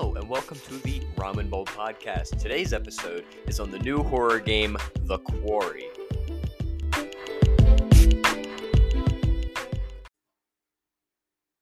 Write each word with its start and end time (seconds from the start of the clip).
Hello, 0.00 0.14
and 0.14 0.28
welcome 0.28 0.56
to 0.60 0.74
the 0.84 1.00
Ramen 1.16 1.50
Bowl 1.50 1.66
podcast. 1.66 2.38
Today's 2.38 2.72
episode 2.72 3.24
is 3.48 3.58
on 3.58 3.72
the 3.72 3.80
new 3.80 4.04
horror 4.04 4.38
game, 4.38 4.76
The 5.00 5.18
Quarry. 5.18 5.86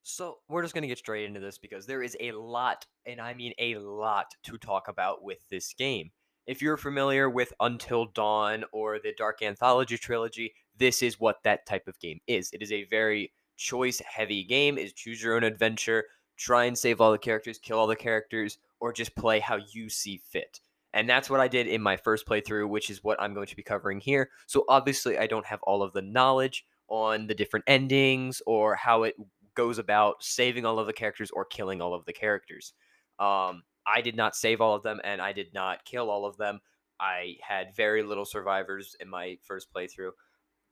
So, 0.03 0.37
we're 0.51 0.61
just 0.61 0.75
going 0.75 0.83
to 0.83 0.89
get 0.89 0.99
straight 0.99 1.25
into 1.25 1.41
this 1.41 1.57
because 1.57 1.87
there 1.87 2.03
is 2.03 2.15
a 2.21 2.33
lot, 2.33 2.85
and 3.07 3.23
I 3.23 3.33
mean 3.33 3.55
a 3.59 3.77
lot, 3.77 4.27
to 4.43 4.59
talk 4.59 4.89
about 4.89 5.25
with 5.25 5.39
this 5.49 5.73
game. 5.73 6.11
If 6.47 6.61
you're 6.61 6.77
familiar 6.77 7.31
with 7.31 7.55
Until 7.59 8.05
Dawn 8.05 8.67
or 8.71 8.99
the 8.99 9.15
Dark 9.17 9.41
Anthology 9.41 9.97
trilogy, 9.97 10.53
this 10.77 11.03
is 11.03 11.19
what 11.19 11.43
that 11.45 11.65
type 11.65 11.89
of 11.89 11.99
game 12.01 12.21
is. 12.27 12.51
It 12.53 12.61
is 12.61 12.71
a 12.71 12.85
very 12.85 13.33
choice 13.57 14.03
heavy 14.07 14.45
game, 14.45 14.77
is 14.77 14.93
choose 14.93 15.23
your 15.23 15.37
own 15.37 15.43
adventure, 15.43 16.05
try 16.37 16.65
and 16.65 16.77
save 16.77 17.01
all 17.01 17.13
the 17.13 17.19
characters, 17.19 17.59
kill 17.59 17.79
all 17.79 17.87
the 17.87 17.97
characters, 17.97 18.59
or 18.81 18.93
just 18.93 19.15
play 19.15 19.41
how 19.41 19.59
you 19.73 19.89
see 19.89 20.21
fit. 20.31 20.61
And 20.93 21.09
that's 21.09 21.29
what 21.29 21.41
I 21.41 21.49
did 21.49 21.67
in 21.67 21.83
my 21.83 21.97
first 21.97 22.27
playthrough, 22.27 22.69
which 22.69 22.89
is 22.89 23.05
what 23.05 23.21
I'm 23.21 23.35
going 23.35 23.47
to 23.49 23.57
be 23.57 23.63
covering 23.63 24.01
here. 24.01 24.31
So 24.47 24.65
obviously, 24.69 25.19
I 25.19 25.27
don't 25.27 25.47
have 25.47 25.63
all 25.63 25.83
of 25.83 25.93
the 25.93 26.03
knowledge 26.03 26.65
on 26.89 27.27
the 27.27 27.35
different 27.35 27.65
endings 27.67 28.41
or 28.47 28.77
how 28.77 29.03
it 29.03 29.15
goes 29.55 29.79
about 29.79 30.23
saving 30.23 30.65
all 30.65 30.79
of 30.79 30.87
the 30.87 30.93
characters 30.93 31.31
or 31.33 31.45
killing 31.45 31.81
all 31.81 31.95
of 31.95 32.05
the 32.05 32.13
characters. 32.13 32.73
Um, 33.19 33.63
I 33.87 34.01
did 34.03 34.17
not 34.17 34.37
save 34.37 34.61
all 34.61 34.75
of 34.75 34.83
them 34.83 35.01
and 35.05 35.21
I 35.21 35.33
did 35.33 35.53
not 35.53 35.85
kill 35.85 36.11
all 36.11 36.25
of 36.25 36.37
them. 36.37 36.61
I 37.01 37.37
had 37.43 37.75
very 37.75 38.03
little 38.03 38.25
survivors 38.25 38.97
in 39.01 39.09
my 39.09 39.39
first 39.43 39.73
playthrough, 39.73 40.13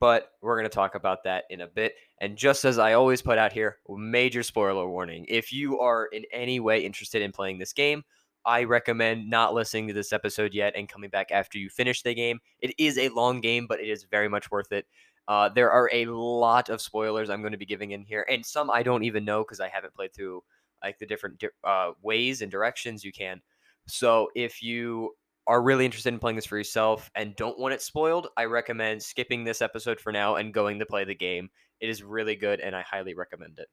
but 0.05 0.33
we're 0.43 0.55
going 0.55 0.69
to 0.69 0.75
talk 0.75 0.97
about 0.97 1.25
that 1.25 1.45
in 1.49 1.63
a 1.63 1.67
bit. 1.67 1.95
And 2.21 2.37
just 2.37 2.67
as 2.67 2.79
I 2.79 2.93
always 2.93 3.23
put 3.23 3.39
out 3.39 3.55
here, 3.55 3.79
major 3.89 4.43
spoiler 4.43 4.87
warning. 4.87 5.25
If 5.31 5.51
you 5.51 5.81
are 5.81 6.09
in 6.13 6.27
any 6.31 6.61
way 6.61 6.85
interested 6.85 7.23
in 7.23 7.33
playing 7.33 7.57
this 7.57 7.73
game, 7.73 8.05
I 8.45 8.65
recommend 8.65 9.31
not 9.31 9.55
listening 9.55 9.89
to 9.89 9.95
this 9.95 10.13
episode 10.13 10.53
yet 10.53 10.75
and 10.77 10.91
coming 10.91 11.09
back 11.09 11.31
after 11.31 11.57
you 11.57 11.71
finish 11.71 12.03
the 12.03 12.13
game. 12.13 12.41
It 12.61 12.75
is 12.77 12.99
a 12.99 13.09
long 13.09 13.41
game, 13.41 13.67
but 13.67 13.81
it 13.81 13.89
is 13.89 14.05
very 14.05 14.29
much 14.29 14.51
worth 14.51 14.73
it. 14.73 14.85
Uh, 15.27 15.49
there 15.49 15.71
are 15.71 15.89
a 15.91 16.05
lot 16.05 16.69
of 16.69 16.83
spoilers 16.83 17.31
I'm 17.31 17.41
going 17.41 17.53
to 17.53 17.59
be 17.59 17.65
giving 17.65 17.93
in 17.93 18.03
here, 18.03 18.27
and 18.31 18.45
some 18.45 18.71
I 18.71 18.83
don't 18.83 19.05
even 19.05 19.25
know 19.25 19.43
because 19.43 19.61
I 19.61 19.69
haven't 19.69 19.95
played 19.95 20.13
through 20.13 20.45
like 20.83 20.99
the 20.99 21.07
different 21.07 21.43
uh, 21.67 21.93
ways 22.03 22.43
and 22.43 22.53
directions 22.53 23.05
you 23.05 23.13
can. 23.13 23.41
So 23.87 24.29
if 24.35 24.63
you 24.63 25.17
are 25.47 25.63
really 25.63 25.85
interested 25.85 26.13
in 26.13 26.19
playing 26.19 26.37
this 26.37 26.47
for 26.47 26.57
yourself 26.57 27.11
and 27.15 27.37
don't 27.37 27.59
want 27.59 27.75
it 27.75 27.83
spoiled, 27.83 28.29
I 28.37 28.45
recommend 28.45 29.03
skipping 29.03 29.45
this 29.45 29.61
episode 29.61 30.01
for 30.01 30.13
now 30.13 30.37
and 30.37 30.55
going 30.55 30.79
to 30.79 30.87
play 30.87 31.05
the 31.05 31.15
game. 31.15 31.51
It 31.81 31.91
is 31.91 32.03
really 32.03 32.37
good, 32.37 32.61
and 32.61 32.75
I 32.75 32.83
highly 32.83 33.15
recommend 33.15 33.59
it. 33.59 33.69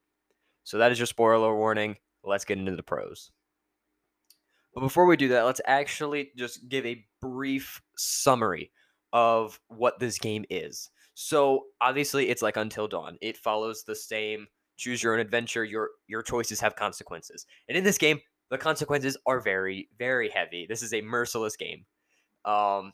So 0.64 0.78
that 0.78 0.92
is 0.92 1.00
your 1.00 1.06
spoiler 1.06 1.56
warning. 1.56 1.96
Let's 2.24 2.46
get 2.46 2.58
into 2.58 2.76
the 2.76 2.84
pros. 2.84 3.32
But 4.74 4.82
before 4.82 5.06
we 5.06 5.18
do 5.18 5.30
that, 5.30 5.44
let's 5.44 5.62
actually 5.66 6.32
just 6.38 6.68
give 6.70 6.86
a 6.86 7.06
brief 7.22 7.82
summary 7.98 8.72
of 9.14 9.60
what 9.68 10.00
this 10.00 10.18
game 10.18 10.46
is. 10.50 10.90
So 11.14 11.66
obviously, 11.82 12.30
it's 12.30 12.42
like 12.42 12.58
Until 12.58 12.88
Dawn. 12.88 13.18
It 13.22 13.38
follows 13.38 13.84
the 13.84 13.96
same 13.96 14.48
choose 14.78 15.04
your 15.04 15.14
own 15.14 15.20
adventure. 15.20 15.64
Your 15.64 15.92
your 16.08 16.24
choices 16.24 16.60
have 16.60 16.76
consequences, 16.76 17.46
and 17.68 17.78
in 17.78 17.84
this 17.84 17.98
game, 17.98 18.20
the 18.52 18.58
consequences 18.58 19.18
are 19.26 19.40
very 19.40 19.90
very 19.98 20.30
heavy. 20.30 20.68
This 20.70 20.84
is 20.84 20.94
a 20.94 21.02
merciless 21.02 21.56
game. 21.56 21.86
Um, 22.46 22.94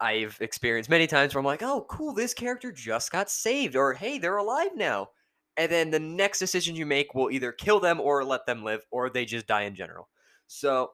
I've 0.00 0.36
experienced 0.40 0.90
many 0.90 1.06
times 1.06 1.34
where 1.34 1.38
I'm 1.38 1.46
like, 1.46 1.62
oh, 1.62 1.86
cool, 1.88 2.12
this 2.12 2.34
character 2.34 2.72
just 2.72 3.12
got 3.12 3.30
saved, 3.30 3.76
or 3.76 3.94
hey, 3.94 4.18
they're 4.18 4.36
alive 4.36 4.70
now. 4.74 5.10
And 5.56 5.70
then 5.70 5.90
the 5.90 6.00
next 6.00 6.38
decision 6.38 6.76
you 6.76 6.84
make 6.84 7.14
will 7.14 7.30
either 7.30 7.52
kill 7.52 7.80
them 7.80 8.00
or 8.00 8.24
let 8.24 8.44
them 8.44 8.64
live, 8.64 8.84
or 8.90 9.08
they 9.08 9.24
just 9.24 9.46
die 9.46 9.62
in 9.62 9.74
general. 9.74 10.08
So 10.48 10.90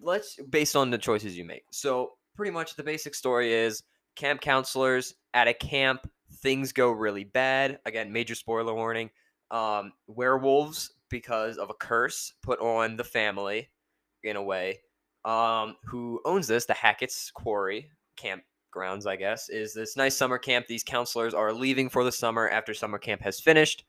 let's 0.00 0.38
based 0.48 0.76
on 0.76 0.90
the 0.90 0.98
choices 0.98 1.36
you 1.36 1.44
make. 1.44 1.64
So 1.70 2.12
pretty 2.36 2.52
much 2.52 2.76
the 2.76 2.82
basic 2.82 3.14
story 3.14 3.52
is 3.52 3.82
camp 4.16 4.40
counselors 4.40 5.14
at 5.32 5.48
a 5.48 5.54
camp 5.54 6.08
things 6.38 6.72
go 6.72 6.90
really 6.90 7.24
bad 7.24 7.78
again 7.86 8.12
major 8.12 8.34
spoiler 8.34 8.74
warning 8.74 9.10
um, 9.50 9.92
werewolves 10.06 10.92
because 11.14 11.58
of 11.58 11.70
a 11.70 11.74
curse 11.74 12.32
put 12.42 12.58
on 12.58 12.96
the 12.96 13.04
family 13.04 13.70
in 14.24 14.34
a 14.34 14.42
way 14.42 14.80
um, 15.24 15.76
who 15.84 16.20
owns 16.24 16.48
this 16.48 16.64
the 16.64 16.74
hackett's 16.74 17.30
quarry 17.30 17.88
campgrounds 18.16 19.06
i 19.06 19.14
guess 19.14 19.48
is 19.48 19.72
this 19.72 19.96
nice 19.96 20.16
summer 20.16 20.38
camp 20.38 20.66
these 20.66 20.82
counselors 20.82 21.32
are 21.32 21.52
leaving 21.52 21.88
for 21.88 22.02
the 22.02 22.10
summer 22.10 22.48
after 22.48 22.74
summer 22.74 22.98
camp 22.98 23.22
has 23.22 23.38
finished 23.38 23.84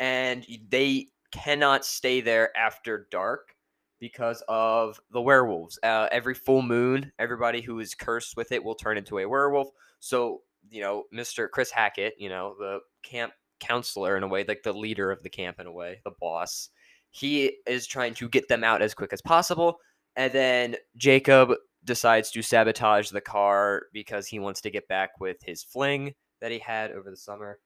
and 0.00 0.44
they 0.68 1.06
cannot 1.30 1.84
stay 1.84 2.20
there 2.20 2.56
after 2.56 3.06
dark 3.12 3.54
because 4.00 4.42
of 4.48 5.00
the 5.12 5.20
werewolves. 5.20 5.78
Uh, 5.82 6.08
every 6.12 6.34
full 6.34 6.62
moon, 6.62 7.12
everybody 7.18 7.60
who 7.60 7.78
is 7.80 7.94
cursed 7.94 8.36
with 8.36 8.52
it 8.52 8.62
will 8.62 8.74
turn 8.74 8.96
into 8.96 9.18
a 9.18 9.28
werewolf. 9.28 9.68
So, 10.00 10.42
you 10.70 10.80
know, 10.80 11.04
Mr. 11.14 11.50
Chris 11.50 11.70
Hackett, 11.70 12.14
you 12.18 12.28
know, 12.28 12.54
the 12.58 12.80
camp 13.02 13.32
counselor 13.60 14.16
in 14.16 14.22
a 14.22 14.28
way, 14.28 14.44
like 14.46 14.62
the 14.62 14.72
leader 14.72 15.10
of 15.10 15.22
the 15.22 15.30
camp 15.30 15.60
in 15.60 15.66
a 15.66 15.72
way, 15.72 16.00
the 16.04 16.12
boss, 16.20 16.70
he 17.10 17.56
is 17.66 17.86
trying 17.86 18.14
to 18.14 18.28
get 18.28 18.48
them 18.48 18.64
out 18.64 18.82
as 18.82 18.94
quick 18.94 19.12
as 19.12 19.22
possible. 19.22 19.78
And 20.16 20.32
then 20.32 20.76
Jacob 20.96 21.52
decides 21.84 22.30
to 22.32 22.42
sabotage 22.42 23.10
the 23.10 23.20
car 23.20 23.82
because 23.92 24.26
he 24.26 24.38
wants 24.38 24.60
to 24.62 24.70
get 24.70 24.88
back 24.88 25.10
with 25.20 25.36
his 25.44 25.62
fling 25.62 26.14
that 26.40 26.50
he 26.50 26.58
had 26.58 26.90
over 26.92 27.10
the 27.10 27.16
summer, 27.16 27.58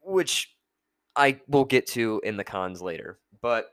which 0.00 0.54
I 1.16 1.40
will 1.48 1.64
get 1.64 1.86
to 1.88 2.20
in 2.24 2.36
the 2.36 2.44
cons 2.44 2.82
later. 2.82 3.18
But 3.40 3.68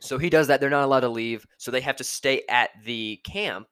so 0.00 0.18
he 0.18 0.30
does 0.30 0.48
that. 0.48 0.60
They're 0.60 0.70
not 0.70 0.84
allowed 0.84 1.00
to 1.00 1.08
leave. 1.08 1.46
So 1.58 1.70
they 1.70 1.80
have 1.80 1.96
to 1.96 2.04
stay 2.04 2.42
at 2.48 2.70
the 2.84 3.20
camp, 3.24 3.68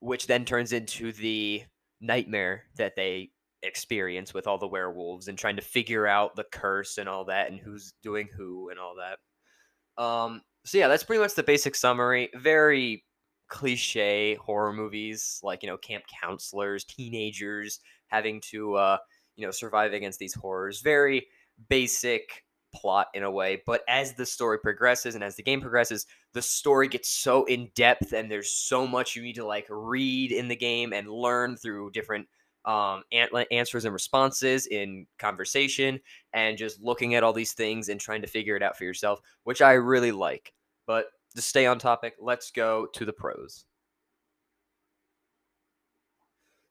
which 0.00 0.26
then 0.26 0.44
turns 0.44 0.72
into 0.72 1.12
the 1.12 1.64
nightmare 2.00 2.64
that 2.76 2.96
they 2.96 3.30
experience 3.66 4.32
with 4.32 4.46
all 4.46 4.58
the 4.58 4.66
werewolves 4.66 5.28
and 5.28 5.38
trying 5.38 5.56
to 5.56 5.62
figure 5.62 6.06
out 6.06 6.36
the 6.36 6.44
curse 6.52 6.98
and 6.98 7.08
all 7.08 7.24
that 7.26 7.50
and 7.50 7.58
who's 7.58 7.92
doing 8.02 8.28
who 8.36 8.70
and 8.70 8.78
all 8.78 8.94
that. 8.96 10.02
Um, 10.02 10.42
so 10.64 10.78
yeah, 10.78 10.88
that's 10.88 11.04
pretty 11.04 11.22
much 11.22 11.34
the 11.34 11.42
basic 11.42 11.74
summary. 11.74 12.30
Very 12.34 13.04
cliche 13.48 14.34
horror 14.34 14.72
movies 14.72 15.38
like 15.42 15.62
you 15.62 15.68
know 15.68 15.76
camp 15.76 16.04
counselors, 16.20 16.84
teenagers 16.84 17.80
having 18.08 18.40
to 18.40 18.74
uh, 18.74 18.98
you 19.36 19.46
know 19.46 19.50
survive 19.50 19.92
against 19.92 20.18
these 20.18 20.34
horrors. 20.34 20.80
Very 20.80 21.26
basic 21.68 22.44
plot 22.74 23.08
in 23.14 23.22
a 23.22 23.30
way, 23.30 23.62
but 23.64 23.82
as 23.88 24.14
the 24.14 24.26
story 24.26 24.58
progresses 24.58 25.14
and 25.14 25.24
as 25.24 25.36
the 25.36 25.42
game 25.42 25.60
progresses, 25.60 26.06
the 26.34 26.42
story 26.42 26.88
gets 26.88 27.10
so 27.10 27.44
in 27.44 27.70
depth 27.74 28.12
and 28.12 28.30
there's 28.30 28.52
so 28.52 28.86
much 28.86 29.16
you 29.16 29.22
need 29.22 29.36
to 29.36 29.46
like 29.46 29.66
read 29.70 30.32
in 30.32 30.48
the 30.48 30.56
game 30.56 30.92
and 30.92 31.08
learn 31.08 31.56
through 31.56 31.90
different 31.92 32.26
um, 32.66 33.02
answers 33.50 33.84
and 33.84 33.92
responses 33.92 34.66
in 34.66 35.06
conversation 35.18 36.00
and 36.32 36.58
just 36.58 36.80
looking 36.80 37.14
at 37.14 37.22
all 37.22 37.32
these 37.32 37.52
things 37.52 37.88
and 37.88 38.00
trying 38.00 38.22
to 38.22 38.28
figure 38.28 38.56
it 38.56 38.62
out 38.62 38.76
for 38.76 38.84
yourself, 38.84 39.20
which 39.44 39.62
I 39.62 39.72
really 39.74 40.12
like. 40.12 40.52
But 40.86 41.06
to 41.34 41.42
stay 41.42 41.66
on 41.66 41.78
topic, 41.78 42.14
let's 42.20 42.50
go 42.50 42.86
to 42.94 43.04
the 43.04 43.12
pros. 43.12 43.64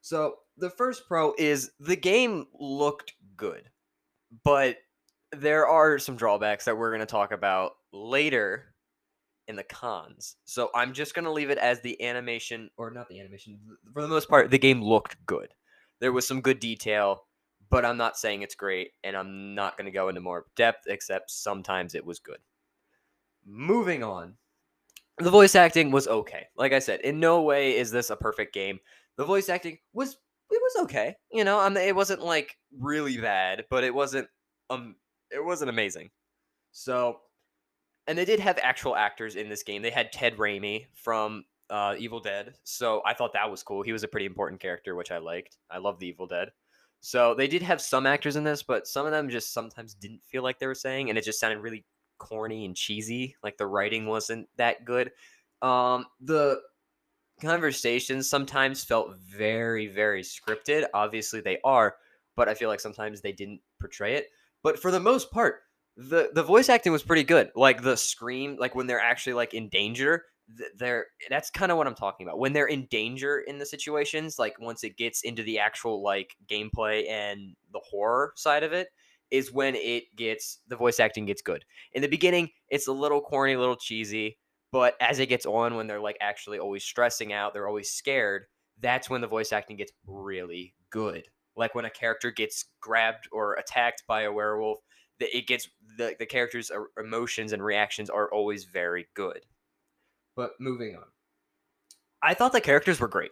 So, 0.02 0.36
the 0.58 0.70
first 0.70 1.08
pro 1.08 1.34
is 1.38 1.72
the 1.80 1.96
game 1.96 2.46
looked 2.60 3.14
good, 3.36 3.70
but 4.44 4.78
there 5.32 5.68
are 5.68 6.00
some 6.00 6.16
drawbacks 6.16 6.66
that 6.66 6.78
we're 6.78 6.92
going 6.92 7.00
to 7.02 7.06
talk 7.06 7.32
about 7.32 7.74
later 7.92 8.76
in 9.48 9.56
the 9.56 9.64
cons. 9.64 10.38
So 10.46 10.70
I'm 10.74 10.94
just 10.94 11.14
going 11.14 11.26
to 11.26 11.32
leave 11.32 11.50
it 11.50 11.58
as 11.58 11.82
the 11.82 12.02
animation, 12.02 12.70
or 12.78 12.92
not 12.92 13.08
the 13.10 13.20
animation. 13.20 13.60
For 13.94 14.02
the 14.02 14.08
most 14.08 14.30
part, 14.30 14.50
the 14.50 14.58
game 14.58 14.82
looked 14.82 15.18
good. 15.26 15.50
There 16.00 16.12
was 16.12 16.28
some 16.28 16.42
good 16.42 16.60
detail, 16.60 17.24
but 17.70 17.86
I'm 17.86 17.98
not 17.98 18.18
saying 18.18 18.42
it's 18.42 18.56
great, 18.56 18.92
and 19.04 19.16
I'm 19.16 19.56
not 19.56 19.78
going 19.78 19.86
to 19.86 19.92
go 19.92 20.10
into 20.10 20.22
more 20.22 20.46
depth, 20.56 20.86
except 20.88 21.32
sometimes 21.32 21.96
it 21.96 22.06
was 22.06 22.20
good. 22.20 22.40
Moving 23.46 24.04
on. 24.04 24.36
The 25.18 25.32
voice 25.32 25.56
acting 25.56 25.92
was 25.92 26.08
okay. 26.08 26.48
Like 26.58 26.74
I 26.74 26.80
said, 26.80 27.02
in 27.02 27.20
no 27.20 27.42
way 27.42 27.78
is 27.78 27.92
this 27.92 28.10
a 28.10 28.16
perfect 28.16 28.54
game. 28.54 28.80
The 29.18 29.24
voice 29.24 29.48
acting 29.48 29.78
was 29.94 30.18
it 30.52 30.62
was 30.62 30.84
okay. 30.84 31.16
You 31.32 31.44
know, 31.44 31.60
I 31.60 31.70
mean, 31.70 31.88
it 31.88 31.96
wasn't 31.96 32.22
like 32.22 32.58
really 32.78 33.18
bad, 33.18 33.66
but 33.70 33.84
it 33.84 33.96
wasn't 33.96 34.28
um 34.70 34.96
it 35.32 35.44
wasn't 35.44 35.70
amazing. 35.70 36.10
So, 36.72 37.22
and 38.08 38.18
they 38.18 38.26
did 38.26 38.40
have 38.42 38.60
actual 38.62 38.96
actors 38.96 39.36
in 39.36 39.48
this 39.48 39.64
game. 39.64 39.82
They 39.82 39.90
had 39.90 40.12
Ted 40.12 40.38
Raimi 40.38 40.88
from 40.94 41.46
uh, 41.70 41.96
Evil 41.98 42.20
Dead, 42.20 42.54
so 42.64 43.02
I 43.06 43.14
thought 43.14 43.34
that 43.34 43.50
was 43.50 43.64
cool. 43.64 43.82
He 43.82 43.92
was 43.92 44.04
a 44.04 44.08
pretty 44.08 44.26
important 44.26 44.62
character, 44.62 44.96
which 44.96 45.12
I 45.12 45.18
liked. 45.18 45.58
I 45.70 45.80
love 45.80 46.00
the 46.00 46.08
Evil 46.08 46.28
Dead. 46.28 46.50
So 47.02 47.36
they 47.36 47.48
did 47.48 47.62
have 47.62 47.82
some 47.82 48.06
actors 48.06 48.36
in 48.36 48.44
this, 48.44 48.64
but 48.64 48.88
some 48.88 49.06
of 49.06 49.12
them 49.12 49.30
just 49.30 49.54
sometimes 49.54 49.94
didn't 49.94 50.24
feel 50.24 50.44
like 50.44 50.60
they 50.60 50.68
were 50.68 50.76
saying, 50.76 51.10
and 51.10 51.18
it 51.18 51.24
just 51.24 51.40
sounded 51.40 51.60
really 51.60 51.86
corny 52.18 52.66
and 52.66 52.76
cheesy. 52.76 53.36
Like 53.44 53.58
the 53.58 53.68
writing 53.68 54.08
wasn't 54.08 54.48
that 54.58 54.86
good. 54.86 55.12
Um, 55.62 56.06
the 56.22 56.62
conversations 57.42 58.30
sometimes 58.30 58.84
felt 58.84 59.18
very, 59.18 59.88
very 59.88 60.24
scripted. 60.24 60.86
Obviously, 60.94 61.42
they 61.42 61.60
are, 61.64 61.96
but 62.36 62.50
I 62.50 62.54
feel 62.54 62.70
like 62.70 62.80
sometimes 62.80 63.22
they 63.22 63.32
didn't 63.32 63.62
portray 63.80 64.16
it. 64.16 64.28
But 64.64 64.80
for 64.80 64.92
the 64.92 65.00
most 65.00 65.32
part, 65.32 65.62
the 65.98 66.32
the 66.34 66.44
voice 66.44 66.70
acting 66.70 66.92
was 66.92 67.04
pretty 67.04 67.24
good. 67.24 67.52
Like 67.56 67.82
the 67.82 67.96
scream, 67.98 68.58
like 68.60 68.76
when 68.76 68.88
they're 68.88 69.00
actually 69.00 69.34
like 69.34 69.54
in 69.54 69.70
danger, 69.70 70.26
they're 70.78 71.08
that's 71.30 71.50
kind 71.50 71.72
of 71.72 71.78
what 71.78 71.88
I'm 71.88 71.96
talking 71.96 72.28
about. 72.28 72.40
When 72.40 72.54
they're 72.54 72.68
in 72.68 72.86
danger 72.86 73.40
in 73.40 73.58
the 73.58 73.66
situations, 73.66 74.38
like 74.38 74.60
once 74.60 74.84
it 74.84 74.98
gets 74.98 75.22
into 75.24 75.44
the 75.44 75.60
actual 75.60 76.04
like 76.04 76.36
gameplay 76.48 77.10
and 77.10 77.56
the 77.74 77.82
horror 77.90 78.34
side 78.36 78.64
of 78.64 78.74
it, 78.74 78.90
is 79.32 79.52
when 79.52 79.76
it 79.76 80.16
gets 80.16 80.60
the 80.68 80.76
voice 80.76 81.00
acting 81.00 81.26
gets 81.26 81.42
good. 81.42 81.66
In 81.94 82.02
the 82.02 82.08
beginning, 82.08 82.50
it's 82.70 82.88
a 82.88 82.94
little 82.94 83.22
corny, 83.22 83.54
a 83.54 83.60
little 83.60 83.76
cheesy, 83.76 84.38
but 84.72 84.96
as 85.02 85.20
it 85.20 85.30
gets 85.30 85.46
on, 85.46 85.76
when 85.76 85.88
they're 85.88 86.00
like 86.00 86.18
actually 86.22 86.60
always 86.60 86.84
stressing 86.84 87.34
out, 87.34 87.54
they're 87.54 87.68
always 87.68 87.92
scared. 87.92 88.46
That's 88.80 89.10
when 89.10 89.22
the 89.22 89.28
voice 89.28 89.52
acting 89.52 89.78
gets 89.78 89.94
really 90.06 90.76
good. 90.90 91.28
Like 91.56 91.74
when 91.74 91.86
a 91.86 91.90
character 91.90 92.32
gets 92.32 92.66
grabbed 92.82 93.30
or 93.32 93.54
attacked 93.56 94.04
by 94.08 94.24
a 94.24 94.32
werewolf, 94.32 94.80
it 95.20 95.48
gets 95.48 95.70
the 95.98 96.16
the 96.20 96.26
character's 96.26 96.70
uh, 96.70 96.84
emotions 97.02 97.54
and 97.54 97.64
reactions 97.64 98.10
are 98.10 98.32
always 98.32 98.66
very 98.66 99.08
good. 99.14 99.46
But 100.36 100.52
moving 100.60 100.96
on, 100.96 101.06
I 102.22 102.34
thought 102.34 102.52
the 102.52 102.62
characters 102.62 103.00
were 103.00 103.08
great. 103.08 103.32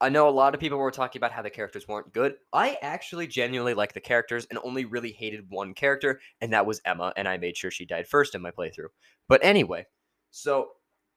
I 0.00 0.10
know 0.10 0.28
a 0.28 0.30
lot 0.30 0.54
of 0.54 0.60
people 0.60 0.78
were 0.78 0.92
talking 0.92 1.18
about 1.18 1.32
how 1.32 1.42
the 1.42 1.50
characters 1.50 1.88
weren't 1.88 2.12
good. 2.12 2.34
I 2.52 2.78
actually 2.82 3.26
genuinely 3.26 3.74
like 3.74 3.94
the 3.94 4.00
characters 4.00 4.46
and 4.48 4.58
only 4.62 4.84
really 4.84 5.10
hated 5.10 5.46
one 5.48 5.74
character, 5.74 6.20
and 6.40 6.52
that 6.52 6.66
was 6.66 6.80
Emma, 6.84 7.12
and 7.16 7.26
I 7.26 7.36
made 7.36 7.56
sure 7.56 7.70
she 7.72 7.84
died 7.84 8.06
first 8.06 8.36
in 8.36 8.42
my 8.42 8.52
playthrough. 8.52 8.90
But 9.28 9.42
anyway, 9.42 9.86
so 10.30 10.68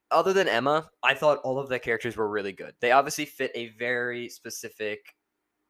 other 0.10 0.34
than 0.34 0.48
Emma, 0.48 0.90
I 1.04 1.14
thought 1.14 1.40
all 1.44 1.60
of 1.60 1.70
the 1.70 1.78
characters 1.78 2.18
were 2.18 2.30
really 2.30 2.54
good. 2.54 2.74
They 2.82 2.92
obviously 2.92 3.26
fit 3.26 3.52
a 3.54 3.70
very 3.78 4.30
specific 4.30 5.16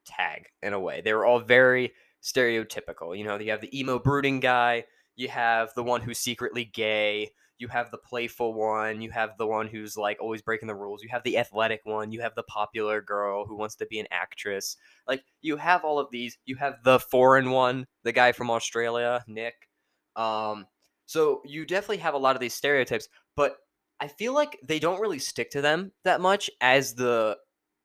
tag 0.06 0.45
in 0.63 0.71
a 0.74 0.80
way. 0.80 1.01
They 1.01 1.13
were 1.13 1.25
all 1.25 1.39
very 1.39 1.92
stereotypical. 2.24 3.18
You 3.18 3.25
know, 3.25 3.38
you 3.38 3.51
have 3.51 3.62
the 3.62 3.77
emo 3.77 4.00
brooding 4.00 4.39
guy, 4.39 4.86
you 5.15 5.27
have 5.27 5.74
the 5.75 5.83
one 5.83 6.01
who's 6.01 6.18
secretly 6.18 6.63
gay, 6.63 7.31
you 7.62 7.68
have 7.68 7.92
the 7.92 7.98
playful 7.98 8.54
one, 8.54 9.02
you 9.02 9.12
have 9.12 9.38
the 9.38 9.46
one 9.46 9.68
who's 9.68 9.96
like 9.96 10.18
always 10.19 10.42
breaking 10.42 10.68
the 10.68 10.75
rules, 10.75 11.04
you 11.04 11.10
have 11.10 11.24
the 11.24 11.38
athletic 11.38 11.81
one, 11.84 12.12
you 12.12 12.22
have 12.22 12.36
the 12.36 12.44
popular 12.44 13.02
girl 13.02 13.46
who 13.46 13.56
wants 13.56 13.75
to 13.75 13.86
be 13.86 14.00
an 14.00 14.08
actress. 14.12 14.75
Like 15.08 15.24
you 15.42 15.58
have 15.58 15.86
all 15.86 16.00
of 16.00 16.08
these. 16.12 16.38
You 16.46 16.56
have 16.58 16.84
the 16.84 17.00
foreign 17.00 17.52
one, 17.52 17.86
the 18.04 18.12
guy 18.12 18.31
from 18.31 18.50
Australia, 18.50 19.24
Nick. 19.28 19.69
Um 20.16 20.66
so 21.06 21.42
you 21.46 21.66
definitely 21.66 21.98
have 21.98 22.13
a 22.13 22.18
lot 22.18 22.36
of 22.36 22.42
these 22.42 22.54
stereotypes, 22.54 23.08
but 23.36 23.58
I 24.00 24.08
feel 24.08 24.34
like 24.34 24.58
they 24.63 24.80
don't 24.80 25.00
really 25.00 25.19
stick 25.19 25.52
to 25.52 25.62
them 25.62 25.92
that 26.04 26.19
much 26.19 26.50
as 26.60 26.96
the 26.96 27.38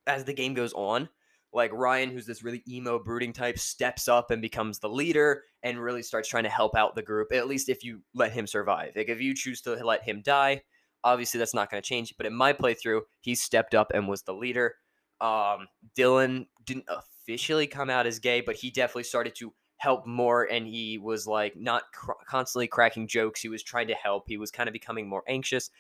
as 0.07 0.25
the 0.25 0.33
game 0.33 0.55
goes 0.55 0.73
on 0.73 1.09
like 1.57 1.73
Ryan, 1.73 2.11
who's 2.11 2.27
this 2.27 2.45
really 2.45 2.63
emo 2.69 2.99
brooding 2.99 3.33
type, 3.33 3.59
steps 3.59 4.09
up 4.09 4.31
and 4.31 4.43
becomes 4.43 4.79
the 4.79 4.91
leader 4.91 5.45
and 5.63 5.81
really 5.81 6.03
starts 6.03 6.29
trying 6.29 6.45
to 6.45 6.51
help 6.51 6.77
out 6.77 6.95
the 6.95 7.03
group, 7.03 7.33
at 7.33 7.49
least 7.49 7.71
if 7.71 7.83
you 7.83 8.03
let 8.15 8.31
him 8.31 8.47
survive. 8.47 8.93
Like 8.95 9.09
if 9.09 9.23
you 9.23 9.35
choose 9.35 9.63
to 9.63 9.75
let 9.83 10.03
him 10.03 10.21
die, 10.21 10.61
obviously 11.03 11.39
that's 11.39 11.55
not 11.55 11.71
going 11.71 11.83
to 11.83 11.89
change. 11.89 12.15
But 12.19 12.27
in 12.27 12.35
my 12.35 12.53
playthrough, 12.53 13.01
he 13.23 13.35
stepped 13.35 13.75
up 13.75 13.91
and 13.95 14.07
was 14.07 14.23
the 14.23 14.35
leader. 14.35 14.75
Um, 15.23 15.67
Dylan 15.99 16.47
didn't 16.67 16.85
officially 16.89 17.67
come 17.67 17.89
out 17.89 18.07
as 18.07 18.19
gay, 18.19 18.43
but 18.43 18.57
he 18.57 18.71
definitely 18.71 19.05
started 19.05 19.35
to 19.37 19.55
help 19.79 20.07
more 20.07 20.45
and 20.45 20.67
he 20.67 20.99
was 20.99 21.27
like 21.27 21.57
not 21.57 21.85
cr- 21.95 22.13
constantly 22.29 22.67
cracking 22.67 23.09
jokes. 23.09 23.41
He 23.41 23.49
was 23.49 23.63
trying 23.63 23.89
to 23.89 23.95
help. 23.95 24.25
He 24.27 24.37
was 24.37 24.51
kind 24.51 24.69
of 24.69 24.75
becoming 24.75 25.09
more 25.09 25.25
anxious. 25.27 25.71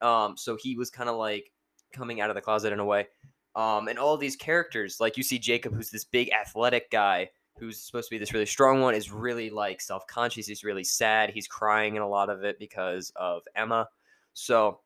Um, 0.00 0.36
so 0.36 0.56
he 0.56 0.76
was 0.76 0.90
kind 0.90 1.10
of 1.10 1.16
like 1.16 1.50
coming 1.92 2.20
out 2.20 2.30
of 2.30 2.36
the 2.36 2.40
closet 2.40 2.72
in 2.72 2.78
a 2.78 2.84
way. 2.84 3.08
Um, 3.56 3.88
and 3.88 3.98
all 3.98 4.16
these 4.16 4.36
characters, 4.36 4.98
like 5.00 5.16
you 5.16 5.22
see 5.22 5.38
Jacob, 5.38 5.74
who's 5.74 5.90
this 5.90 6.04
big 6.04 6.30
athletic 6.32 6.90
guy 6.90 7.30
who's 7.58 7.80
supposed 7.80 8.08
to 8.08 8.14
be 8.14 8.18
this 8.18 8.32
really 8.32 8.46
strong 8.46 8.80
one, 8.80 8.94
is 8.94 9.12
really 9.12 9.50
like 9.50 9.80
self 9.80 10.06
conscious. 10.06 10.46
He's 10.46 10.64
really 10.64 10.84
sad. 10.84 11.30
He's 11.30 11.46
crying 11.46 11.96
in 11.96 12.02
a 12.02 12.08
lot 12.08 12.30
of 12.30 12.42
it 12.42 12.58
because 12.58 13.12
of 13.16 13.42
Emma. 13.54 13.88
So 14.32 14.80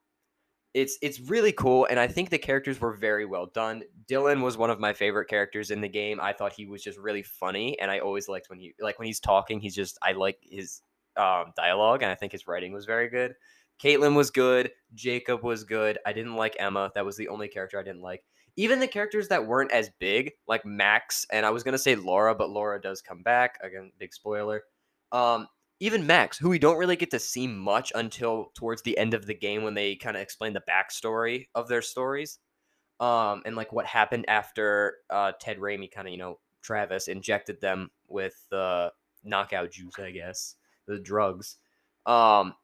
it's 0.75 0.99
it's 1.01 1.19
really 1.21 1.53
cool, 1.53 1.87
and 1.87 1.99
I 1.99 2.07
think 2.07 2.29
the 2.29 2.39
characters 2.39 2.81
were 2.81 2.93
very 2.93 3.25
well 3.25 3.47
done. 3.47 3.83
Dylan 4.07 4.43
was 4.43 4.59
one 4.59 4.71
of 4.71 4.79
my 4.79 4.93
favorite 4.93 5.29
characters 5.29 5.71
in 5.71 5.81
the 5.81 5.89
game. 5.89 6.21
I 6.21 6.33
thought 6.35 6.53
he 6.53 6.67
was 6.67 6.83
just 6.83 6.99
really 6.99 7.23
funny, 7.23 7.79
and 7.81 7.91
I 7.91 8.01
always 8.01 8.29
liked 8.29 8.51
when 8.51 8.59
he 8.59 8.75
like 8.81 8.99
when 8.99 9.07
he's 9.07 9.21
talking. 9.21 9.61
He's 9.61 9.75
just 9.75 9.99
I 10.03 10.13
like 10.13 10.39
his 10.43 10.83
um, 11.17 11.53
dialogue, 11.57 12.03
and 12.03 12.13
I 12.13 12.15
think 12.15 12.33
his 12.33 12.47
writing 12.47 12.73
was 12.73 12.85
very 12.85 13.09
good. 13.09 13.35
Kaitlyn 13.83 14.15
was 14.15 14.31
good. 14.31 14.73
Jacob 14.95 15.43
was 15.43 15.65
good. 15.65 15.99
I 16.05 16.13
didn't 16.13 16.37
like 16.37 16.57
Emma. 16.59 16.91
That 16.95 17.07
was 17.07 17.17
the 17.17 17.29
only 17.29 17.49
character 17.49 17.79
I 17.79 17.83
didn't 17.83 18.03
like 18.03 18.25
even 18.59 18.81
the 18.81 18.89
characters 18.89 19.29
that 19.29 19.47
weren't 19.47 19.71
as 19.71 19.89
big, 20.01 20.33
like 20.49 20.67
Max, 20.67 21.25
and 21.31 21.47
I 21.47 21.51
was 21.51 21.63
gonna 21.63 21.79
say 21.79 21.95
Laura, 21.95 22.35
but 22.35 22.51
Laura 22.51 22.81
does 22.81 23.01
come 23.01 23.23
back. 23.23 23.57
Again, 23.63 23.93
big 24.01 24.13
spoiler. 24.13 24.65
Um, 25.13 25.47
even 25.79 26.09
Max, 26.09 26.37
who 26.37 26.49
we 26.49 26.59
don't 26.59 26.77
really 26.77 26.97
get 26.97 27.13
to 27.13 27.21
see 27.21 27.47
much 27.47 27.93
until 27.95 28.51
towards 28.57 28.83
the 28.83 28.99
end 28.99 29.15
of 29.15 29.27
the 29.27 29.35
game 29.35 29.63
when 29.63 29.75
they 29.75 29.95
kind 29.95 30.17
of 30.17 30.23
explain 30.23 30.55
the 30.55 30.63
backstory 30.69 31.47
of 31.55 31.69
their 31.69 31.83
stories, 31.83 32.41
um, 32.99 33.43
and 33.47 33.55
like 33.55 33.73
what 33.73 33.87
happened 33.87 34.25
after 34.27 34.97
uh, 35.09 35.31
Ted 35.41 35.59
Raimi 35.59 35.89
kind 35.89 36.09
of 36.09 36.13
you 36.13 36.19
know 36.19 36.41
Travis 36.61 37.07
injected 37.07 37.61
them 37.61 37.91
with 38.09 38.35
the 38.51 38.91
knockout 39.23 39.71
juice, 39.71 39.95
I 40.01 40.11
guess, 40.11 40.57
the 40.89 40.99
drugs. 40.99 41.59
Um, 42.07 42.55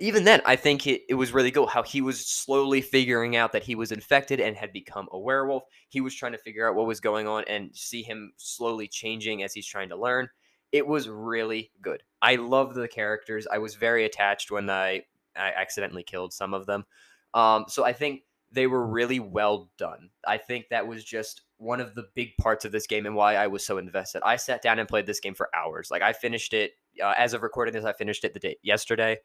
even 0.00 0.24
then, 0.24 0.40
I 0.46 0.56
think 0.56 0.86
it, 0.86 1.02
it 1.08 1.14
was 1.14 1.32
really 1.32 1.50
cool 1.50 1.66
how 1.66 1.82
he 1.82 2.00
was 2.00 2.26
slowly 2.26 2.80
figuring 2.80 3.36
out 3.36 3.52
that 3.52 3.62
he 3.62 3.74
was 3.74 3.92
infected 3.92 4.40
and 4.40 4.56
had 4.56 4.72
become 4.72 5.08
a 5.12 5.18
werewolf. 5.18 5.64
He 5.88 6.00
was 6.00 6.14
trying 6.14 6.32
to 6.32 6.38
figure 6.38 6.68
out 6.68 6.74
what 6.74 6.86
was 6.86 7.00
going 7.00 7.28
on 7.28 7.44
and 7.48 7.70
see 7.74 8.02
him 8.02 8.32
slowly 8.36 8.88
changing 8.88 9.42
as 9.42 9.52
he's 9.52 9.66
trying 9.66 9.90
to 9.90 9.96
learn. 9.96 10.28
It 10.72 10.86
was 10.86 11.08
really 11.08 11.70
good. 11.82 12.02
I 12.22 12.36
love 12.36 12.74
the 12.74 12.88
characters. 12.88 13.46
I 13.50 13.58
was 13.58 13.74
very 13.74 14.04
attached 14.04 14.50
when 14.50 14.70
I, 14.70 15.02
I 15.36 15.50
accidentally 15.50 16.02
killed 16.02 16.32
some 16.32 16.54
of 16.54 16.66
them. 16.66 16.84
Um, 17.34 17.66
so 17.68 17.84
I 17.84 17.92
think 17.92 18.22
they 18.50 18.66
were 18.66 18.86
really 18.86 19.20
well 19.20 19.68
done. 19.76 20.10
I 20.26 20.38
think 20.38 20.68
that 20.70 20.86
was 20.86 21.04
just 21.04 21.42
one 21.58 21.80
of 21.80 21.94
the 21.94 22.06
big 22.14 22.36
parts 22.38 22.64
of 22.64 22.72
this 22.72 22.86
game 22.86 23.04
and 23.04 23.14
why 23.14 23.36
I 23.36 23.48
was 23.48 23.64
so 23.64 23.78
invested. 23.78 24.22
I 24.24 24.36
sat 24.36 24.62
down 24.62 24.78
and 24.78 24.88
played 24.88 25.06
this 25.06 25.20
game 25.20 25.34
for 25.34 25.50
hours. 25.54 25.90
Like 25.90 26.02
I 26.02 26.12
finished 26.12 26.54
it 26.54 26.72
uh, 27.02 27.14
as 27.18 27.34
of 27.34 27.42
recording 27.42 27.74
this. 27.74 27.84
I 27.84 27.92
finished 27.92 28.24
it 28.24 28.32
the 28.32 28.40
day 28.40 28.56
yesterday. 28.62 29.18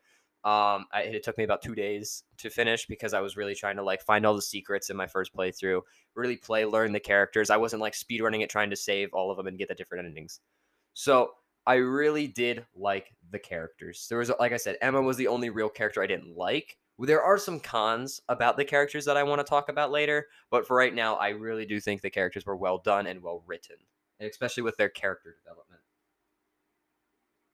Um, 0.46 0.86
I, 0.94 1.02
it 1.04 1.24
took 1.24 1.38
me 1.38 1.44
about 1.44 1.62
two 1.62 1.76
days 1.76 2.24
to 2.38 2.50
finish 2.50 2.86
because 2.86 3.14
I 3.14 3.20
was 3.20 3.36
really 3.36 3.56
trying 3.56 3.76
to 3.76 3.84
like 3.84 4.02
find 4.02 4.26
all 4.26 4.36
the 4.36 4.42
secrets 4.42 4.90
in 4.90 4.96
my 4.96 5.06
first 5.06 5.36
playthrough, 5.36 5.82
really 6.16 6.38
play, 6.38 6.64
learn 6.64 6.94
the 6.94 7.00
characters. 7.00 7.50
I 7.50 7.58
wasn't 7.58 7.82
like 7.82 7.94
speedrunning 7.94 8.42
it, 8.42 8.50
trying 8.50 8.70
to 8.70 8.78
save 8.78 9.10
all 9.14 9.32
of 9.32 9.38
them 9.38 9.48
and 9.48 9.58
get 9.58 9.68
the 9.68 9.76
different 9.76 10.06
endings. 10.06 10.40
So 10.94 11.32
I 11.68 11.76
really 11.76 12.26
did 12.28 12.66
like 12.74 13.14
the 13.32 13.40
characters. 13.40 14.08
There 14.08 14.18
was, 14.18 14.32
like 14.40 14.54
I 14.54 14.58
said, 14.58 14.78
Emma 14.82 15.02
was 15.02 15.18
the 15.18 15.28
only 15.28 15.50
real 15.50 15.70
character 15.70 16.02
I 16.02 16.08
didn't 16.08 16.38
like. 16.38 16.78
There 16.98 17.22
are 17.22 17.38
some 17.38 17.60
cons 17.60 18.22
about 18.30 18.56
the 18.56 18.66
characters 18.66 19.06
that 19.06 19.18
I 19.18 19.24
want 19.24 19.40
to 19.40 19.50
talk 19.50 19.68
about 19.68 19.92
later, 19.92 20.28
but 20.50 20.66
for 20.66 20.76
right 20.76 20.94
now, 20.94 21.16
I 21.16 21.30
really 21.30 21.66
do 21.66 21.80
think 21.82 22.02
the 22.02 22.10
characters 22.10 22.46
were 22.46 22.58
well 22.58 22.78
done 22.78 23.08
and 23.08 23.22
well 23.22 23.44
written, 23.46 23.76
especially 24.22 24.64
with 24.64 24.78
their 24.78 24.90
character 24.90 25.36
development. 25.44 25.82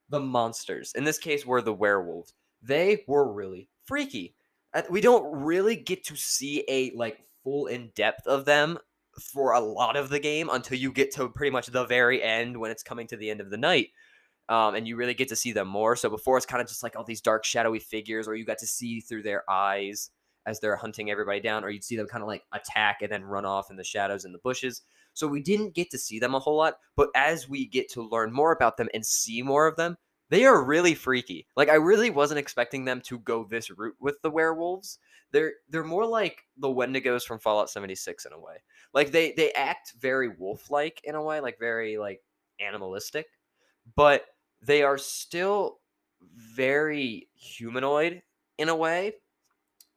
The 0.10 0.20
monsters, 0.20 0.94
in 0.96 1.04
this 1.04 1.18
case, 1.18 1.46
were 1.46 1.62
the 1.62 1.74
werewolves 1.74 2.34
they 2.66 3.04
were 3.08 3.32
really 3.32 3.70
freaky. 3.86 4.36
We 4.90 5.02
don't 5.02 5.44
really 5.44 5.76
get 5.76 6.06
to 6.06 6.16
see 6.16 6.64
a 6.68 6.92
like 6.96 7.20
full 7.44 7.68
in 7.68 7.92
depth 7.96 8.28
of 8.28 8.46
them 8.46 8.78
for 9.20 9.54
a 9.54 9.60
lot 9.60 9.96
of 9.96 10.10
the 10.10 10.20
game 10.20 10.50
until 10.52 10.78
you 10.78 10.92
get 10.92 11.14
to 11.14 11.30
pretty 11.30 11.52
much 11.52 11.68
the 11.68 11.86
very 11.86 12.22
end 12.22 12.58
when 12.58 12.72
it's 12.72 12.84
coming 12.84 13.08
to 13.08 13.18
the 13.18 13.30
end 13.30 13.40
of 13.40 13.50
the 13.50 13.58
night. 13.58 13.90
Um, 14.50 14.76
and 14.76 14.88
you 14.88 14.96
really 14.96 15.14
get 15.14 15.30
to 15.30 15.36
see 15.36 15.54
them 15.54 15.68
more. 15.68 15.96
So 15.96 16.10
before 16.10 16.38
it's 16.38 16.46
kind 16.46 16.62
of 16.62 16.68
just 16.68 16.84
like 16.84 16.96
all 16.96 17.04
these 17.04 17.22
dark, 17.22 17.46
shadowy 17.46 17.80
figures, 17.80 18.28
or 18.28 18.36
you 18.36 18.46
got 18.46 18.60
to 18.60 18.68
see 18.68 19.00
through 19.00 19.24
their 19.24 19.50
eyes 19.50 20.10
as 20.46 20.60
they're 20.60 20.76
hunting 20.76 21.10
everybody 21.10 21.40
down, 21.40 21.64
or 21.64 21.70
you'd 21.70 21.84
see 21.84 21.96
them 21.96 22.08
kind 22.08 22.22
of 22.22 22.28
like 22.28 22.44
attack 22.52 23.02
and 23.02 23.12
then 23.12 23.24
run 23.24 23.46
off 23.46 23.72
in 23.72 23.78
the 23.78 23.84
shadows 23.84 24.26
in 24.26 24.34
the 24.34 24.38
bushes. 24.40 24.84
So 25.14 25.28
we 25.28 25.42
didn't 25.42 25.74
get 25.74 25.90
to 25.92 25.98
see 25.98 26.20
them 26.20 26.36
a 26.36 26.40
whole 26.40 26.58
lot. 26.58 26.76
But 26.96 27.10
as 27.16 27.50
we 27.50 27.66
get 27.66 27.90
to 27.94 28.08
learn 28.08 28.32
more 28.32 28.52
about 28.52 28.78
them 28.78 28.90
and 28.94 29.04
see 29.04 29.42
more 29.42 29.66
of 29.66 29.78
them, 29.78 29.98
they 30.30 30.46
are 30.46 30.64
really 30.64 30.96
freaky. 30.96 31.48
Like 31.56 31.70
I 31.70 31.76
really 31.76 32.10
wasn't 32.10 32.40
expecting 32.40 32.86
them 32.86 33.02
to 33.02 33.20
go 33.20 33.44
this 33.44 33.70
route 33.70 33.96
with 34.00 34.22
the 34.22 34.32
werewolves. 34.32 35.00
They're 35.32 35.54
they're 35.70 35.84
more 35.84 36.06
like 36.06 36.44
the 36.58 36.68
Wendigos 36.68 37.24
from 37.24 37.40
Fallout 37.40 37.70
76 37.70 38.26
in 38.26 38.34
a 38.34 38.40
way. 38.40 38.58
Like 38.94 39.12
they 39.12 39.34
they 39.34 39.52
act 39.54 39.94
very 40.00 40.30
wolf-like 40.30 41.02
in 41.04 41.16
a 41.16 41.24
way, 41.24 41.40
like 41.40 41.60
very 41.60 41.98
like 41.98 42.22
animalistic, 42.60 43.28
but 43.96 44.26
they 44.62 44.82
are 44.82 44.98
still 44.98 45.80
very 46.36 47.28
humanoid 47.36 48.22
in 48.58 48.70
a 48.70 48.76
way. 48.76 49.14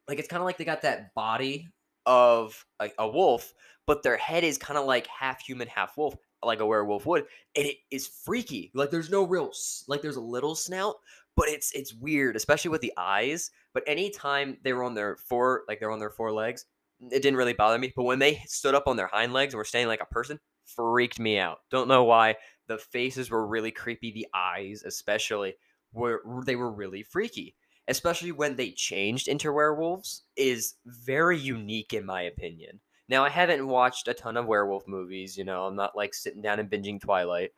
Like 0.08 0.18
it's 0.18 0.28
kind 0.28 0.40
of 0.40 0.46
like 0.46 0.58
they 0.58 0.64
got 0.64 0.82
that 0.82 1.14
body 1.14 1.68
of 2.04 2.66
a, 2.80 2.90
a 2.98 3.08
wolf, 3.08 3.52
but 3.86 4.02
their 4.02 4.16
head 4.16 4.44
is 4.44 4.58
kind 4.58 4.78
of 4.78 4.86
like 4.86 5.06
half 5.06 5.40
human, 5.40 5.68
half 5.68 5.96
wolf 5.96 6.14
like 6.42 6.60
a 6.60 6.66
werewolf 6.66 7.06
would, 7.06 7.26
and 7.56 7.66
it 7.66 7.76
is 7.90 8.06
freaky. 8.06 8.70
Like 8.74 8.90
there's 8.90 9.10
no 9.10 9.24
real 9.24 9.50
like 9.86 10.02
there's 10.02 10.16
a 10.16 10.20
little 10.20 10.54
snout, 10.54 10.96
but 11.36 11.48
it's 11.48 11.72
it's 11.72 11.94
weird, 11.94 12.36
especially 12.36 12.70
with 12.70 12.80
the 12.80 12.92
eyes. 12.96 13.50
But 13.74 13.84
anytime 13.86 14.58
they 14.62 14.72
were 14.72 14.84
on 14.84 14.94
their 14.94 15.16
four 15.16 15.64
like 15.68 15.80
they're 15.80 15.90
on 15.90 15.98
their 15.98 16.10
four 16.10 16.32
legs, 16.32 16.66
it 17.00 17.22
didn't 17.22 17.36
really 17.36 17.52
bother 17.52 17.78
me. 17.78 17.92
But 17.94 18.04
when 18.04 18.18
they 18.18 18.42
stood 18.46 18.74
up 18.74 18.86
on 18.86 18.96
their 18.96 19.08
hind 19.08 19.32
legs 19.32 19.54
and 19.54 19.58
were 19.58 19.64
standing 19.64 19.88
like 19.88 20.02
a 20.02 20.06
person, 20.06 20.38
freaked 20.64 21.18
me 21.18 21.38
out. 21.38 21.58
Don't 21.70 21.88
know 21.88 22.04
why. 22.04 22.36
The 22.66 22.78
faces 22.78 23.30
were 23.30 23.46
really 23.46 23.70
creepy, 23.70 24.12
the 24.12 24.28
eyes 24.34 24.82
especially. 24.84 25.54
were 25.92 26.22
they 26.44 26.56
were 26.56 26.70
really 26.70 27.02
freaky 27.02 27.54
especially 27.88 28.32
when 28.32 28.54
they 28.54 28.70
changed 28.70 29.28
into 29.28 29.50
werewolves 29.50 30.22
is 30.36 30.74
very 30.84 31.38
unique 31.38 31.94
in 31.94 32.04
my 32.04 32.22
opinion 32.22 32.80
now 33.08 33.24
i 33.24 33.28
haven't 33.28 33.66
watched 33.66 34.08
a 34.08 34.14
ton 34.14 34.36
of 34.36 34.46
werewolf 34.46 34.86
movies 34.86 35.36
you 35.36 35.44
know 35.44 35.64
i'm 35.64 35.76
not 35.76 35.96
like 35.96 36.14
sitting 36.14 36.42
down 36.42 36.58
and 36.58 36.70
binging 36.70 37.00
twilight 37.00 37.50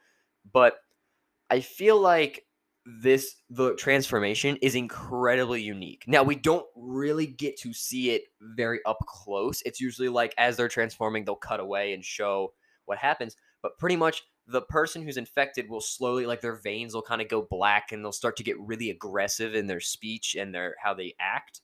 but 0.52 0.78
i 1.50 1.60
feel 1.60 2.00
like 2.00 2.44
this 2.86 3.36
the 3.50 3.74
transformation 3.74 4.56
is 4.62 4.74
incredibly 4.74 5.62
unique. 5.62 6.04
Now 6.06 6.22
we 6.22 6.34
don't 6.34 6.66
really 6.74 7.26
get 7.26 7.58
to 7.60 7.72
see 7.72 8.10
it 8.10 8.24
very 8.40 8.80
up 8.86 8.98
close. 9.06 9.62
It's 9.62 9.80
usually 9.80 10.08
like 10.08 10.34
as 10.38 10.56
they're 10.56 10.68
transforming, 10.68 11.24
they'll 11.24 11.36
cut 11.36 11.60
away 11.60 11.92
and 11.92 12.04
show 12.04 12.54
what 12.86 12.98
happens. 12.98 13.36
But 13.62 13.78
pretty 13.78 13.96
much 13.96 14.22
the 14.46 14.62
person 14.62 15.02
who's 15.02 15.18
infected 15.18 15.68
will 15.68 15.80
slowly 15.80 16.26
like 16.26 16.40
their 16.40 16.56
veins 16.56 16.94
will 16.94 17.02
kind 17.02 17.20
of 17.20 17.28
go 17.28 17.42
black 17.42 17.92
and 17.92 18.02
they'll 18.04 18.12
start 18.12 18.36
to 18.38 18.42
get 18.42 18.58
really 18.58 18.90
aggressive 18.90 19.54
in 19.54 19.66
their 19.66 19.80
speech 19.80 20.34
and 20.34 20.54
their 20.54 20.74
how 20.82 20.94
they 20.94 21.14
act. 21.20 21.60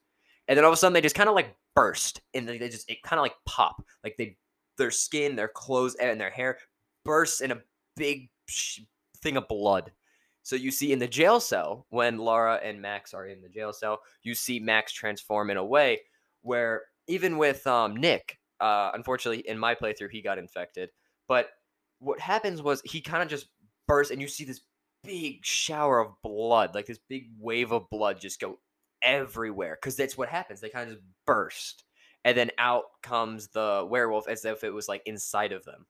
And 0.48 0.56
then 0.56 0.64
all 0.64 0.70
of 0.70 0.74
a 0.74 0.76
sudden 0.76 0.94
they 0.94 1.00
just 1.00 1.16
kind 1.16 1.28
of 1.28 1.34
like 1.34 1.54
burst 1.74 2.20
and 2.34 2.48
they 2.48 2.58
just 2.58 2.90
it 2.90 3.02
kind 3.02 3.18
of 3.18 3.22
like 3.22 3.34
pop. 3.46 3.82
Like 4.04 4.16
they 4.16 4.36
their 4.78 4.90
skin, 4.90 5.36
their 5.36 5.48
clothes 5.48 5.94
and 5.96 6.20
their 6.20 6.30
hair 6.30 6.58
bursts 7.04 7.40
in 7.40 7.50
a 7.50 7.62
big 7.96 8.28
thing 9.22 9.36
of 9.36 9.48
blood 9.48 9.92
so 10.46 10.54
you 10.54 10.70
see 10.70 10.92
in 10.92 11.00
the 11.00 11.08
jail 11.08 11.40
cell 11.40 11.86
when 11.90 12.18
Laura 12.18 12.60
and 12.62 12.80
Max 12.80 13.12
are 13.12 13.26
in 13.26 13.42
the 13.42 13.48
jail 13.48 13.72
cell, 13.72 13.98
you 14.22 14.32
see 14.32 14.60
Max 14.60 14.92
transform 14.92 15.50
in 15.50 15.56
a 15.56 15.64
way 15.64 16.02
where 16.42 16.82
even 17.08 17.36
with 17.36 17.66
um, 17.66 17.96
Nick, 17.96 18.38
uh, 18.60 18.92
unfortunately 18.94 19.42
in 19.48 19.58
my 19.58 19.74
playthrough 19.74 20.12
he 20.12 20.22
got 20.22 20.38
infected, 20.38 20.90
but 21.26 21.48
what 21.98 22.20
happens 22.20 22.62
was 22.62 22.80
he 22.84 23.00
kind 23.00 23.24
of 23.24 23.28
just 23.28 23.48
bursts 23.88 24.12
and 24.12 24.22
you 24.22 24.28
see 24.28 24.44
this 24.44 24.60
big 25.02 25.44
shower 25.44 25.98
of 25.98 26.12
blood, 26.22 26.76
like 26.76 26.86
this 26.86 27.00
big 27.08 27.24
wave 27.40 27.72
of 27.72 27.90
blood 27.90 28.20
just 28.20 28.38
go 28.38 28.60
everywhere 29.06 29.78
because 29.80 29.96
that's 29.96 30.18
what 30.18 30.28
happens. 30.28 30.60
They 30.60 30.68
kind 30.68 30.90
of 30.90 30.96
just 30.96 31.06
burst, 31.26 31.84
and 32.24 32.36
then 32.36 32.50
out 32.58 32.84
comes 33.02 33.48
the 33.48 33.86
werewolf 33.88 34.28
as 34.28 34.44
if 34.44 34.64
it 34.64 34.74
was 34.74 34.88
like 34.88 35.02
inside 35.06 35.52
of 35.52 35.64
them. 35.64 35.86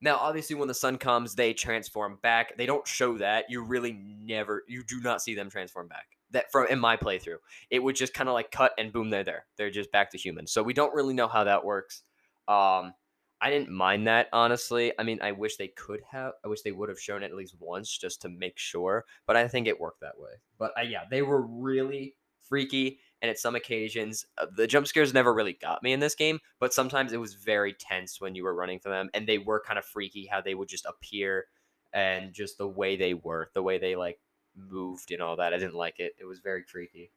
Now, 0.00 0.16
obviously, 0.16 0.56
when 0.56 0.68
the 0.68 0.74
sun 0.74 0.98
comes, 0.98 1.34
they 1.34 1.54
transform 1.54 2.18
back. 2.22 2.56
They 2.56 2.66
don't 2.66 2.86
show 2.86 3.16
that. 3.18 3.46
You 3.48 3.62
really 3.62 3.92
never, 3.92 4.62
you 4.68 4.84
do 4.84 5.00
not 5.00 5.22
see 5.22 5.34
them 5.34 5.48
transform 5.48 5.88
back. 5.88 6.04
That 6.32 6.52
from 6.52 6.66
in 6.66 6.78
my 6.78 6.96
playthrough, 6.96 7.38
it 7.70 7.82
would 7.82 7.96
just 7.96 8.12
kind 8.12 8.28
of 8.28 8.34
like 8.34 8.50
cut 8.50 8.72
and 8.76 8.92
boom, 8.92 9.10
they're 9.10 9.24
there. 9.24 9.46
They're 9.56 9.70
just 9.70 9.92
back 9.92 10.10
to 10.10 10.18
humans. 10.18 10.52
So 10.52 10.62
we 10.62 10.74
don't 10.74 10.94
really 10.94 11.14
know 11.14 11.28
how 11.28 11.44
that 11.44 11.64
works. 11.64 12.02
Um, 12.46 12.92
I 13.40 13.50
didn't 13.50 13.70
mind 13.70 14.06
that 14.06 14.28
honestly. 14.32 14.92
I 14.98 15.02
mean, 15.02 15.20
I 15.22 15.32
wish 15.32 15.56
they 15.56 15.68
could 15.68 16.00
have. 16.10 16.32
I 16.44 16.48
wish 16.48 16.62
they 16.62 16.72
would 16.72 16.88
have 16.88 17.00
shown 17.00 17.22
it 17.22 17.30
at 17.30 17.36
least 17.36 17.56
once 17.58 17.96
just 17.96 18.22
to 18.22 18.28
make 18.28 18.58
sure. 18.58 19.04
But 19.26 19.36
I 19.36 19.48
think 19.48 19.66
it 19.66 19.80
worked 19.80 20.00
that 20.00 20.18
way. 20.18 20.32
But 20.58 20.72
uh, 20.78 20.82
yeah, 20.82 21.04
they 21.10 21.22
were 21.22 21.42
really 21.42 22.16
freaky 22.48 22.98
and 23.22 23.30
at 23.30 23.38
some 23.38 23.54
occasions 23.54 24.26
uh, 24.38 24.46
the 24.56 24.66
jump 24.66 24.86
scares 24.86 25.14
never 25.14 25.32
really 25.32 25.54
got 25.54 25.82
me 25.82 25.92
in 25.92 26.00
this 26.00 26.14
game 26.14 26.38
but 26.60 26.72
sometimes 26.72 27.12
it 27.12 27.20
was 27.20 27.34
very 27.34 27.72
tense 27.72 28.20
when 28.20 28.34
you 28.34 28.44
were 28.44 28.54
running 28.54 28.78
from 28.78 28.92
them 28.92 29.10
and 29.14 29.26
they 29.26 29.38
were 29.38 29.62
kind 29.64 29.78
of 29.78 29.84
freaky 29.84 30.26
how 30.26 30.40
they 30.40 30.54
would 30.54 30.68
just 30.68 30.86
appear 30.86 31.46
and 31.92 32.32
just 32.32 32.58
the 32.58 32.68
way 32.68 32.96
they 32.96 33.14
were 33.14 33.50
the 33.54 33.62
way 33.62 33.78
they 33.78 33.96
like 33.96 34.18
moved 34.56 35.10
and 35.12 35.22
all 35.22 35.36
that 35.36 35.52
i 35.52 35.58
didn't 35.58 35.74
like 35.74 35.98
it 35.98 36.14
it 36.18 36.24
was 36.24 36.40
very 36.40 36.62
creepy 36.62 37.10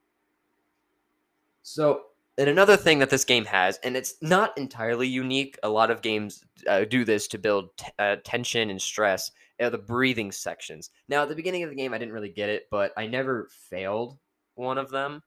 so 1.62 2.04
and 2.38 2.50
another 2.50 2.78
thing 2.78 3.00
that 3.00 3.10
this 3.10 3.26
game 3.26 3.46
has 3.46 3.78
and 3.84 3.98
it's 3.98 4.16
not 4.22 4.58
entirely 4.58 5.08
unique 5.08 5.58
a 5.64 5.70
lot 5.70 5.92
of 5.92 6.02
games 6.02 6.44
uh, 6.68 6.86
do 6.86 7.04
this 7.04 7.28
to 7.28 7.38
build 7.38 7.70
t- 7.78 7.88
uh, 8.00 8.16
tension 8.24 8.70
and 8.70 8.82
stress 8.82 9.32
the 9.68 9.78
breathing 9.78 10.32
sections. 10.32 10.90
Now 11.10 11.24
at 11.24 11.30
the 11.30 11.36
beginning 11.36 11.64
of 11.64 11.70
the 11.70 11.76
game 11.76 11.94
i 11.94 11.98
didn't 11.98 12.14
really 12.14 12.30
get 12.30 12.50
it 12.50 12.68
but 12.72 12.94
i 12.96 13.06
never 13.06 13.50
failed 13.52 14.18
one 14.60 14.78
of 14.78 14.90
them 14.92 15.22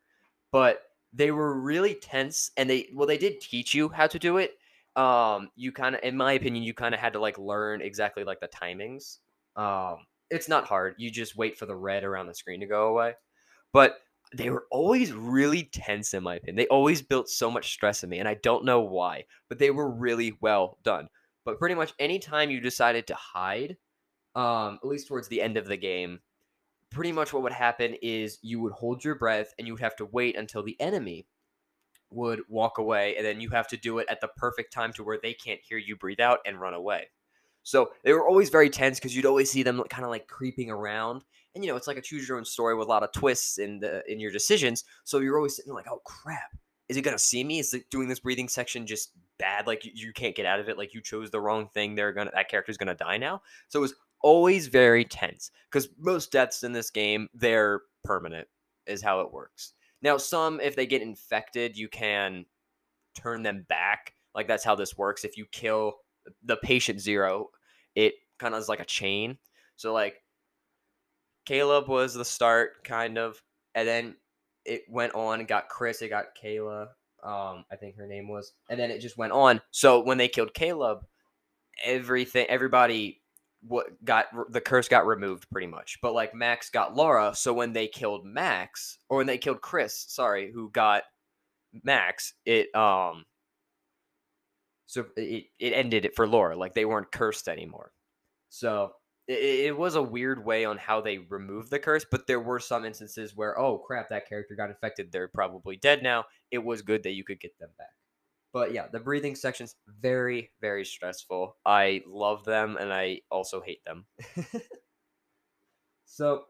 but 0.52 0.82
they 1.12 1.30
were 1.30 1.60
really 1.60 1.94
tense 1.94 2.50
and 2.56 2.68
they 2.68 2.88
well 2.94 3.06
they 3.06 3.18
did 3.18 3.40
teach 3.40 3.74
you 3.74 3.88
how 3.88 4.06
to 4.06 4.18
do 4.18 4.36
it. 4.36 4.52
Um 4.96 5.50
you 5.56 5.72
kind 5.72 5.94
of 5.94 6.02
in 6.02 6.16
my 6.16 6.34
opinion 6.34 6.62
you 6.62 6.74
kind 6.74 6.94
of 6.94 7.00
had 7.00 7.14
to 7.14 7.20
like 7.20 7.38
learn 7.38 7.80
exactly 7.82 8.24
like 8.24 8.40
the 8.40 8.48
timings. 8.48 9.18
Um 9.56 10.06
it's 10.30 10.48
not 10.48 10.66
hard. 10.66 10.94
You 10.98 11.10
just 11.10 11.36
wait 11.36 11.58
for 11.58 11.66
the 11.66 11.76
red 11.76 12.04
around 12.04 12.26
the 12.26 12.34
screen 12.34 12.60
to 12.60 12.66
go 12.66 12.88
away. 12.88 13.14
But 13.72 13.98
they 14.34 14.48
were 14.48 14.66
always 14.70 15.12
really 15.12 15.64
tense 15.64 16.14
in 16.14 16.22
my 16.22 16.36
opinion. 16.36 16.56
They 16.56 16.68
always 16.68 17.02
built 17.02 17.28
so 17.28 17.50
much 17.50 17.72
stress 17.72 18.02
in 18.02 18.10
me 18.10 18.18
and 18.18 18.28
i 18.28 18.34
don't 18.34 18.64
know 18.64 18.80
why 18.80 19.24
but 19.48 19.58
they 19.58 19.70
were 19.70 19.90
really 19.90 20.36
well 20.40 20.78
done. 20.82 21.08
But 21.44 21.58
pretty 21.58 21.74
much 21.74 21.92
any 21.98 22.18
time 22.18 22.50
you 22.50 22.60
decided 22.60 23.06
to 23.08 23.14
hide 23.14 23.76
um 24.34 24.78
at 24.82 24.88
least 24.88 25.08
towards 25.08 25.28
the 25.28 25.42
end 25.42 25.56
of 25.56 25.66
the 25.66 25.76
game 25.76 26.20
pretty 26.92 27.12
much 27.12 27.32
what 27.32 27.42
would 27.42 27.52
happen 27.52 27.96
is 28.02 28.38
you 28.42 28.60
would 28.60 28.72
hold 28.72 29.04
your 29.04 29.14
breath 29.14 29.54
and 29.58 29.66
you 29.66 29.74
would 29.74 29.82
have 29.82 29.96
to 29.96 30.06
wait 30.06 30.36
until 30.36 30.62
the 30.62 30.80
enemy 30.80 31.26
would 32.10 32.40
walk 32.48 32.78
away 32.78 33.16
and 33.16 33.24
then 33.24 33.40
you 33.40 33.50
have 33.50 33.68
to 33.68 33.76
do 33.76 33.98
it 33.98 34.06
at 34.10 34.20
the 34.20 34.28
perfect 34.36 34.72
time 34.72 34.92
to 34.92 35.02
where 35.02 35.18
they 35.22 35.32
can't 35.32 35.60
hear 35.62 35.78
you 35.78 35.96
breathe 35.96 36.20
out 36.20 36.40
and 36.46 36.60
run 36.60 36.74
away. 36.74 37.08
So 37.62 37.90
they 38.04 38.12
were 38.12 38.26
always 38.26 38.50
very 38.50 38.70
tense 38.70 38.98
because 38.98 39.14
you'd 39.14 39.26
always 39.26 39.50
see 39.50 39.62
them 39.62 39.82
kind 39.88 40.04
of 40.04 40.10
like 40.10 40.26
creeping 40.26 40.70
around. 40.70 41.24
And 41.54 41.64
you 41.64 41.70
know, 41.70 41.76
it's 41.76 41.86
like 41.86 41.96
a 41.96 42.02
choose 42.02 42.28
your 42.28 42.38
own 42.38 42.44
story 42.44 42.74
with 42.74 42.86
a 42.86 42.90
lot 42.90 43.02
of 43.02 43.12
twists 43.12 43.58
in 43.58 43.80
the 43.80 44.02
in 44.10 44.18
your 44.18 44.32
decisions. 44.32 44.84
So 45.04 45.20
you're 45.20 45.36
always 45.36 45.56
sitting 45.56 45.72
like, 45.72 45.86
oh 45.88 46.00
crap, 46.04 46.56
is 46.88 46.96
it 46.96 47.02
gonna 47.02 47.18
see 47.18 47.44
me? 47.44 47.58
Is 47.58 47.72
it 47.72 47.88
doing 47.90 48.08
this 48.08 48.20
breathing 48.20 48.48
section 48.48 48.86
just 48.86 49.12
bad? 49.38 49.66
Like 49.66 49.84
you, 49.84 49.92
you 49.94 50.12
can't 50.12 50.34
get 50.34 50.46
out 50.46 50.60
of 50.60 50.68
it. 50.68 50.76
Like 50.76 50.92
you 50.92 51.00
chose 51.00 51.30
the 51.30 51.40
wrong 51.40 51.68
thing. 51.72 51.94
They're 51.94 52.12
gonna 52.12 52.32
that 52.34 52.48
character's 52.48 52.76
gonna 52.76 52.94
die 52.94 53.18
now. 53.18 53.42
So 53.68 53.78
it 53.78 53.82
was 53.82 53.94
always 54.22 54.68
very 54.68 55.04
tense 55.04 55.50
because 55.70 55.88
most 55.98 56.32
deaths 56.32 56.62
in 56.62 56.72
this 56.72 56.90
game 56.90 57.28
they're 57.34 57.82
permanent 58.04 58.48
is 58.86 59.02
how 59.02 59.20
it 59.20 59.32
works. 59.32 59.74
Now 60.00 60.16
some 60.16 60.60
if 60.60 60.76
they 60.76 60.86
get 60.86 61.02
infected 61.02 61.76
you 61.76 61.88
can 61.88 62.46
turn 63.16 63.42
them 63.42 63.66
back 63.68 64.14
like 64.34 64.48
that's 64.48 64.64
how 64.64 64.74
this 64.74 64.96
works. 64.96 65.24
If 65.24 65.36
you 65.36 65.46
kill 65.50 65.94
the 66.42 66.56
patient 66.56 67.00
zero 67.00 67.48
it 67.94 68.14
kind 68.38 68.54
of 68.54 68.60
is 68.60 68.68
like 68.68 68.80
a 68.80 68.84
chain. 68.84 69.38
So 69.76 69.92
like 69.92 70.16
caleb 71.44 71.88
was 71.88 72.14
the 72.14 72.24
start 72.24 72.84
kind 72.84 73.18
of 73.18 73.42
and 73.74 73.86
then 73.86 74.16
it 74.64 74.82
went 74.88 75.14
on 75.14 75.40
and 75.40 75.48
got 75.48 75.68
chris 75.68 76.02
it 76.02 76.08
got 76.08 76.36
kayla 76.40 76.86
um 77.24 77.64
i 77.72 77.74
think 77.76 77.96
her 77.96 78.06
name 78.06 78.28
was 78.28 78.52
and 78.70 78.78
then 78.78 78.90
it 78.92 79.00
just 79.00 79.18
went 79.18 79.32
on. 79.32 79.60
So 79.70 80.00
when 80.02 80.18
they 80.18 80.28
killed 80.28 80.54
caleb 80.54 81.04
everything 81.82 82.46
everybody 82.48 83.21
what 83.66 84.04
got 84.04 84.26
the 84.50 84.60
curse 84.60 84.88
got 84.88 85.06
removed 85.06 85.48
pretty 85.50 85.66
much. 85.66 85.98
But 86.02 86.14
like 86.14 86.34
Max 86.34 86.70
got 86.70 86.96
Laura, 86.96 87.34
so 87.34 87.52
when 87.52 87.72
they 87.72 87.86
killed 87.86 88.24
Max 88.24 88.98
or 89.08 89.18
when 89.18 89.26
they 89.26 89.38
killed 89.38 89.60
Chris, 89.60 90.04
sorry, 90.08 90.50
who 90.52 90.70
got 90.70 91.04
Max, 91.84 92.34
it 92.44 92.74
um 92.74 93.24
so 94.86 95.06
it, 95.16 95.44
it 95.58 95.72
ended 95.72 96.04
it 96.04 96.14
for 96.14 96.26
Laura. 96.26 96.56
Like 96.56 96.74
they 96.74 96.84
weren't 96.84 97.12
cursed 97.12 97.48
anymore. 97.48 97.92
So 98.50 98.92
it, 99.26 99.66
it 99.66 99.76
was 99.76 99.94
a 99.94 100.02
weird 100.02 100.44
way 100.44 100.64
on 100.64 100.76
how 100.76 101.00
they 101.00 101.18
removed 101.18 101.70
the 101.70 101.78
curse, 101.78 102.04
but 102.10 102.26
there 102.26 102.40
were 102.40 102.60
some 102.60 102.84
instances 102.84 103.34
where, 103.34 103.58
oh 103.58 103.78
crap, 103.78 104.10
that 104.10 104.28
character 104.28 104.54
got 104.54 104.70
infected. 104.70 105.10
They're 105.10 105.28
probably 105.28 105.76
dead 105.76 106.02
now. 106.02 106.24
It 106.50 106.62
was 106.62 106.82
good 106.82 107.04
that 107.04 107.12
you 107.12 107.24
could 107.24 107.40
get 107.40 107.58
them 107.58 107.70
back. 107.78 107.88
But 108.52 108.72
yeah, 108.72 108.86
the 108.90 109.00
breathing 109.00 109.34
section's 109.34 109.76
very, 110.00 110.50
very 110.60 110.84
stressful. 110.84 111.56
I 111.64 112.02
love 112.06 112.44
them 112.44 112.76
and 112.78 112.92
I 112.92 113.20
also 113.30 113.60
hate 113.60 113.84
them. 113.84 114.04
so, 116.04 116.44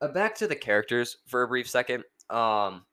uh, 0.00 0.08
back 0.08 0.34
to 0.36 0.46
the 0.46 0.56
characters 0.56 1.16
for 1.26 1.42
a 1.42 1.48
brief 1.48 1.68
second. 1.68 2.04
Um, 2.28 2.84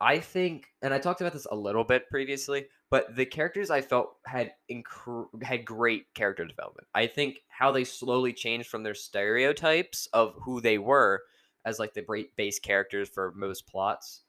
I 0.00 0.18
think, 0.18 0.66
and 0.82 0.92
I 0.92 0.98
talked 0.98 1.20
about 1.20 1.32
this 1.32 1.46
a 1.50 1.56
little 1.56 1.84
bit 1.84 2.10
previously, 2.10 2.66
but 2.90 3.16
the 3.16 3.24
characters 3.24 3.70
I 3.70 3.80
felt 3.80 4.16
had 4.26 4.52
inc- 4.70 5.42
had 5.42 5.64
great 5.64 6.12
character 6.14 6.44
development. 6.44 6.86
I 6.94 7.06
think 7.06 7.40
how 7.48 7.72
they 7.72 7.84
slowly 7.84 8.32
changed 8.32 8.68
from 8.68 8.82
their 8.82 8.94
stereotypes 8.94 10.08
of 10.12 10.34
who 10.42 10.60
they 10.60 10.78
were 10.78 11.22
as 11.64 11.78
like 11.78 11.94
the 11.94 12.26
base 12.36 12.58
characters 12.58 13.08
for 13.08 13.32
most 13.34 13.66
plots. 13.66 14.22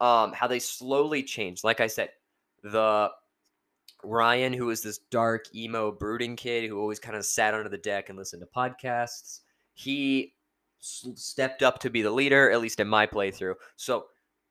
Um, 0.00 0.32
how 0.32 0.46
they 0.46 0.58
slowly 0.58 1.22
changed. 1.22 1.64
Like 1.64 1.80
I 1.80 1.86
said, 1.86 2.10
the 2.72 3.10
Ryan, 4.04 4.52
who 4.52 4.66
was 4.66 4.82
this 4.82 4.98
dark, 5.10 5.54
emo, 5.54 5.90
brooding 5.90 6.36
kid 6.36 6.68
who 6.68 6.78
always 6.78 6.98
kind 6.98 7.16
of 7.16 7.24
sat 7.24 7.54
under 7.54 7.68
the 7.68 7.78
deck 7.78 8.08
and 8.08 8.18
listened 8.18 8.42
to 8.42 8.46
podcasts, 8.46 9.40
he 9.74 10.34
s- 10.80 11.06
stepped 11.14 11.62
up 11.62 11.78
to 11.80 11.90
be 11.90 12.02
the 12.02 12.10
leader, 12.10 12.50
at 12.50 12.60
least 12.60 12.80
in 12.80 12.88
my 12.88 13.06
playthrough. 13.06 13.54
So, 13.76 14.06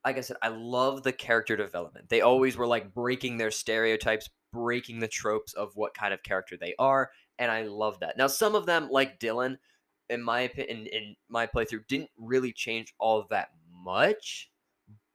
like 0.06 0.18
I 0.18 0.22
said, 0.22 0.38
I 0.42 0.50
love 0.50 1.04
the 1.04 1.14
character 1.14 1.56
development. 1.56 2.10
They 2.10 2.22
always 2.22 2.58
were 2.58 2.68
like 2.68 2.94
breaking 2.94 3.38
their 3.38 3.52
stereotypes, 3.52 4.30
breaking 4.52 5.00
the 5.00 5.08
tropes 5.08 5.54
of 5.54 5.76
what 5.76 5.94
kind 5.94 6.14
of 6.14 6.24
character 6.24 6.58
they 6.58 6.76
are, 6.78 7.12
and 7.40 7.52
I 7.52 7.64
love 7.64 8.00
that. 8.00 8.18
Now, 8.18 8.28
some 8.28 8.56
of 8.56 8.66
them, 8.66 8.90
like 8.90 9.20
Dylan, 9.20 9.58
in 10.10 10.22
my 10.22 10.42
opinion, 10.42 10.78
in, 10.78 10.88
in 10.88 11.16
my 11.30 11.48
playthrough, 11.48 11.88
didn't 11.88 12.12
really 12.18 12.52
change 12.52 12.94
all 13.00 13.26
that 13.30 13.50
much, 13.72 14.52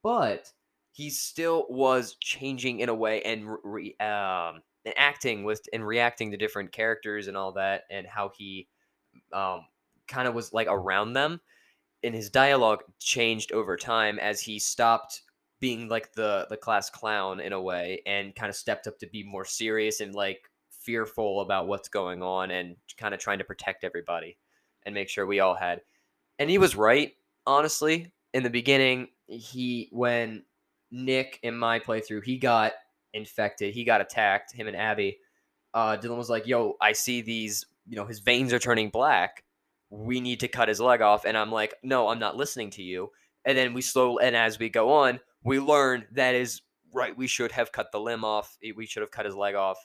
but 0.02 0.52
he 1.00 1.09
still 1.09 1.64
was 1.71 2.14
changing 2.21 2.80
in 2.80 2.90
a 2.90 2.95
way 2.95 3.23
and 3.23 3.49
re, 3.64 3.97
um, 4.00 4.61
and 4.85 4.92
acting 4.99 5.45
with 5.45 5.62
and 5.73 5.87
reacting 5.87 6.30
to 6.30 6.37
different 6.37 6.73
characters 6.73 7.26
and 7.26 7.38
all 7.38 7.52
that 7.52 7.85
and 7.90 8.07
how 8.07 8.30
he 8.37 8.69
um, 9.33 9.64
kind 10.07 10.28
of 10.28 10.35
was 10.35 10.52
like 10.52 10.66
around 10.69 11.14
them 11.14 11.40
and 12.02 12.14
his 12.14 12.28
dialogue 12.28 12.80
changed 12.99 13.50
over 13.50 13.78
time 13.78 14.19
as 14.19 14.42
he 14.42 14.59
stopped 14.59 15.23
being 15.59 15.88
like 15.88 16.12
the 16.12 16.47
the 16.50 16.57
class 16.59 16.90
clown 16.90 17.40
in 17.40 17.54
a 17.54 17.61
way 17.61 18.02
and 18.04 18.37
kind 18.37 18.50
of 18.50 18.57
stepped 18.57 18.87
up 18.87 18.99
to 18.99 19.07
be 19.07 19.23
more 19.23 19.47
serious 19.47 20.00
and 20.00 20.14
like 20.14 20.50
fearful 20.69 21.40
about 21.40 21.66
what's 21.66 21.88
going 21.88 22.23
on 22.23 22.50
and 22.50 22.76
kind 22.99 23.14
of 23.14 23.21
trying 23.21 23.38
to 23.38 23.45
protect 23.45 23.85
everybody 23.85 24.37
and 24.85 24.95
make 24.95 25.09
sure 25.09 25.25
we 25.25 25.40
all 25.40 25.54
had 25.54 25.80
and 26.38 26.50
he 26.50 26.59
was 26.59 26.76
right 26.76 27.14
honestly 27.47 28.12
in 28.35 28.42
the 28.42 28.50
beginning 28.50 29.09
he 29.26 29.88
when 29.92 30.42
nick 30.90 31.38
in 31.42 31.56
my 31.56 31.78
playthrough 31.78 32.23
he 32.25 32.37
got 32.37 32.73
infected 33.12 33.75
he 33.75 33.85
got 33.85 34.00
attacked 34.00 34.52
him 34.52 34.66
and 34.66 34.76
abby. 34.76 35.18
Uh 35.75 35.97
dylan 35.97 36.16
was 36.16 36.30
like 36.30 36.47
yo 36.47 36.76
i 36.80 36.92
see 36.92 37.20
these 37.20 37.64
you 37.88 37.97
know 37.97 38.04
his 38.04 38.20
veins 38.20 38.52
are 38.52 38.59
turning 38.59 38.90
black. 38.90 39.44
We 39.88 40.20
need 40.20 40.40
to 40.40 40.49
cut 40.49 40.68
his 40.68 40.80
leg 40.80 41.00
off. 41.00 41.25
And 41.25 41.37
i'm 41.37 41.50
like 41.50 41.75
no 41.82 42.09
i'm 42.09 42.18
not 42.18 42.37
listening 42.37 42.70
to 42.70 42.82
you. 42.82 43.11
And 43.44 43.56
then 43.56 43.73
we 43.75 43.82
slow 43.82 44.18
and 44.18 44.37
as 44.37 44.59
we 44.59 44.68
go 44.68 44.90
on 44.92 45.20
we 45.42 45.59
learn 45.59 46.04
that 46.12 46.35
is 46.35 46.62
right. 46.92 47.16
We 47.16 47.26
should 47.26 47.52
have 47.52 47.73
cut 47.73 47.92
the 47.92 48.00
limb 48.00 48.25
off. 48.25 48.56
We 48.76 48.87
should 48.87 49.02
have 49.02 49.11
cut 49.11 49.26
his 49.26 49.35
leg 49.35 49.54
off 49.54 49.78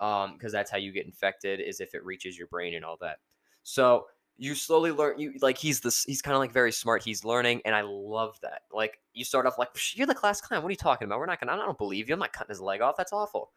um 0.00 0.34
because 0.34 0.52
that's 0.52 0.70
how 0.70 0.78
you 0.78 0.92
get 0.92 1.06
infected 1.06 1.60
is 1.60 1.80
if 1.80 1.94
it 1.94 2.04
reaches 2.04 2.38
your 2.38 2.46
brain 2.48 2.74
and 2.74 2.84
all 2.84 2.98
that. 3.00 3.18
So 3.62 4.06
you 4.38 4.54
slowly 4.54 4.92
learn 4.92 5.18
you 5.18 5.34
like 5.42 5.58
he's 5.58 5.80
this 5.80 6.04
he's 6.04 6.22
kind 6.22 6.34
of 6.34 6.38
like 6.38 6.52
very 6.52 6.70
smart 6.70 7.02
he's 7.02 7.24
learning 7.24 7.60
and 7.64 7.74
i 7.74 7.82
love 7.82 8.38
that 8.40 8.62
like 8.72 9.00
you 9.12 9.24
start 9.24 9.46
off 9.46 9.58
like 9.58 9.68
you're 9.94 10.06
the 10.06 10.14
class 10.14 10.40
clown 10.40 10.62
what 10.62 10.68
are 10.68 10.72
you 10.72 10.76
talking 10.76 11.06
about? 11.06 11.18
We're 11.18 11.26
not 11.26 11.40
gonna 11.40 11.52
i 11.52 11.56
don't 11.56 11.76
believe 11.76 12.08
you 12.08 12.14
i'm 12.14 12.20
not 12.20 12.32
cutting 12.32 12.50
his 12.50 12.60
leg 12.60 12.80
off 12.80 12.96
that's 12.96 13.12
awful. 13.12 13.50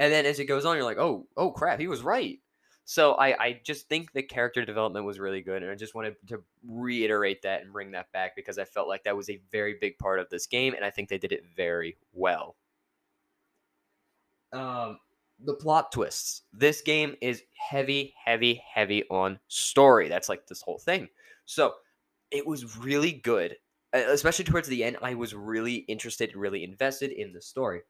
And 0.00 0.12
then 0.12 0.26
as 0.26 0.40
it 0.40 0.46
goes 0.46 0.64
on 0.64 0.76
you're 0.76 0.84
like 0.84 0.98
oh 0.98 1.26
oh 1.36 1.50
crap 1.50 1.78
he 1.78 1.86
was 1.86 2.02
right. 2.02 2.40
So 2.86 3.14
I, 3.14 3.42
I 3.42 3.60
just 3.64 3.88
think 3.88 4.12
the 4.12 4.22
character 4.22 4.62
development 4.62 5.06
was 5.06 5.18
really 5.18 5.40
good, 5.40 5.62
and 5.62 5.72
I 5.72 5.74
just 5.74 5.94
wanted 5.94 6.16
to 6.28 6.42
reiterate 6.68 7.40
that 7.42 7.62
and 7.62 7.72
bring 7.72 7.92
that 7.92 8.12
back 8.12 8.36
because 8.36 8.58
I 8.58 8.64
felt 8.64 8.88
like 8.88 9.04
that 9.04 9.16
was 9.16 9.30
a 9.30 9.40
very 9.50 9.76
big 9.80 9.96
part 9.98 10.20
of 10.20 10.28
this 10.28 10.46
game, 10.46 10.74
and 10.74 10.84
I 10.84 10.90
think 10.90 11.08
they 11.08 11.16
did 11.16 11.32
it 11.32 11.44
very 11.56 11.96
well. 12.12 12.56
Um, 14.52 14.98
the 15.42 15.54
plot 15.54 15.92
twists. 15.92 16.42
This 16.52 16.80
game 16.80 17.14
is 17.20 17.42
heavy, 17.54 18.14
heavy, 18.24 18.62
heavy 18.72 19.04
on 19.10 19.38
story. 19.48 20.08
That's 20.08 20.28
like 20.28 20.46
this 20.46 20.62
whole 20.62 20.78
thing. 20.78 21.08
So 21.44 21.74
it 22.30 22.46
was 22.46 22.76
really 22.76 23.12
good, 23.12 23.56
especially 23.92 24.44
towards 24.44 24.68
the 24.68 24.84
end. 24.84 24.96
I 25.02 25.14
was 25.14 25.34
really 25.34 25.76
interested 25.76 26.34
really 26.34 26.64
invested 26.64 27.12
in 27.12 27.32
the 27.32 27.42
story. 27.42 27.82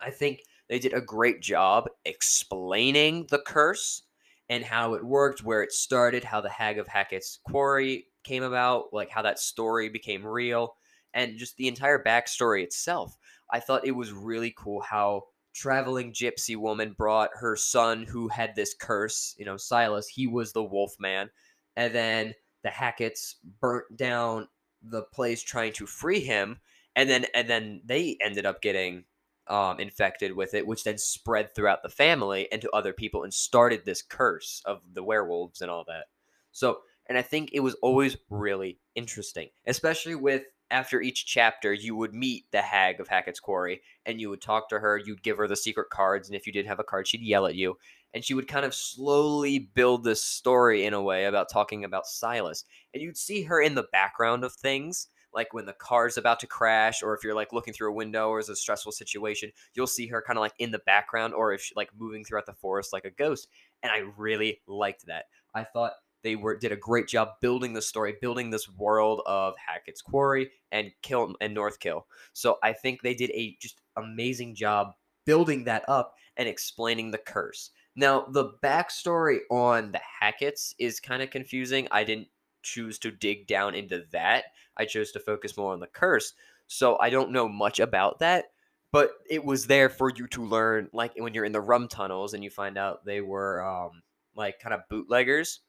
I 0.00 0.10
think 0.10 0.40
they 0.68 0.78
did 0.78 0.92
a 0.94 1.00
great 1.00 1.40
job 1.40 1.88
explaining 2.04 3.26
the 3.30 3.38
curse 3.38 4.02
and 4.48 4.64
how 4.64 4.94
it 4.94 5.04
worked, 5.04 5.42
where 5.42 5.62
it 5.62 5.72
started, 5.72 6.22
how 6.22 6.40
the 6.40 6.48
Hag 6.50 6.78
of 6.78 6.86
Hackett's 6.86 7.38
Quarry 7.46 8.06
came 8.24 8.42
about, 8.42 8.92
like 8.92 9.10
how 9.10 9.22
that 9.22 9.38
story 9.38 9.88
became 9.88 10.24
real, 10.24 10.76
and 11.14 11.38
just 11.38 11.56
the 11.56 11.68
entire 11.68 12.02
backstory 12.02 12.62
itself. 12.62 13.16
I 13.50 13.60
thought 13.60 13.86
it 13.86 13.92
was 13.92 14.12
really 14.12 14.54
cool 14.56 14.80
how 14.80 15.24
traveling 15.56 16.12
gypsy 16.12 16.56
woman 16.56 16.94
brought 16.96 17.30
her 17.34 17.56
son 17.56 18.04
who 18.04 18.28
had 18.28 18.54
this 18.54 18.74
curse, 18.74 19.34
you 19.38 19.44
know, 19.44 19.56
Silas, 19.56 20.06
he 20.06 20.26
was 20.26 20.52
the 20.52 20.62
wolf 20.62 20.94
man, 21.00 21.30
and 21.76 21.94
then 21.94 22.34
the 22.62 22.68
Hacketts 22.68 23.36
burnt 23.60 23.96
down 23.96 24.48
the 24.82 25.02
place 25.02 25.42
trying 25.42 25.72
to 25.74 25.86
free 25.86 26.20
him, 26.20 26.58
and 26.94 27.08
then 27.08 27.26
and 27.34 27.48
then 27.48 27.80
they 27.84 28.18
ended 28.20 28.44
up 28.44 28.60
getting 28.60 29.04
um, 29.48 29.80
infected 29.80 30.36
with 30.36 30.54
it, 30.54 30.66
which 30.66 30.84
then 30.84 30.98
spread 30.98 31.54
throughout 31.54 31.82
the 31.82 31.88
family 31.88 32.48
and 32.52 32.60
to 32.62 32.70
other 32.70 32.92
people 32.92 33.22
and 33.22 33.32
started 33.32 33.84
this 33.84 34.02
curse 34.02 34.62
of 34.64 34.82
the 34.92 35.02
werewolves 35.02 35.62
and 35.62 35.70
all 35.70 35.84
that. 35.88 36.06
So, 36.52 36.80
and 37.08 37.16
I 37.16 37.22
think 37.22 37.50
it 37.52 37.60
was 37.60 37.74
always 37.82 38.16
really 38.28 38.78
interesting, 38.94 39.48
especially 39.66 40.16
with 40.16 40.42
after 40.70 41.00
each 41.00 41.26
chapter, 41.26 41.72
you 41.72 41.94
would 41.96 42.14
meet 42.14 42.50
the 42.50 42.62
hag 42.62 43.00
of 43.00 43.08
Hackett's 43.08 43.40
Quarry 43.40 43.82
and 44.04 44.20
you 44.20 44.30
would 44.30 44.40
talk 44.40 44.68
to 44.68 44.78
her. 44.78 44.98
You'd 44.98 45.22
give 45.22 45.36
her 45.38 45.48
the 45.48 45.56
secret 45.56 45.90
cards. 45.90 46.28
And 46.28 46.36
if 46.36 46.46
you 46.46 46.52
didn't 46.52 46.68
have 46.68 46.80
a 46.80 46.84
card, 46.84 47.06
she'd 47.06 47.22
yell 47.22 47.46
at 47.46 47.54
you. 47.54 47.76
And 48.14 48.24
she 48.24 48.34
would 48.34 48.48
kind 48.48 48.64
of 48.64 48.74
slowly 48.74 49.58
build 49.58 50.04
this 50.04 50.22
story 50.22 50.86
in 50.86 50.94
a 50.94 51.02
way 51.02 51.26
about 51.26 51.50
talking 51.50 51.84
about 51.84 52.06
Silas. 52.06 52.64
And 52.94 53.02
you'd 53.02 53.16
see 53.16 53.42
her 53.42 53.60
in 53.60 53.74
the 53.74 53.86
background 53.92 54.44
of 54.44 54.54
things 54.54 55.08
like 55.36 55.52
when 55.52 55.66
the 55.66 55.74
car's 55.74 56.16
about 56.16 56.40
to 56.40 56.46
crash 56.46 57.02
or 57.02 57.14
if 57.14 57.22
you're 57.22 57.34
like 57.34 57.52
looking 57.52 57.74
through 57.74 57.90
a 57.90 57.94
window 57.94 58.30
or 58.30 58.40
it's 58.40 58.48
a 58.48 58.56
stressful 58.56 58.90
situation 58.90 59.52
you'll 59.74 59.86
see 59.86 60.06
her 60.06 60.22
kind 60.26 60.38
of 60.38 60.40
like 60.40 60.54
in 60.58 60.70
the 60.70 60.80
background 60.80 61.34
or 61.34 61.52
if 61.52 61.60
she, 61.60 61.74
like 61.76 61.90
moving 61.96 62.24
throughout 62.24 62.46
the 62.46 62.54
forest 62.54 62.92
like 62.92 63.04
a 63.04 63.10
ghost 63.10 63.46
and 63.82 63.92
i 63.92 63.98
really 64.16 64.60
liked 64.66 65.06
that 65.06 65.26
i 65.54 65.62
thought 65.62 65.92
they 66.26 66.36
were 66.36 66.56
did 66.56 66.72
a 66.72 66.76
great 66.76 67.06
job 67.06 67.28
building 67.40 67.72
the 67.72 67.82
story 67.82 68.14
building 68.20 68.50
this 68.50 68.68
world 68.68 69.22
of 69.26 69.54
hackett's 69.56 70.02
quarry 70.02 70.50
and 70.72 70.90
kill 71.02 71.34
and 71.40 71.56
northkill 71.56 72.02
so 72.32 72.58
i 72.62 72.72
think 72.72 73.00
they 73.00 73.14
did 73.14 73.30
a 73.30 73.56
just 73.60 73.80
amazing 73.96 74.54
job 74.54 74.88
building 75.24 75.64
that 75.64 75.88
up 75.88 76.14
and 76.36 76.48
explaining 76.48 77.10
the 77.10 77.18
curse 77.18 77.70
now 77.94 78.26
the 78.32 78.52
backstory 78.62 79.38
on 79.50 79.92
the 79.92 80.00
hacketts 80.22 80.74
is 80.78 81.00
kind 81.00 81.22
of 81.22 81.30
confusing 81.30 81.86
i 81.90 82.04
didn't 82.04 82.28
choose 82.66 82.98
to 82.98 83.10
dig 83.10 83.46
down 83.46 83.74
into 83.74 84.04
that. 84.12 84.46
I 84.76 84.84
chose 84.84 85.12
to 85.12 85.20
focus 85.20 85.56
more 85.56 85.72
on 85.72 85.80
the 85.80 85.86
curse. 85.86 86.34
So 86.66 86.98
I 87.00 87.10
don't 87.10 87.30
know 87.30 87.48
much 87.48 87.78
about 87.78 88.18
that, 88.18 88.46
but 88.92 89.12
it 89.30 89.44
was 89.44 89.66
there 89.66 89.88
for 89.88 90.10
you 90.10 90.26
to 90.28 90.44
learn. 90.44 90.90
Like 90.92 91.12
when 91.16 91.32
you're 91.32 91.44
in 91.44 91.52
the 91.52 91.60
rum 91.60 91.88
tunnels 91.88 92.34
and 92.34 92.42
you 92.42 92.50
find 92.50 92.76
out 92.76 93.06
they 93.06 93.20
were 93.20 93.64
um, 93.64 94.02
like 94.34 94.58
kind 94.58 94.74
of 94.74 94.80
bootleggers. 94.90 95.60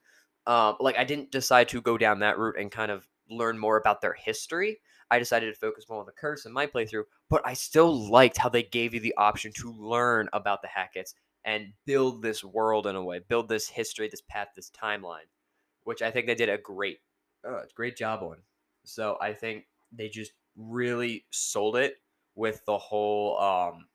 Um, 0.48 0.78
like 0.80 0.98
I 0.98 1.04
didn't 1.04 1.32
decide 1.32 1.70
to 1.70 1.82
go 1.82 1.98
down 1.98 2.20
that 2.20 2.38
route 2.38 2.56
and 2.58 2.72
kind 2.72 2.92
of 2.92 3.08
learn 3.30 3.60
more 3.60 3.78
about 3.78 4.02
their 4.02 4.14
history. 4.14 4.80
I 5.12 5.20
decided 5.20 5.54
to 5.54 5.60
focus 5.60 5.86
more 5.90 6.00
on 6.00 6.06
the 6.06 6.12
curse 6.12 6.46
in 6.46 6.52
my 6.52 6.68
playthrough, 6.68 7.04
but 7.30 7.42
I 7.46 7.54
still 7.54 8.10
liked 8.10 8.38
how 8.38 8.50
they 8.50 8.64
gave 8.64 8.94
you 8.94 9.00
the 9.00 9.16
option 9.18 9.52
to 9.58 9.74
learn 9.74 10.30
about 10.34 10.62
the 10.62 10.68
Hacketts 10.68 11.14
and 11.46 11.74
build 11.86 12.22
this 12.22 12.44
world 12.44 12.88
in 12.88 12.96
a 12.96 13.04
way, 13.04 13.20
build 13.20 13.48
this 13.48 13.70
history, 13.70 14.08
this 14.10 14.22
path, 14.22 14.50
this 14.56 14.72
timeline 14.72 15.28
which 15.88 16.02
I 16.02 16.12
think 16.12 16.28
they 16.28 16.36
did 16.36 16.50
a 16.50 16.58
great, 16.58 17.00
uh, 17.48 17.62
great 17.74 17.96
job 17.96 18.22
on. 18.22 18.40
So 18.84 19.18
I 19.22 19.32
think 19.32 19.68
they 19.94 20.10
just 20.10 20.34
really 20.58 21.24
sold 21.32 21.78
it 21.78 21.96
with 22.36 22.62
the 22.66 22.78
whole 22.78 23.40
um, 23.40 23.88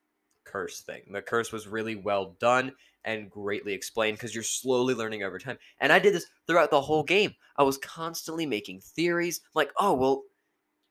curse 0.43 0.81
thing. 0.81 1.03
The 1.11 1.21
curse 1.21 1.51
was 1.51 1.67
really 1.67 1.95
well 1.95 2.35
done 2.39 2.73
and 3.05 3.29
greatly 3.29 3.73
explained 3.73 4.17
because 4.17 4.33
you're 4.33 4.43
slowly 4.43 4.93
learning 4.93 5.23
over 5.23 5.39
time. 5.39 5.57
And 5.79 5.91
I 5.91 5.99
did 5.99 6.13
this 6.13 6.27
throughout 6.47 6.71
the 6.71 6.81
whole 6.81 7.03
game. 7.03 7.33
I 7.57 7.63
was 7.63 7.77
constantly 7.77 8.45
making 8.45 8.81
theories 8.81 9.41
like, 9.53 9.71
oh, 9.77 9.93
well, 9.93 10.23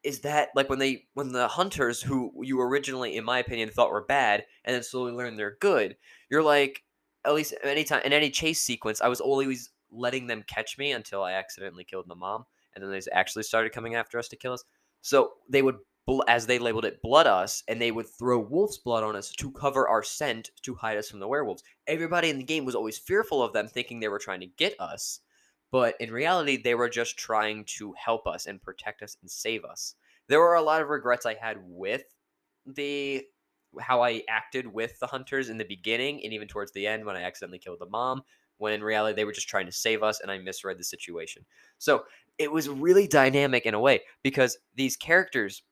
is 0.03 0.21
that 0.21 0.49
like 0.57 0.69
when 0.69 0.81
they 0.81 1.05
when 1.15 1.33
the 1.33 1.47
hunters 1.47 2.03
who 2.03 2.33
you 2.43 2.61
originally 2.61 3.17
in 3.17 3.25
my 3.25 3.39
opinion 3.39 3.71
thought 3.71 3.93
were 3.93 4.05
bad 4.05 4.45
and 4.65 4.75
then 4.75 4.83
slowly 4.83 5.13
learn 5.13 5.37
they're 5.37 5.57
good 5.61 5.97
you're 6.29 6.43
like 6.43 6.83
at 7.25 7.35
least 7.35 7.55
anytime 7.63 8.03
in 8.05 8.13
any 8.13 8.29
chase 8.29 8.61
sequence 8.61 9.01
i 9.01 9.07
was 9.07 9.21
always 9.21 9.71
letting 9.93 10.27
them 10.27 10.45
catch 10.47 10.79
me 10.79 10.93
until 10.93 11.23
I 11.23 11.33
accidentally 11.33 11.85
killed 11.85 12.09
the 12.09 12.15
mom, 12.15 12.45
and 12.75 12.83
then 12.83 12.91
they 12.91 13.01
actually 13.13 13.45
started 13.45 13.73
coming 13.73 13.95
after 13.95 14.19
us 14.19 14.29
to 14.29 14.37
kill 14.37 14.55
us. 14.55 14.65
So 15.03 15.33
they 15.49 15.63
would, 15.63 15.77
as 16.27 16.47
they 16.47 16.59
labeled 16.59 16.85
it, 16.85 17.01
blood 17.03 17.27
us, 17.27 17.63
and 17.69 17.81
they 17.81 17.93
would 17.93 18.07
throw 18.07 18.39
wolf's 18.39 18.79
blood 18.79 19.05
on 19.05 19.17
us 19.17 19.31
to 19.31 19.51
cover 19.53 19.89
our 19.89 20.03
scent 20.03 20.51
to 20.63 20.75
hide 20.75 20.99
us 20.99 21.09
from 21.09 21.21
the 21.21 21.29
werewolves. 21.29 21.63
Everybody 21.87 22.29
in 22.29 22.39
the 22.39 22.45
game 22.45 22.65
was 22.65 22.75
always 22.75 22.99
fearful 22.99 23.43
of 23.43 23.53
them, 23.53 23.69
thinking 23.69 24.01
they 24.01 24.09
were 24.09 24.19
trying 24.19 24.41
to 24.41 24.47
get 24.47 24.75
us, 24.81 25.21
but 25.71 25.95
in 26.01 26.11
reality, 26.11 26.61
they 26.61 26.75
were 26.75 26.89
just 26.89 27.17
trying 27.17 27.65
to 27.77 27.95
help 27.97 28.27
us 28.27 28.47
and 28.47 28.63
protect 28.63 29.03
us 29.03 29.17
and 29.23 29.31
save 29.31 29.65
us. 29.65 29.95
There 30.29 30.41
were 30.41 30.55
a 30.55 30.63
lot 30.63 30.83
of 30.83 30.89
regrets 30.89 31.25
I 31.27 31.35
had 31.35 31.59
with 31.63 32.05
the 32.67 33.25
how 33.81 34.03
I 34.03 34.23
acted 34.29 34.67
with 34.67 34.99
the 35.01 35.07
hunters 35.07 35.49
in 35.49 35.57
the 35.57 35.65
beginning 35.65 36.23
and 36.23 36.33
even 36.35 36.47
towards 36.47 36.73
the 36.73 36.87
end 36.87 37.07
when 37.07 37.17
I 37.17 37.23
accidentally 37.23 37.59
killed 37.59 37.79
the 37.81 37.87
mom 37.87 38.23
when 38.59 38.75
in 38.75 38.83
reality 38.83 39.17
they 39.17 39.25
were 39.25 39.33
just 39.33 39.49
trying 39.49 39.65
to 39.67 39.73
save 39.73 40.03
us 40.03 40.21
and 40.21 40.31
I 40.31 40.39
misread 40.39 40.79
the 40.79 40.85
situation. 40.85 41.45
So 41.79 42.05
it 42.39 42.53
was 42.53 42.69
really 42.69 43.09
dynamic 43.09 43.65
in 43.65 43.75
a 43.75 43.81
way 43.81 44.03
because 44.23 44.59
these 44.77 44.97
characters 44.97 45.63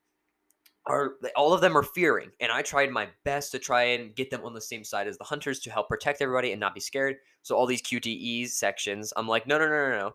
are 0.86 1.14
all 1.36 1.52
of 1.52 1.60
them 1.60 1.76
are 1.76 1.82
fearing 1.82 2.30
and 2.40 2.50
I 2.50 2.62
tried 2.62 2.90
my 2.90 3.08
best 3.24 3.52
to 3.52 3.58
try 3.58 3.82
and 3.82 4.14
get 4.14 4.30
them 4.30 4.44
on 4.44 4.54
the 4.54 4.60
same 4.60 4.82
side 4.82 5.06
as 5.06 5.18
the 5.18 5.24
hunters 5.24 5.60
to 5.60 5.70
help 5.70 5.88
protect 5.88 6.22
everybody 6.22 6.52
and 6.52 6.60
not 6.60 6.74
be 6.74 6.80
scared. 6.80 7.16
So 7.42 7.54
all 7.54 7.66
these 7.66 7.82
QTEs 7.82 8.50
sections, 8.50 9.12
I'm 9.16 9.28
like, 9.28 9.46
no, 9.46 9.58
no, 9.58 9.66
no, 9.66 9.90
no, 9.90 9.98
no. 9.98 10.14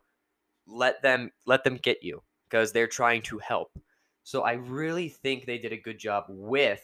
Let 0.68 1.02
them 1.02 1.32
let 1.46 1.64
them 1.64 1.78
get 1.78 2.02
you 2.02 2.24
because 2.50 2.72
they're 2.72 2.88
trying 2.88 3.22
to 3.24 3.38
help. 3.38 3.78
So 4.24 4.42
I 4.42 4.54
really 4.54 5.10
think 5.10 5.46
they 5.46 5.60
did 5.60 5.72
a 5.72 5.78
good 5.78 6.00
job 6.00 6.26
with 6.30 6.84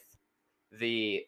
the 0.79 1.25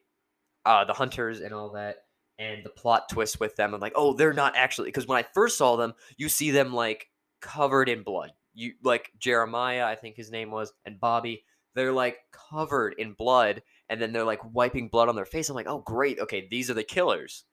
uh 0.65 0.85
the 0.85 0.93
hunters 0.93 1.41
and 1.41 1.53
all 1.53 1.69
that 1.71 2.05
and 2.39 2.63
the 2.63 2.69
plot 2.69 3.09
twist 3.09 3.39
with 3.39 3.55
them. 3.55 3.73
I'm 3.73 3.81
like, 3.81 3.93
oh, 3.95 4.13
they're 4.13 4.33
not 4.33 4.55
actually 4.55 4.89
because 4.89 5.07
when 5.07 5.17
I 5.17 5.27
first 5.33 5.57
saw 5.57 5.75
them, 5.75 5.93
you 6.17 6.29
see 6.29 6.51
them 6.51 6.73
like 6.73 7.09
covered 7.41 7.89
in 7.89 8.03
blood. 8.03 8.31
You 8.53 8.73
like 8.83 9.11
Jeremiah, 9.17 9.85
I 9.85 9.95
think 9.95 10.15
his 10.15 10.31
name 10.31 10.51
was, 10.51 10.73
and 10.85 10.99
Bobby. 10.99 11.43
They're 11.75 11.91
like 11.91 12.17
covered 12.51 12.95
in 12.97 13.13
blood, 13.13 13.61
and 13.89 14.01
then 14.01 14.13
they're 14.13 14.23
like 14.23 14.41
wiping 14.53 14.89
blood 14.89 15.09
on 15.09 15.15
their 15.15 15.25
face. 15.25 15.49
I'm 15.49 15.55
like, 15.55 15.67
oh, 15.67 15.79
great. 15.79 16.19
Okay, 16.19 16.47
these 16.49 16.69
are 16.69 16.75
the 16.75 16.83
killers. 16.83 17.45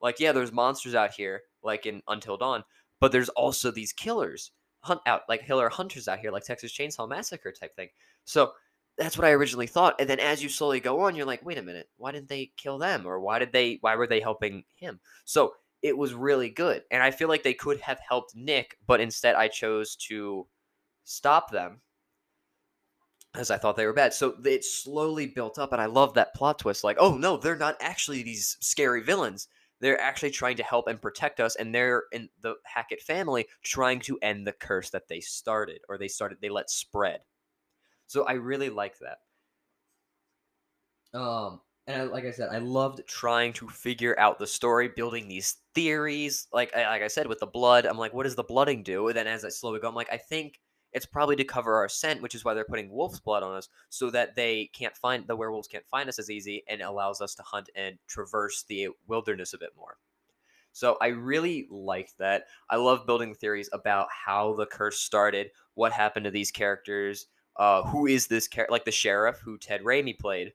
Like, 0.00 0.20
yeah, 0.20 0.32
there's 0.32 0.52
monsters 0.52 0.94
out 0.94 1.12
here, 1.12 1.42
like 1.62 1.86
in 1.86 2.02
Until 2.08 2.36
Dawn, 2.36 2.64
but 3.00 3.12
there's 3.12 3.30
also 3.30 3.70
these 3.70 3.92
killers. 3.92 4.52
hunt 4.86 5.00
out 5.06 5.22
like 5.28 5.42
Hiller 5.42 5.68
hunters 5.68 6.08
out 6.08 6.20
here, 6.20 6.30
like 6.30 6.44
Texas 6.44 6.72
Chainsaw 6.72 7.08
Massacre 7.08 7.52
type 7.52 7.74
thing. 7.76 7.88
So 8.24 8.52
that's 8.96 9.18
what 9.18 9.26
I 9.26 9.32
originally 9.32 9.66
thought. 9.66 9.96
And 10.00 10.08
then 10.08 10.20
as 10.20 10.42
you 10.42 10.48
slowly 10.48 10.80
go 10.80 11.00
on, 11.00 11.14
you're 11.14 11.26
like, 11.26 11.44
wait 11.44 11.58
a 11.58 11.62
minute, 11.62 11.88
why 11.98 12.12
didn't 12.12 12.28
they 12.28 12.52
kill 12.56 12.78
them? 12.78 13.04
Or 13.06 13.20
why 13.20 13.38
did 13.38 13.52
they 13.52 13.78
why 13.80 13.96
were 13.96 14.06
they 14.06 14.20
helping 14.20 14.64
him? 14.76 15.00
So 15.24 15.54
it 15.82 15.96
was 15.96 16.14
really 16.14 16.48
good. 16.48 16.82
And 16.90 17.02
I 17.02 17.10
feel 17.10 17.28
like 17.28 17.42
they 17.42 17.54
could 17.54 17.80
have 17.80 17.98
helped 18.06 18.34
Nick, 18.34 18.78
but 18.86 19.00
instead 19.00 19.34
I 19.34 19.48
chose 19.48 19.96
to 20.08 20.46
stop 21.04 21.50
them 21.50 21.80
as 23.36 23.50
I 23.50 23.58
thought 23.58 23.76
they 23.76 23.86
were 23.86 23.92
bad. 23.92 24.14
So 24.14 24.36
it 24.44 24.64
slowly 24.64 25.26
built 25.26 25.58
up, 25.58 25.72
and 25.72 25.80
I 25.80 25.86
love 25.86 26.14
that 26.14 26.34
plot 26.34 26.58
twist. 26.58 26.84
Like, 26.84 26.96
oh 26.98 27.16
no, 27.16 27.36
they're 27.36 27.56
not 27.56 27.76
actually 27.80 28.22
these 28.22 28.56
scary 28.60 29.02
villains. 29.02 29.48
They're 29.80 30.00
actually 30.00 30.30
trying 30.30 30.56
to 30.56 30.62
help 30.62 30.88
and 30.88 31.00
protect 31.00 31.38
us, 31.38 31.56
and 31.56 31.74
they're 31.74 32.04
in 32.12 32.28
the 32.40 32.54
Hackett 32.64 33.02
family 33.02 33.46
trying 33.62 34.00
to 34.00 34.18
end 34.22 34.46
the 34.46 34.52
curse 34.52 34.90
that 34.90 35.08
they 35.08 35.20
started, 35.20 35.80
or 35.88 35.98
they 35.98 36.08
started, 36.08 36.38
they 36.40 36.48
let 36.48 36.70
spread. 36.70 37.20
So 38.06 38.24
I 38.24 38.32
really 38.32 38.70
like 38.70 38.94
that. 39.00 39.18
Um, 41.18 41.60
and 41.86 42.02
I, 42.02 42.04
like 42.04 42.24
I 42.24 42.30
said, 42.30 42.48
I 42.50 42.58
loved 42.58 43.06
trying 43.06 43.52
to 43.54 43.68
figure 43.68 44.18
out 44.18 44.38
the 44.38 44.46
story, 44.46 44.88
building 44.88 45.28
these 45.28 45.56
theories. 45.74 46.48
Like, 46.52 46.74
like 46.74 47.02
I 47.02 47.08
said, 47.08 47.26
with 47.26 47.40
the 47.40 47.46
blood, 47.46 47.84
I'm 47.84 47.98
like, 47.98 48.14
what 48.14 48.24
does 48.24 48.34
the 48.34 48.42
blooding 48.42 48.82
do? 48.82 49.08
And 49.08 49.16
then 49.16 49.26
as 49.26 49.44
I 49.44 49.50
slowly 49.50 49.80
go, 49.80 49.88
I'm 49.88 49.94
like, 49.94 50.12
I 50.12 50.16
think 50.16 50.58
it's 50.92 51.06
probably 51.06 51.36
to 51.36 51.44
cover 51.44 51.76
our 51.76 51.88
scent, 51.88 52.22
which 52.22 52.34
is 52.34 52.44
why 52.44 52.54
they're 52.54 52.64
putting 52.64 52.90
wolf's 52.90 53.20
blood 53.20 53.42
on 53.42 53.56
us, 53.56 53.68
so 53.88 54.10
that 54.10 54.34
they 54.34 54.70
can't 54.72 54.96
find 54.96 55.26
the 55.26 55.36
werewolves 55.36 55.68
can't 55.68 55.86
find 55.86 56.08
us 56.08 56.18
as 56.18 56.30
easy, 56.30 56.64
and 56.68 56.80
allows 56.82 57.20
us 57.20 57.34
to 57.34 57.42
hunt 57.42 57.68
and 57.74 57.98
traverse 58.06 58.64
the 58.68 58.88
wilderness 59.06 59.52
a 59.52 59.58
bit 59.58 59.70
more. 59.76 59.98
So 60.72 60.98
I 61.00 61.06
really 61.06 61.66
like 61.70 62.10
that. 62.18 62.48
I 62.68 62.76
love 62.76 63.06
building 63.06 63.34
theories 63.34 63.70
about 63.72 64.08
how 64.10 64.52
the 64.54 64.66
curse 64.66 65.00
started, 65.00 65.50
what 65.74 65.90
happened 65.90 66.24
to 66.24 66.30
these 66.30 66.50
characters, 66.50 67.28
uh, 67.56 67.82
who 67.82 68.06
is 68.06 68.26
this 68.26 68.46
character, 68.46 68.72
like 68.72 68.84
the 68.84 68.92
sheriff 68.92 69.38
who 69.38 69.56
Ted 69.56 69.82
Raimi 69.82 70.18
played, 70.18 70.52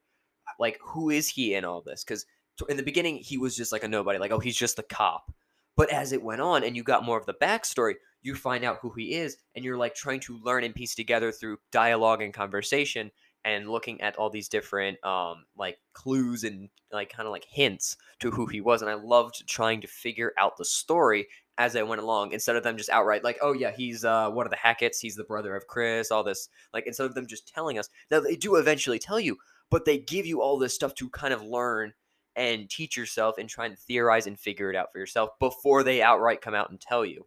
like 0.59 0.77
who 0.79 1.09
is 1.09 1.27
he 1.27 1.55
in 1.55 1.65
all 1.65 1.81
this? 1.81 2.03
Because 2.03 2.25
in 2.69 2.77
the 2.77 2.83
beginning 2.83 3.15
he 3.15 3.39
was 3.39 3.55
just 3.55 3.71
like 3.71 3.83
a 3.83 3.87
nobody, 3.87 4.19
like 4.19 4.31
oh 4.31 4.39
he's 4.39 4.55
just 4.55 4.75
the 4.75 4.83
cop. 4.83 5.33
But 5.81 5.89
as 5.89 6.11
it 6.11 6.21
went 6.21 6.41
on 6.41 6.63
and 6.63 6.77
you 6.77 6.83
got 6.83 7.03
more 7.03 7.17
of 7.17 7.25
the 7.25 7.33
backstory, 7.33 7.95
you 8.21 8.35
find 8.35 8.63
out 8.63 8.77
who 8.83 8.91
he 8.91 9.15
is 9.15 9.37
and 9.55 9.65
you're 9.65 9.79
like 9.79 9.95
trying 9.95 10.19
to 10.19 10.37
learn 10.43 10.63
and 10.63 10.75
piece 10.75 10.93
together 10.93 11.31
through 11.31 11.57
dialogue 11.71 12.21
and 12.21 12.31
conversation 12.31 13.09
and 13.43 13.67
looking 13.67 13.99
at 13.99 14.15
all 14.15 14.29
these 14.29 14.47
different 14.47 15.03
um 15.03 15.43
like 15.57 15.79
clues 15.93 16.43
and 16.43 16.69
like 16.91 17.11
kind 17.11 17.25
of 17.25 17.31
like 17.31 17.47
hints 17.49 17.97
to 18.19 18.29
who 18.29 18.45
he 18.45 18.61
was. 18.61 18.83
And 18.83 18.91
I 18.91 18.93
loved 18.93 19.47
trying 19.47 19.81
to 19.81 19.87
figure 19.87 20.33
out 20.37 20.55
the 20.55 20.65
story 20.65 21.27
as 21.57 21.75
I 21.75 21.81
went 21.81 22.03
along 22.03 22.33
instead 22.33 22.55
of 22.55 22.61
them 22.61 22.77
just 22.77 22.91
outright 22.91 23.23
like 23.23 23.39
oh 23.41 23.53
yeah 23.53 23.71
he's 23.75 24.05
uh 24.05 24.29
one 24.29 24.45
of 24.45 24.51
the 24.51 24.57
Hacketts 24.57 24.99
he's 24.99 25.15
the 25.15 25.23
brother 25.23 25.55
of 25.55 25.65
Chris 25.65 26.11
all 26.11 26.23
this 26.23 26.47
like 26.75 26.85
instead 26.85 27.07
of 27.07 27.15
them 27.15 27.25
just 27.25 27.51
telling 27.51 27.79
us. 27.79 27.89
Now 28.11 28.19
they 28.19 28.35
do 28.35 28.57
eventually 28.57 28.99
tell 28.99 29.19
you 29.19 29.37
but 29.71 29.85
they 29.85 29.97
give 29.97 30.27
you 30.27 30.43
all 30.43 30.59
this 30.59 30.75
stuff 30.75 30.93
to 30.93 31.09
kind 31.09 31.33
of 31.33 31.41
learn 31.41 31.93
and 32.35 32.69
teach 32.69 32.95
yourself 32.95 33.37
and 33.37 33.49
try 33.49 33.65
and 33.65 33.77
theorize 33.77 34.27
and 34.27 34.39
figure 34.39 34.69
it 34.69 34.75
out 34.75 34.91
for 34.91 34.99
yourself 34.99 35.31
before 35.39 35.83
they 35.83 36.01
outright 36.01 36.41
come 36.41 36.53
out 36.53 36.69
and 36.69 36.79
tell 36.79 37.05
you 37.05 37.25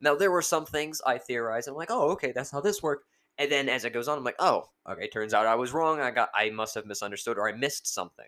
now, 0.00 0.14
there 0.14 0.30
were 0.30 0.42
some 0.42 0.64
things 0.64 1.02
I 1.06 1.18
theorized. 1.18 1.68
I'm 1.68 1.74
like, 1.74 1.90
oh, 1.90 2.10
okay, 2.12 2.32
that's 2.32 2.50
how 2.50 2.60
this 2.60 2.82
worked. 2.82 3.06
And 3.38 3.50
then 3.50 3.68
as 3.68 3.84
it 3.84 3.92
goes 3.92 4.08
on, 4.08 4.18
I'm 4.18 4.24
like, 4.24 4.36
oh, 4.38 4.64
okay, 4.88 5.08
turns 5.08 5.34
out 5.34 5.46
I 5.46 5.54
was 5.54 5.72
wrong. 5.72 6.00
I 6.00 6.10
got, 6.10 6.30
I 6.34 6.50
must 6.50 6.74
have 6.74 6.86
misunderstood 6.86 7.38
or 7.38 7.48
I 7.48 7.52
missed 7.52 7.86
something. 7.86 8.26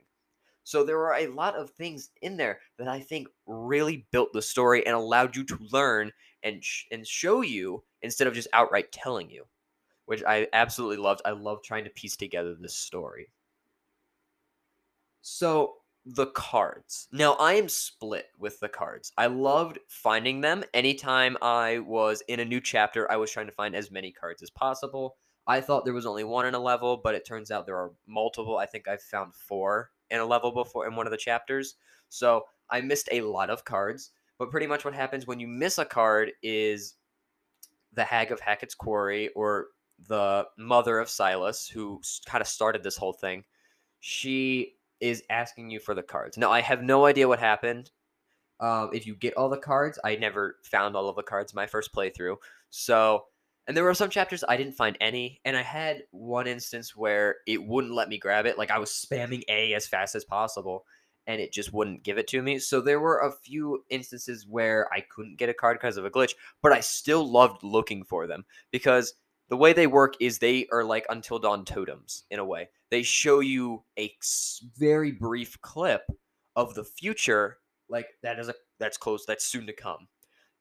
So 0.65 0.85
there 0.85 0.99
were 0.99 1.15
a 1.15 1.27
lot 1.27 1.57
of 1.57 1.71
things 1.71 2.11
in 2.21 2.37
there 2.37 2.61
that 2.79 2.89
I 2.89 3.01
think 3.01 3.29
really 3.47 4.07
built 4.13 4.33
the 4.33 4.43
story 4.43 4.87
and 4.87 4.95
allowed 4.95 5.35
you 5.35 5.45
to 5.45 5.59
learn 5.73 6.13
and 6.45 6.63
sh- 6.63 6.85
and 6.93 7.07
show 7.07 7.41
you 7.41 7.83
instead 8.03 8.27
of 8.29 8.35
just 8.35 8.49
outright 8.53 8.93
telling 8.93 9.29
you, 9.29 9.45
which 10.07 10.23
I 10.25 10.47
absolutely 10.53 10.99
loved. 10.99 11.23
I 11.25 11.31
love 11.31 11.63
trying 11.63 11.85
to 11.85 11.91
piece 11.91 12.17
together 12.17 12.55
this 12.55 12.77
story. 12.77 13.29
So 15.21 15.75
the 16.05 16.27
cards. 16.27 17.09
Now, 17.13 17.35
I 17.35 17.55
am 17.55 17.69
split 17.69 18.27
with 18.39 18.59
the 18.61 18.69
cards. 18.69 19.13
I 19.17 19.27
loved 19.27 19.79
finding 19.89 20.41
them. 20.41 20.65
Anytime 20.75 21.37
I 21.41 21.79
was 21.79 22.23
in 22.29 22.41
a 22.41 22.45
new 22.45 22.61
chapter, 22.61 23.11
I 23.11 23.17
was 23.17 23.31
trying 23.31 23.47
to 23.47 23.53
find 23.53 23.77
as 23.77 23.91
many 23.91 24.11
cards 24.11 24.43
as 24.43 24.51
possible. 24.51 25.17
I 25.47 25.61
thought 25.61 25.85
there 25.85 25.95
was 25.95 26.07
only 26.07 26.25
one 26.25 26.47
in 26.47 26.55
a 26.55 26.59
level, 26.59 27.01
but 27.03 27.15
it 27.15 27.27
turns 27.27 27.51
out 27.51 27.67
there 27.67 27.77
are 27.77 27.93
multiple. 28.07 28.59
I 28.59 28.67
think 28.67 28.89
I 28.89 28.97
found 28.97 29.35
four 29.35 29.91
in 30.11 30.21
a 30.21 30.25
level 30.25 30.53
before 30.53 30.87
in 30.87 30.95
one 30.97 31.07
of 31.07 31.11
the 31.11 31.17
chapters. 31.17 31.77
So 32.09 32.45
I 32.71 32.81
missed 32.81 33.09
a 33.13 33.23
lot 33.23 33.51
of 33.51 33.65
cards. 33.65 34.11
But 34.39 34.51
pretty 34.51 34.67
much 34.67 34.85
what 34.85 34.95
happens 34.95 35.27
when 35.27 35.39
you 35.39 35.47
miss 35.47 35.79
a 35.79 35.85
card 35.85 36.33
is 36.43 36.95
the 37.93 38.05
Hag 38.05 38.33
of 38.33 38.41
Hackett's 38.41 38.75
Quarry 38.75 39.29
or 39.37 39.67
the 40.09 40.47
mother 40.59 40.99
of 40.99 41.09
Silas, 41.09 41.69
who 41.69 42.01
kind 42.27 42.43
of 42.43 42.49
started 42.49 42.83
this 42.83 42.97
whole 42.97 43.13
thing. 43.13 43.45
She 44.01 44.75
is 45.03 45.23
asking 45.29 45.71
you 45.71 45.81
for 45.81 45.95
the 45.95 46.03
cards. 46.03 46.39
Now, 46.39 46.51
I 46.51 46.61
have 46.61 46.83
no 46.83 47.05
idea 47.05 47.29
what 47.29 47.41
happened. 47.41 47.91
Um, 48.61 48.91
if 48.93 49.07
you 49.07 49.17
get 49.17 49.35
all 49.35 49.49
the 49.49 49.59
cards, 49.59 49.99
I 50.05 50.15
never 50.15 50.57
found 50.63 50.95
all 50.95 51.09
of 51.09 51.17
the 51.17 51.23
cards 51.25 51.53
my 51.53 51.67
first 51.67 51.93
playthrough. 51.93 52.37
So, 52.71 53.25
and 53.67 53.77
there 53.77 53.85
were 53.85 53.95
some 53.95 54.11
chapters 54.11 54.45
I 54.49 54.57
didn't 54.57 54.75
find 54.75 54.97
any, 55.01 55.41
and 55.45 55.57
I 55.57 55.63
had 55.63 56.05
one 56.13 56.47
instance 56.47 56.97
where 56.97 57.37
it 57.47 57.63
wouldn't 57.63 57.95
let 57.95 58.09
me 58.09 58.19
grab 58.19 58.47
it. 58.47 58.57
Like 58.57 58.71
I 58.71 58.79
was 58.79 58.91
spamming 58.91 59.43
A 59.49 59.75
as 59.75 59.89
fast 59.89 60.15
as 60.15 60.25
possible, 60.25 60.85
and 61.27 61.41
it 61.41 61.53
just 61.53 61.73
wouldn't 61.73 62.05
give 62.05 62.19
it 62.19 62.29
to 62.29 62.41
me. 62.41 62.61
So 62.61 62.81
there 62.81 63.01
were 63.01 63.19
a 63.19 63.33
few 63.33 63.85
instances 63.91 64.47
where 64.47 64.89
I 64.93 65.01
couldn't 65.01 65.39
get 65.39 65.49
a 65.49 65.55
card 65.55 65.79
because 65.81 65.97
of 65.97 66.05
a 66.05 66.11
glitch, 66.11 66.35
but 66.63 66.73
I 66.73 66.81
still 66.81 67.29
loved 67.29 67.65
looking 67.65 68.05
for 68.05 68.29
them 68.29 68.45
because 68.71 69.15
the 69.49 69.57
way 69.57 69.73
they 69.73 69.87
work 69.87 70.15
is 70.21 70.39
they 70.39 70.67
are 70.73 70.85
like 70.85 71.07
until 71.11 71.39
dawn 71.39 71.65
totems 71.65 72.25
in 72.31 72.39
a 72.39 72.45
way. 72.45 72.69
They 72.91 73.03
show 73.03 73.41
you 73.41 73.85
a 73.99 74.15
very 74.79 75.13
brief 75.13 75.61
clip 75.61 76.03
of 76.57 76.75
the 76.75 76.85
future, 76.85 77.59
like 77.89 78.09
that 78.23 78.39
is 78.39 78.49
a 78.49 78.55
that's 78.79 78.97
close, 78.97 79.25
that's 79.27 79.45
soon 79.45 79.67
to 79.67 79.73
come, 79.73 80.09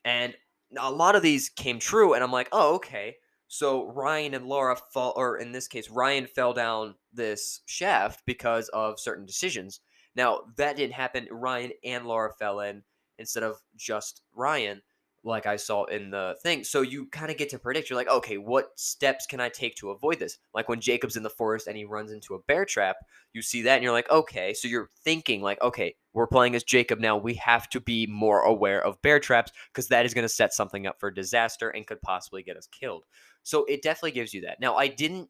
and 0.05 0.35
a 0.77 0.91
lot 0.91 1.15
of 1.15 1.21
these 1.21 1.49
came 1.49 1.79
true, 1.79 2.13
and 2.13 2.23
I'm 2.23 2.31
like, 2.31 2.49
oh 2.51 2.75
okay. 2.75 3.15
So 3.47 3.91
Ryan 3.91 4.33
and 4.33 4.45
Laura 4.45 4.77
fall, 4.93 5.13
or 5.17 5.37
in 5.37 5.51
this 5.51 5.67
case, 5.67 5.89
Ryan 5.89 6.25
fell 6.25 6.53
down 6.53 6.95
this 7.11 7.59
shaft 7.65 8.23
because 8.25 8.69
of 8.69 8.97
certain 8.97 9.25
decisions. 9.25 9.81
Now 10.15 10.41
that 10.55 10.77
didn't 10.77 10.93
happen. 10.93 11.27
Ryan 11.29 11.71
and 11.83 12.05
Laura 12.05 12.31
fell 12.39 12.61
in 12.61 12.83
instead 13.19 13.43
of 13.43 13.57
just 13.75 14.21
Ryan 14.33 14.81
like 15.23 15.45
I 15.45 15.55
saw 15.55 15.85
in 15.85 16.09
the 16.09 16.35
thing. 16.41 16.63
So 16.63 16.81
you 16.81 17.05
kind 17.07 17.29
of 17.29 17.37
get 17.37 17.49
to 17.49 17.59
predict. 17.59 17.89
You're 17.89 17.97
like, 17.97 18.09
okay, 18.09 18.37
what 18.37 18.71
steps 18.75 19.27
can 19.27 19.39
I 19.39 19.49
take 19.49 19.75
to 19.75 19.91
avoid 19.91 20.19
this? 20.19 20.37
Like 20.53 20.67
when 20.67 20.81
Jacob's 20.81 21.15
in 21.15 21.23
the 21.23 21.29
forest 21.29 21.67
and 21.67 21.77
he 21.77 21.85
runs 21.85 22.11
into 22.11 22.33
a 22.33 22.39
bear 22.39 22.65
trap, 22.65 22.97
you 23.33 23.41
see 23.41 23.61
that 23.63 23.75
and 23.75 23.83
you're 23.83 23.91
like, 23.91 24.09
okay. 24.09 24.53
So 24.53 24.67
you're 24.67 24.89
thinking 25.03 25.41
like, 25.41 25.61
okay, 25.61 25.95
we're 26.13 26.27
playing 26.27 26.55
as 26.55 26.63
Jacob 26.63 26.99
now. 26.99 27.17
We 27.17 27.35
have 27.35 27.69
to 27.69 27.79
be 27.79 28.07
more 28.07 28.41
aware 28.41 28.83
of 28.83 29.01
bear 29.01 29.19
traps 29.19 29.51
because 29.71 29.89
that 29.89 30.05
is 30.05 30.13
going 30.13 30.25
to 30.25 30.29
set 30.29 30.53
something 30.53 30.87
up 30.87 30.99
for 30.99 31.11
disaster 31.11 31.69
and 31.69 31.85
could 31.85 32.01
possibly 32.01 32.41
get 32.41 32.57
us 32.57 32.67
killed. 32.67 33.05
So 33.43 33.65
it 33.65 33.83
definitely 33.83 34.11
gives 34.11 34.33
you 34.33 34.41
that. 34.41 34.59
Now 34.59 34.75
I 34.75 34.87
didn't 34.87 35.29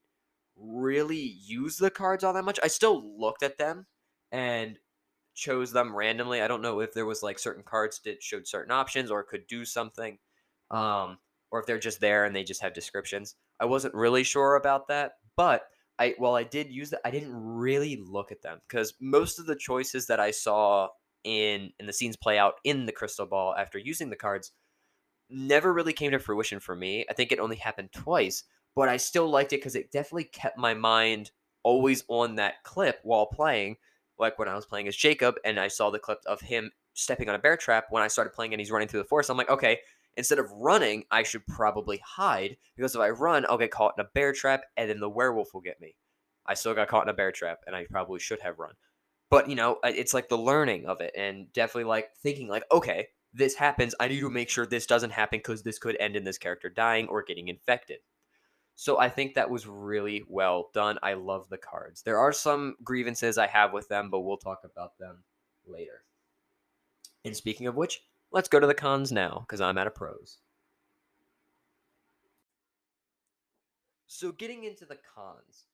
really 0.55 1.35
use 1.45 1.77
the 1.77 1.91
cards 1.91 2.23
all 2.23 2.33
that 2.33 2.45
much. 2.45 2.59
I 2.63 2.67
still 2.67 3.19
looked 3.19 3.43
at 3.43 3.57
them 3.57 3.87
and 4.31 4.77
chose 5.41 5.71
them 5.71 5.95
randomly. 5.95 6.41
I 6.41 6.47
don't 6.47 6.61
know 6.61 6.79
if 6.79 6.93
there 6.93 7.05
was 7.05 7.23
like 7.23 7.39
certain 7.39 7.63
cards 7.63 7.99
that 8.05 8.21
showed 8.21 8.47
certain 8.47 8.71
options 8.71 9.09
or 9.09 9.23
could 9.23 9.47
do 9.47 9.65
something, 9.65 10.19
um, 10.69 11.17
or 11.51 11.59
if 11.59 11.65
they're 11.65 11.79
just 11.79 11.99
there 11.99 12.25
and 12.25 12.35
they 12.35 12.43
just 12.43 12.61
have 12.61 12.73
descriptions. 12.73 13.35
I 13.59 13.65
wasn't 13.65 13.95
really 13.95 14.23
sure 14.23 14.55
about 14.55 14.87
that, 14.89 15.13
but 15.35 15.63
I 15.97 16.13
while 16.19 16.35
I 16.35 16.43
did 16.43 16.71
use 16.71 16.91
that, 16.91 17.01
I 17.03 17.09
didn't 17.11 17.33
really 17.33 17.97
look 17.97 18.31
at 18.31 18.43
them 18.43 18.59
because 18.67 18.93
most 19.01 19.39
of 19.39 19.47
the 19.47 19.55
choices 19.55 20.07
that 20.07 20.19
I 20.19 20.29
saw 20.29 20.89
in 21.23 21.71
in 21.79 21.87
the 21.87 21.93
scenes 21.93 22.15
play 22.15 22.37
out 22.37 22.55
in 22.63 22.85
the 22.85 22.91
crystal 22.91 23.25
ball 23.25 23.55
after 23.57 23.79
using 23.79 24.11
the 24.11 24.15
cards 24.15 24.51
never 25.29 25.73
really 25.73 25.93
came 25.93 26.11
to 26.11 26.19
fruition 26.19 26.59
for 26.59 26.75
me. 26.75 27.05
I 27.09 27.13
think 27.13 27.31
it 27.31 27.39
only 27.39 27.55
happened 27.55 27.91
twice, 27.91 28.43
but 28.75 28.89
I 28.89 28.97
still 28.97 29.29
liked 29.29 29.53
it 29.53 29.57
because 29.57 29.75
it 29.75 29.91
definitely 29.91 30.25
kept 30.25 30.57
my 30.57 30.75
mind 30.75 31.31
always 31.63 32.03
on 32.07 32.35
that 32.35 32.63
clip 32.63 32.99
while 33.03 33.25
playing 33.25 33.77
like 34.21 34.39
when 34.39 34.47
I 34.47 34.55
was 34.55 34.65
playing 34.65 34.87
as 34.87 34.95
Jacob 34.95 35.35
and 35.43 35.59
I 35.59 35.67
saw 35.67 35.89
the 35.89 35.99
clip 35.99 36.19
of 36.25 36.39
him 36.39 36.71
stepping 36.93 37.27
on 37.27 37.35
a 37.35 37.39
bear 37.39 37.57
trap 37.57 37.87
when 37.89 38.03
I 38.03 38.07
started 38.07 38.33
playing 38.33 38.53
and 38.53 38.61
he's 38.61 38.71
running 38.71 38.87
through 38.87 39.01
the 39.01 39.07
forest. 39.07 39.29
I'm 39.29 39.37
like, 39.37 39.49
okay, 39.49 39.79
instead 40.15 40.39
of 40.39 40.51
running, 40.51 41.03
I 41.11 41.23
should 41.23 41.45
probably 41.47 42.01
hide 42.05 42.57
because 42.75 42.95
if 42.95 43.01
I 43.01 43.09
run, 43.09 43.45
I'll 43.49 43.57
get 43.57 43.71
caught 43.71 43.95
in 43.97 44.05
a 44.05 44.09
bear 44.13 44.33
trap 44.33 44.61
and 44.77 44.89
then 44.89 44.99
the 44.99 45.09
werewolf 45.09 45.53
will 45.53 45.61
get 45.61 45.81
me. 45.81 45.95
I 46.45 46.53
still 46.53 46.73
got 46.73 46.87
caught 46.87 47.03
in 47.03 47.09
a 47.09 47.13
bear 47.13 47.31
trap 47.31 47.59
and 47.67 47.75
I 47.75 47.85
probably 47.89 48.19
should 48.19 48.39
have 48.41 48.59
run. 48.59 48.73
But, 49.29 49.49
you 49.49 49.55
know, 49.55 49.79
it's 49.83 50.13
like 50.13 50.27
the 50.27 50.37
learning 50.37 50.85
of 50.85 50.99
it 50.99 51.13
and 51.15 51.51
definitely 51.53 51.85
like 51.85 52.09
thinking 52.21 52.49
like, 52.49 52.63
okay, 52.71 53.07
this 53.33 53.55
happens. 53.55 53.95
I 53.99 54.09
need 54.09 54.19
to 54.19 54.29
make 54.29 54.49
sure 54.49 54.65
this 54.65 54.85
doesn't 54.85 55.11
happen 55.11 55.39
because 55.39 55.63
this 55.63 55.79
could 55.79 55.95
end 55.99 56.17
in 56.17 56.25
this 56.25 56.37
character 56.37 56.69
dying 56.69 57.07
or 57.07 57.23
getting 57.23 57.47
infected. 57.47 57.99
So 58.81 58.97
I 58.97 59.09
think 59.09 59.35
that 59.35 59.47
was 59.47 59.67
really 59.67 60.23
well 60.27 60.71
done. 60.73 60.97
I 61.03 61.13
love 61.13 61.47
the 61.49 61.57
cards. 61.59 62.01
There 62.01 62.17
are 62.17 62.33
some 62.33 62.77
grievances 62.83 63.37
I 63.37 63.45
have 63.45 63.73
with 63.73 63.87
them, 63.87 64.09
but 64.09 64.21
we'll 64.21 64.37
talk 64.37 64.61
about 64.63 64.97
them 64.97 65.23
later. 65.67 66.01
And 67.23 67.35
speaking 67.37 67.67
of 67.67 67.75
which, 67.75 68.01
let's 68.31 68.49
go 68.49 68.59
to 68.59 68.65
the 68.65 68.73
cons 68.73 69.11
now 69.11 69.45
because 69.45 69.61
I'm 69.61 69.77
at 69.77 69.85
a 69.85 69.91
pros. 69.91 70.39
So 74.07 74.31
getting 74.31 74.63
into 74.63 74.85
the 74.85 74.97
cons, 75.13 75.67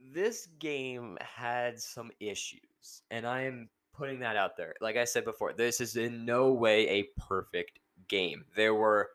this 0.00 0.48
game 0.58 1.16
had 1.20 1.80
some 1.80 2.10
issues, 2.18 3.02
and 3.12 3.28
I 3.28 3.42
am 3.42 3.68
putting 3.96 4.18
that 4.18 4.34
out 4.34 4.56
there. 4.56 4.74
Like 4.80 4.96
I 4.96 5.04
said 5.04 5.24
before, 5.24 5.52
this 5.52 5.80
is 5.80 5.94
in 5.94 6.24
no 6.24 6.52
way 6.52 6.88
a 6.88 7.08
perfect 7.16 7.78
game. 8.08 8.44
There 8.56 8.74
were 8.74 9.10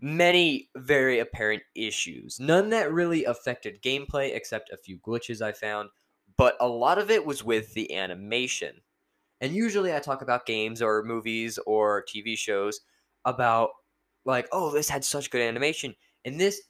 many 0.00 0.70
very 0.76 1.18
apparent 1.18 1.62
issues, 1.74 2.38
none 2.38 2.70
that 2.70 2.92
really 2.92 3.24
affected 3.24 3.82
gameplay 3.82 4.34
except 4.34 4.70
a 4.70 4.76
few 4.76 4.98
glitches 4.98 5.42
I 5.42 5.52
found, 5.52 5.90
but 6.36 6.56
a 6.60 6.68
lot 6.68 6.98
of 6.98 7.10
it 7.10 7.24
was 7.24 7.44
with 7.44 7.74
the 7.74 7.94
animation. 7.94 8.80
And 9.40 9.54
usually 9.54 9.94
I 9.94 10.00
talk 10.00 10.22
about 10.22 10.46
games 10.46 10.82
or 10.82 11.02
movies 11.02 11.58
or 11.66 12.04
TV 12.04 12.36
shows 12.36 12.80
about 13.24 13.70
like, 14.24 14.48
oh, 14.52 14.70
this 14.70 14.88
had 14.88 15.04
such 15.04 15.30
good 15.30 15.42
animation. 15.42 15.94
And 16.24 16.40
this 16.40 16.62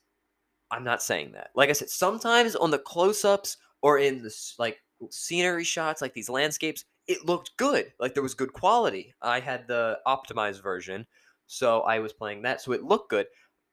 I'm 0.71 0.85
not 0.85 1.03
saying 1.03 1.33
that. 1.33 1.51
Like 1.55 1.71
I 1.71 1.73
said, 1.73 1.89
sometimes 1.91 2.55
on 2.55 2.71
the 2.71 2.79
close-ups 2.79 3.57
or 3.83 3.99
in 3.99 4.23
the 4.23 4.35
like 4.59 4.79
scenery 5.11 5.65
shots, 5.65 6.03
like 6.03 6.13
these 6.13 6.29
landscapes, 6.29 6.85
it 7.07 7.25
looked 7.25 7.57
good. 7.57 7.93
Like 7.99 8.15
there 8.15 8.23
was 8.23 8.35
good 8.35 8.53
quality. 8.53 9.15
I 9.23 9.41
had 9.41 9.67
the 9.67 9.99
optimized 10.07 10.63
version, 10.63 11.07
so 11.49 11.81
I 11.81 11.99
was 11.99 12.13
playing 12.13 12.43
that, 12.43 12.61
so 12.61 12.73
it 12.73 12.85
looked 12.85 13.11
good. 13.11 13.27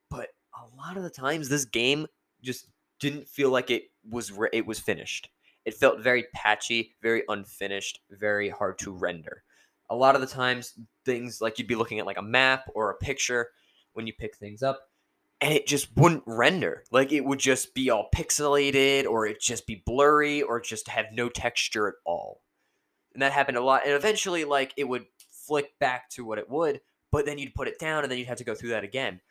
But 0.10 0.30
a 0.56 0.66
lot 0.78 0.98
of 0.98 1.04
the 1.04 1.10
times, 1.10 1.48
this 1.48 1.66
game 1.66 2.08
just 2.42 2.68
didn't 3.00 3.28
feel 3.28 3.52
like 3.52 3.70
it 3.70 3.92
was 4.10 4.32
re- 4.32 4.50
it 4.54 4.66
was 4.66 4.80
finished. 4.80 5.30
It 5.66 5.76
felt 5.76 6.00
very 6.00 6.26
patchy, 6.34 6.96
very 7.02 7.24
unfinished, 7.28 8.00
very 8.10 8.50
hard 8.50 8.80
to 8.80 8.92
render. 8.92 9.44
A 9.90 9.96
lot 9.96 10.16
of 10.16 10.22
the 10.22 10.28
times, 10.28 10.74
things 11.04 11.42
like 11.42 11.60
you'd 11.60 11.68
be 11.68 11.76
looking 11.76 12.00
at 12.00 12.06
like 12.06 12.18
a 12.18 12.24
map 12.24 12.70
or 12.74 12.90
a 12.90 12.96
picture 12.96 13.50
when 13.94 14.08
you 14.08 14.14
pick 14.14 14.36
things 14.38 14.64
up, 14.64 14.90
and 15.42 15.54
it 15.54 15.68
just 15.68 15.96
wouldn't 15.98 16.24
render. 16.26 16.84
Like 16.92 17.12
it 17.12 17.26
would 17.26 17.40
just 17.40 17.74
be 17.76 17.90
all 17.90 18.10
pixelated, 18.16 19.06
or 19.06 19.28
it 19.28 19.42
just 19.42 19.68
be 19.68 19.84
blurry, 19.86 20.42
or 20.42 20.62
just 20.62 20.88
have 20.88 21.08
no 21.12 21.28
texture 21.28 21.90
at 21.90 21.96
all. 22.06 22.42
And 23.14 23.22
that 23.22 23.34
happened 23.34 23.58
a 23.58 23.62
lot. 23.62 23.82
And 23.86 23.94
eventually, 23.94 24.46
like 24.46 24.74
it 24.78 24.86
would 24.86 25.06
flick 25.46 25.78
back 25.80 26.10
to 26.12 26.24
what 26.24 26.40
it 26.40 26.50
would, 26.50 26.80
but 27.16 27.26
then 27.26 27.38
you'd 27.38 27.56
put 27.56 27.70
it 27.70 27.80
down, 27.80 28.04
and 28.04 28.12
then 28.12 28.20
you'd 28.20 28.28
have 28.28 28.38
to 28.38 28.44
go 28.44 28.54
through 28.54 28.70
that 28.70 28.84
again 28.84 29.22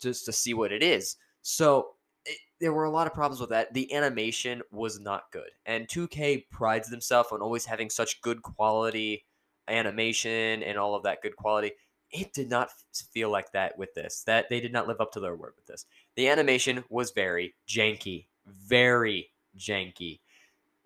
just 0.00 0.24
to 0.24 0.32
see 0.32 0.54
what 0.54 0.72
it 0.72 0.82
is. 0.82 1.16
So 1.42 1.88
it, 2.24 2.38
there 2.58 2.72
were 2.72 2.84
a 2.84 2.90
lot 2.90 3.06
of 3.06 3.12
problems 3.12 3.38
with 3.38 3.50
that. 3.50 3.74
The 3.74 3.92
animation 3.92 4.62
was 4.72 4.98
not 4.98 5.30
good, 5.30 5.50
and 5.66 5.86
2K 5.86 6.48
prides 6.50 6.88
themselves 6.88 7.30
on 7.32 7.42
always 7.42 7.66
having 7.66 7.90
such 7.90 8.22
good 8.22 8.42
quality 8.42 9.26
animation 9.68 10.62
and 10.62 10.78
all 10.78 10.94
of 10.94 11.02
that 11.02 11.22
good 11.22 11.36
quality 11.36 11.72
it 12.14 12.32
did 12.32 12.48
not 12.48 12.70
feel 13.12 13.30
like 13.30 13.50
that 13.52 13.76
with 13.76 13.92
this. 13.94 14.22
That 14.26 14.48
they 14.48 14.60
did 14.60 14.72
not 14.72 14.86
live 14.86 15.00
up 15.00 15.12
to 15.12 15.20
their 15.20 15.34
word 15.34 15.54
with 15.56 15.66
this. 15.66 15.84
The 16.14 16.28
animation 16.28 16.84
was 16.88 17.10
very 17.10 17.54
janky, 17.68 18.26
very 18.46 19.30
janky. 19.58 20.20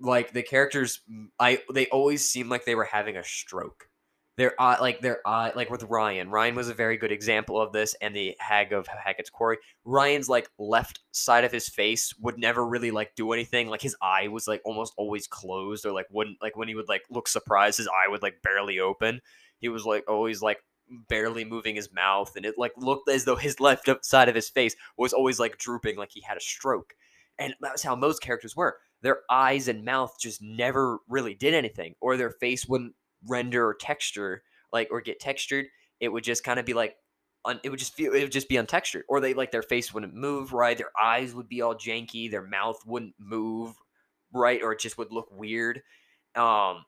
Like 0.01 0.33
the 0.33 0.43
characters, 0.43 1.01
I 1.39 1.63
they 1.73 1.87
always 1.89 2.29
seemed 2.29 2.51
like 2.51 2.65
they 2.65 2.75
were 2.75 2.85
having 2.85 3.17
a 3.17 3.25
stroke. 3.25 3.88
Their 4.39 4.55
eye, 4.61 4.75
uh, 4.75 4.81
like 4.81 5.01
their 5.01 5.19
eye, 5.27 5.49
uh, 5.49 5.53
like 5.57 5.69
with 5.69 5.83
Ryan. 5.83 6.31
Ryan 6.31 6.55
was 6.55 6.69
a 6.69 6.75
very 6.75 6.97
good 6.97 7.11
example 7.11 7.61
of 7.61 7.73
this, 7.73 7.97
and 8.01 8.15
the 8.15 8.37
Hag 8.39 8.73
of 8.73 8.87
Hackett's 8.87 9.31
Quarry. 9.31 9.59
Ryan's 9.85 10.29
like 10.29 10.49
left 10.61 11.01
side 11.11 11.43
of 11.43 11.51
his 11.51 11.69
face 11.69 12.15
would 12.21 12.39
never 12.39 12.65
really 12.65 12.93
like 12.93 13.17
do 13.17 13.33
anything. 13.33 13.67
Like 13.67 13.83
his 13.83 13.97
eye 14.01 14.29
was 14.29 14.47
like 14.47 14.63
almost 14.65 14.95
always 14.97 15.27
closed, 15.27 15.85
or 15.85 15.91
like 15.91 16.07
wouldn't 16.13 16.41
like 16.41 16.57
when 16.57 16.69
he 16.69 16.77
would 16.77 16.89
like 16.89 17.03
look 17.11 17.27
surprised, 17.27 17.79
his 17.79 17.89
eye 17.89 18.09
would 18.09 18.23
like 18.23 18.41
barely 18.41 18.79
open. 18.79 19.21
He 19.59 19.69
was 19.69 19.85
like 19.85 20.05
always 20.09 20.41
like 20.41 20.59
barely 21.09 21.45
moving 21.45 21.75
his 21.75 21.93
mouth 21.93 22.33
and 22.37 22.47
it 22.47 22.55
like 22.57 22.73
looked 22.77 23.11
as 23.11 23.25
though 23.25 23.37
his 23.37 23.59
left 23.61 23.91
side 24.03 24.29
of 24.29 24.35
his 24.37 24.49
face 24.49 24.75
was 24.97 25.13
always 25.13 25.39
like 25.39 25.59
drooping 25.59 25.97
like 25.97 26.11
he 26.13 26.23
had 26.23 26.37
a 26.37 26.41
stroke 26.41 26.95
and 27.39 27.55
that's 27.61 27.83
how 27.83 27.95
most 27.95 28.23
characters 28.23 28.57
were 28.57 28.79
their 29.03 29.19
eyes 29.31 29.69
and 29.69 29.85
mouth 29.85 30.17
just 30.19 30.41
never 30.41 31.01
really 31.07 31.35
did 31.35 31.53
anything 31.53 31.95
or 32.01 32.17
their 32.17 32.31
face 32.31 32.67
wouldn't 32.67 32.95
render 33.27 33.67
or 33.67 33.75
texture 33.75 34.43
like 34.73 34.89
or 34.91 35.01
get 35.01 35.21
textured 35.21 35.67
it 36.01 36.09
would 36.09 36.25
just 36.25 36.45
kind 36.45 36.61
of 36.61 36.67
be 36.67 36.75
like 36.75 36.97
un, 37.45 37.61
it 37.65 37.71
would 37.71 37.79
just 37.79 37.95
feel 37.95 38.13
it 38.13 38.23
would 38.23 38.33
just 38.33 38.49
be 38.49 38.57
untextured 38.57 39.03
or 39.09 39.21
they 39.21 39.35
like 39.35 39.51
their 39.51 39.63
face 39.63 39.93
wouldn't 39.93 40.15
move 40.15 40.53
right 40.53 40.79
their 40.79 40.93
eyes 41.01 41.35
would 41.35 41.49
be 41.49 41.63
all 41.63 41.75
janky 41.75 42.31
their 42.31 42.47
mouth 42.47 42.81
wouldn't 42.87 43.15
move 43.19 43.75
right 44.33 44.63
or 44.63 44.73
it 44.73 44.81
just 44.81 44.99
would 44.99 45.13
look 45.13 45.29
weird 45.31 45.83
um 46.37 46.85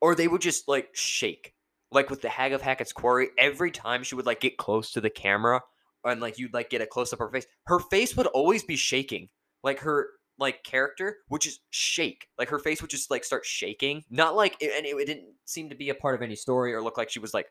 or 0.00 0.14
they 0.14 0.28
would 0.28 0.42
just 0.42 0.68
like 0.68 0.90
shake 0.92 1.54
like 1.92 2.10
with 2.10 2.22
the 2.22 2.28
Hag 2.28 2.52
of 2.52 2.62
Hackett's 2.62 2.92
Quarry, 2.92 3.28
every 3.38 3.70
time 3.70 4.02
she 4.02 4.14
would 4.14 4.26
like 4.26 4.40
get 4.40 4.56
close 4.56 4.92
to 4.92 5.00
the 5.00 5.10
camera 5.10 5.60
and 6.04 6.20
like 6.20 6.38
you'd 6.38 6.54
like 6.54 6.70
get 6.70 6.80
a 6.80 6.86
close 6.86 7.12
up 7.12 7.20
of 7.20 7.26
her 7.26 7.32
face, 7.32 7.46
her 7.66 7.78
face 7.78 8.16
would 8.16 8.26
always 8.28 8.64
be 8.64 8.76
shaking. 8.76 9.28
Like 9.62 9.80
her 9.80 10.08
like 10.42 10.62
character 10.64 11.18
would 11.30 11.40
just 11.40 11.60
shake. 11.70 12.28
Like 12.38 12.48
her 12.48 12.58
face 12.58 12.82
would 12.82 12.90
just 12.90 13.10
like 13.10 13.24
start 13.24 13.46
shaking. 13.46 14.04
Not 14.10 14.36
like 14.36 14.62
and 14.62 14.84
it, 14.86 14.94
it 14.96 15.06
didn't 15.06 15.32
seem 15.44 15.70
to 15.70 15.74
be 15.74 15.90
a 15.90 15.94
part 15.94 16.14
of 16.14 16.22
any 16.22 16.36
story 16.36 16.74
or 16.74 16.82
look 16.82 16.98
like 16.98 17.10
she 17.10 17.18
was 17.18 17.34
like 17.34 17.46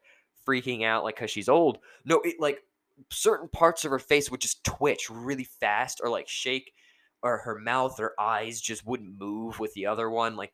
freaking 0.48 0.84
out 0.84 1.04
like 1.04 1.16
cuz 1.16 1.32
she's 1.32 1.50
old. 1.50 1.80
No, 2.06 2.22
it 2.22 2.40
like 2.40 2.64
certain 3.10 3.50
parts 3.50 3.84
of 3.84 3.92
her 3.92 4.00
face 4.00 4.30
would 4.30 4.42
just 4.42 4.64
twitch 4.64 5.10
really 5.10 5.46
fast 5.46 6.02
or 6.04 6.10
like 6.10 6.28
shake 6.28 6.74
or 7.24 7.40
her 7.40 7.58
mouth 7.58 8.00
or 8.00 8.14
eyes 8.20 8.62
just 8.62 8.86
wouldn't 8.86 9.20
move 9.20 9.60
with 9.60 9.74
the 9.74 9.86
other 9.86 10.10
one 10.10 10.36
like 10.36 10.54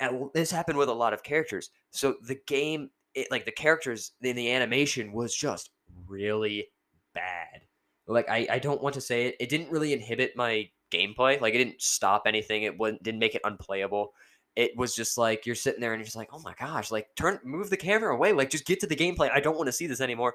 and 0.00 0.30
this 0.34 0.50
happened 0.50 0.78
with 0.78 0.88
a 0.88 0.94
lot 0.94 1.12
of 1.12 1.22
characters. 1.22 1.70
So 1.90 2.16
the 2.22 2.38
game 2.46 2.90
it 3.14 3.28
like 3.30 3.44
the 3.44 3.52
characters 3.52 4.12
in 4.22 4.36
the 4.36 4.50
animation 4.50 5.12
was 5.12 5.34
just 5.34 5.70
really 6.06 6.68
bad. 7.14 7.62
Like 8.06 8.28
I, 8.28 8.46
I 8.50 8.58
don't 8.58 8.82
want 8.82 8.94
to 8.94 9.00
say 9.00 9.26
it. 9.26 9.36
It 9.38 9.48
didn't 9.48 9.70
really 9.70 9.92
inhibit 9.92 10.36
my 10.36 10.68
gameplay. 10.92 11.40
Like 11.40 11.54
it 11.54 11.58
didn't 11.58 11.82
stop 11.82 12.22
anything. 12.26 12.62
It 12.64 12.78
wasn't 12.78 13.02
didn't 13.02 13.20
make 13.20 13.34
it 13.34 13.42
unplayable. 13.44 14.12
It 14.54 14.76
was 14.76 14.94
just 14.94 15.16
like 15.16 15.46
you're 15.46 15.54
sitting 15.54 15.80
there 15.80 15.92
and 15.92 16.00
you're 16.00 16.04
just 16.04 16.16
like, 16.16 16.28
oh 16.32 16.40
my 16.40 16.54
gosh, 16.60 16.90
like 16.90 17.08
turn 17.16 17.40
move 17.42 17.70
the 17.70 17.76
camera 17.76 18.14
away. 18.14 18.32
Like 18.32 18.50
just 18.50 18.66
get 18.66 18.80
to 18.80 18.86
the 18.86 18.96
gameplay. 18.96 19.30
I 19.30 19.40
don't 19.40 19.56
want 19.56 19.68
to 19.68 19.72
see 19.72 19.86
this 19.86 20.00
anymore. 20.00 20.34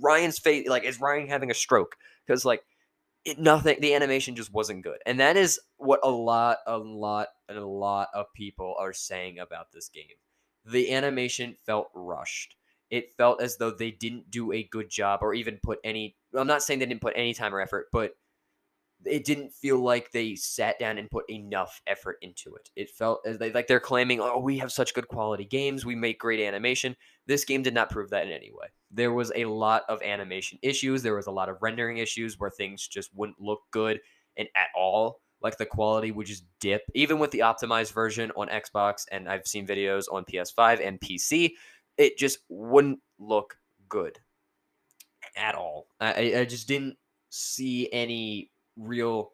Ryan's 0.00 0.38
face 0.38 0.68
like 0.68 0.84
is 0.84 1.00
Ryan 1.00 1.28
having 1.28 1.50
a 1.50 1.54
stroke? 1.54 1.96
Because 2.26 2.44
like 2.44 2.62
it 3.24 3.40
nothing 3.40 3.80
the 3.80 3.94
animation 3.94 4.36
just 4.36 4.52
wasn't 4.52 4.84
good. 4.84 4.98
And 5.04 5.18
that 5.20 5.36
is 5.36 5.58
what 5.78 6.00
a 6.04 6.10
lot, 6.10 6.58
a 6.66 6.78
lot, 6.78 7.28
and 7.48 7.58
a 7.58 7.66
lot 7.66 8.08
of 8.14 8.26
people 8.34 8.76
are 8.78 8.92
saying 8.92 9.40
about 9.40 9.72
this 9.72 9.88
game 9.88 10.04
the 10.66 10.92
animation 10.92 11.56
felt 11.64 11.88
rushed. 11.94 12.56
It 12.90 13.16
felt 13.16 13.40
as 13.40 13.56
though 13.56 13.70
they 13.70 13.90
didn't 13.90 14.30
do 14.30 14.52
a 14.52 14.64
good 14.64 14.90
job 14.90 15.20
or 15.22 15.34
even 15.34 15.58
put 15.62 15.78
any. 15.84 16.16
I'm 16.34 16.46
not 16.46 16.62
saying 16.62 16.80
they 16.80 16.86
didn't 16.86 17.00
put 17.00 17.14
any 17.16 17.34
time 17.34 17.54
or 17.54 17.60
effort, 17.60 17.86
but 17.92 18.12
it 19.04 19.24
didn't 19.24 19.52
feel 19.52 19.78
like 19.78 20.10
they 20.10 20.34
sat 20.34 20.78
down 20.78 20.98
and 20.98 21.10
put 21.10 21.28
enough 21.30 21.80
effort 21.86 22.16
into 22.22 22.54
it. 22.54 22.70
It 22.76 22.90
felt 22.90 23.20
as 23.26 23.38
they 23.38 23.52
like 23.52 23.66
they're 23.66 23.80
claiming, 23.80 24.20
"Oh, 24.20 24.38
we 24.38 24.58
have 24.58 24.72
such 24.72 24.94
good 24.94 25.08
quality 25.08 25.44
games. 25.44 25.84
We 25.84 25.94
make 25.94 26.18
great 26.18 26.40
animation." 26.40 26.96
This 27.26 27.44
game 27.44 27.62
did 27.62 27.74
not 27.74 27.90
prove 27.90 28.10
that 28.10 28.26
in 28.26 28.32
any 28.32 28.50
way. 28.52 28.68
There 28.90 29.12
was 29.12 29.32
a 29.34 29.44
lot 29.44 29.82
of 29.88 30.02
animation 30.02 30.58
issues. 30.62 31.02
There 31.02 31.14
was 31.14 31.26
a 31.26 31.32
lot 31.32 31.48
of 31.48 31.58
rendering 31.60 31.98
issues 31.98 32.38
where 32.38 32.50
things 32.50 32.86
just 32.86 33.14
wouldn't 33.14 33.40
look 33.40 33.60
good 33.70 34.00
and 34.36 34.48
at 34.56 34.68
all 34.74 35.20
like 35.42 35.58
the 35.58 35.66
quality 35.66 36.10
would 36.10 36.26
just 36.26 36.44
dip 36.60 36.82
even 36.94 37.18
with 37.18 37.30
the 37.30 37.40
optimized 37.40 37.92
version 37.92 38.32
on 38.36 38.48
Xbox 38.48 39.04
and 39.10 39.28
I've 39.28 39.46
seen 39.46 39.66
videos 39.66 40.04
on 40.10 40.24
PS5 40.24 40.86
and 40.86 41.00
PC 41.00 41.52
it 41.98 42.18
just 42.18 42.38
wouldn't 42.48 43.00
look 43.18 43.58
good 43.88 44.18
at 45.36 45.54
all 45.54 45.86
I, 46.00 46.34
I 46.38 46.44
just 46.44 46.68
didn't 46.68 46.96
see 47.30 47.88
any 47.92 48.50
real 48.76 49.32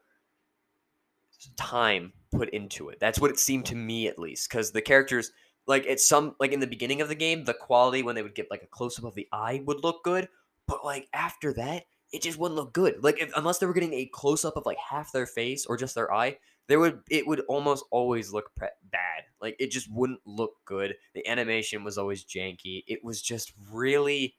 time 1.57 2.12
put 2.31 2.48
into 2.50 2.88
it 2.88 3.00
that's 3.00 3.18
what 3.18 3.31
it 3.31 3.38
seemed 3.38 3.66
to 3.66 3.74
me 3.74 4.07
at 4.07 4.18
least 4.18 4.48
because 4.48 4.70
the 4.70 4.81
characters 4.81 5.33
like 5.66 5.85
it's 5.87 6.07
some 6.07 6.37
like 6.38 6.52
in 6.52 6.61
the 6.61 6.66
beginning 6.66 7.00
of 7.00 7.09
the 7.09 7.14
game 7.14 7.44
the 7.44 7.55
quality 7.55 8.02
when 8.02 8.14
they 8.14 8.22
would 8.22 8.35
get 8.35 8.50
like 8.50 8.62
a 8.62 8.66
close-up 8.66 9.05
of 9.05 9.14
the 9.14 9.28
eye 9.33 9.61
would 9.66 9.83
look 9.83 10.05
good 10.05 10.28
but 10.68 10.85
like 10.85 11.09
after 11.12 11.52
that 11.52 11.85
it 12.12 12.22
just 12.22 12.38
wouldn't 12.38 12.57
look 12.57 12.72
good. 12.72 13.02
Like 13.02 13.20
if, 13.20 13.33
unless 13.37 13.59
they 13.59 13.66
were 13.66 13.72
getting 13.72 13.94
a 13.94 14.07
close 14.07 14.44
up 14.44 14.57
of 14.57 14.66
like 14.66 14.78
half 14.78 15.12
their 15.12 15.26
face 15.26 15.66
or 15.66 15.76
just 15.76 15.94
their 15.94 16.12
eye, 16.12 16.37
there 16.68 16.78
would 16.78 17.00
it 17.11 17.26
would 17.26 17.40
almost 17.48 17.85
always 17.90 18.33
look 18.33 18.50
pre- 18.55 18.68
bad. 18.90 19.24
Like 19.40 19.57
it 19.59 19.70
just 19.70 19.90
wouldn't 19.90 20.20
look 20.26 20.52
good. 20.64 20.94
The 21.14 21.26
animation 21.26 21.83
was 21.83 21.98
always 21.98 22.24
janky. 22.24 22.85
It 22.87 23.02
was 23.02 23.22
just 23.22 23.52
really 23.70 24.37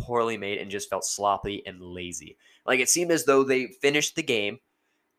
poorly 0.00 0.36
made 0.36 0.58
and 0.58 0.70
just 0.70 0.90
felt 0.90 1.04
sloppy 1.04 1.62
and 1.66 1.80
lazy. 1.80 2.36
Like 2.66 2.80
it 2.80 2.88
seemed 2.88 3.10
as 3.10 3.24
though 3.24 3.44
they 3.44 3.66
finished 3.66 4.16
the 4.16 4.22
game 4.22 4.58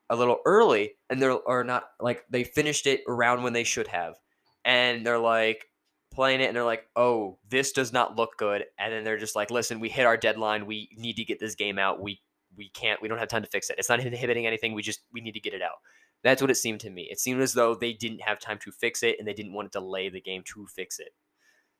a 0.09 0.15
little 0.15 0.39
early 0.45 0.93
and 1.09 1.21
they're 1.21 1.31
or 1.31 1.63
not 1.63 1.89
like 1.99 2.25
they 2.29 2.43
finished 2.43 2.87
it 2.87 3.01
around 3.07 3.43
when 3.43 3.53
they 3.53 3.63
should 3.63 3.87
have. 3.87 4.15
And 4.63 5.05
they're 5.05 5.19
like, 5.19 5.67
playing 6.15 6.39
it 6.39 6.45
and 6.45 6.55
they're 6.55 6.63
like, 6.63 6.87
"Oh, 6.95 7.37
this 7.49 7.73
does 7.73 7.93
not 7.93 8.15
look 8.15 8.37
good," 8.37 8.65
and 8.79 8.91
then 8.91 9.03
they're 9.03 9.17
just 9.17 9.35
like, 9.35 9.51
"Listen, 9.51 9.79
we 9.79 9.89
hit 9.89 10.05
our 10.05 10.17
deadline. 10.17 10.65
We 10.65 10.89
need 10.97 11.17
to 11.17 11.25
get 11.25 11.39
this 11.39 11.55
game 11.55 11.77
out. 11.77 12.01
We 12.01 12.21
we 12.55 12.69
can't. 12.69 13.01
We 13.01 13.09
don't 13.09 13.19
have 13.19 13.27
time 13.27 13.43
to 13.43 13.49
fix 13.49 13.69
it. 13.69 13.75
It's 13.77 13.89
not 13.89 13.99
inhibiting 13.99 14.47
anything. 14.47 14.73
We 14.73 14.81
just 14.81 15.01
we 15.11 15.21
need 15.21 15.33
to 15.33 15.39
get 15.39 15.53
it 15.53 15.61
out." 15.61 15.77
That's 16.23 16.41
what 16.41 16.49
it 16.49 16.55
seemed 16.55 16.79
to 16.81 16.89
me. 16.89 17.07
It 17.11 17.19
seemed 17.19 17.41
as 17.41 17.53
though 17.53 17.75
they 17.75 17.93
didn't 17.93 18.21
have 18.21 18.39
time 18.39 18.57
to 18.59 18.71
fix 18.71 19.03
it 19.03 19.17
and 19.19 19.27
they 19.27 19.33
didn't 19.33 19.53
want 19.53 19.71
to 19.71 19.79
delay 19.79 20.09
the 20.09 20.21
game 20.21 20.41
to 20.53 20.65
fix 20.65 20.97
it. 20.99 21.13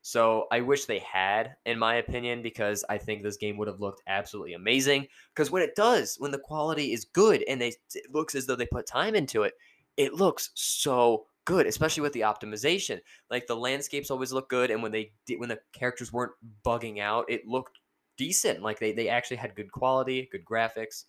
So 0.07 0.45
I 0.51 0.61
wish 0.61 0.85
they 0.85 0.99
had, 0.99 1.55
in 1.65 1.79
my 1.79 1.95
opinion, 1.95 2.43
because 2.43 2.85
I 2.87 2.99
think 2.99 3.23
this 3.23 3.37
game 3.37 3.57
would 3.57 3.67
have 3.67 3.79
looked 3.79 4.03
absolutely 4.05 4.53
amazing. 4.53 5.07
Because 5.33 5.49
when 5.49 5.63
it 5.63 5.73
does, 5.75 6.17
when 6.19 6.29
the 6.29 6.37
quality 6.37 6.93
is 6.93 7.05
good 7.05 7.43
and 7.47 7.59
they, 7.59 7.69
it 7.95 8.13
looks 8.13 8.35
as 8.35 8.45
though 8.45 8.55
they 8.55 8.67
put 8.67 8.85
time 8.85 9.15
into 9.15 9.41
it, 9.41 9.55
it 9.97 10.13
looks 10.13 10.51
so 10.53 11.25
good, 11.45 11.65
especially 11.65 12.01
with 12.01 12.13
the 12.13 12.21
optimization. 12.21 12.99
Like 13.31 13.47
the 13.47 13.55
landscapes 13.55 14.11
always 14.11 14.31
look 14.31 14.47
good, 14.47 14.69
and 14.69 14.83
when 14.83 14.91
they 14.91 15.11
when 15.39 15.49
the 15.49 15.57
characters 15.73 16.13
weren't 16.13 16.33
bugging 16.63 16.99
out, 16.99 17.25
it 17.27 17.47
looked 17.47 17.79
decent. 18.15 18.61
Like 18.61 18.77
they 18.77 18.91
they 18.91 19.09
actually 19.09 19.37
had 19.37 19.55
good 19.55 19.71
quality, 19.71 20.29
good 20.31 20.45
graphics 20.45 21.05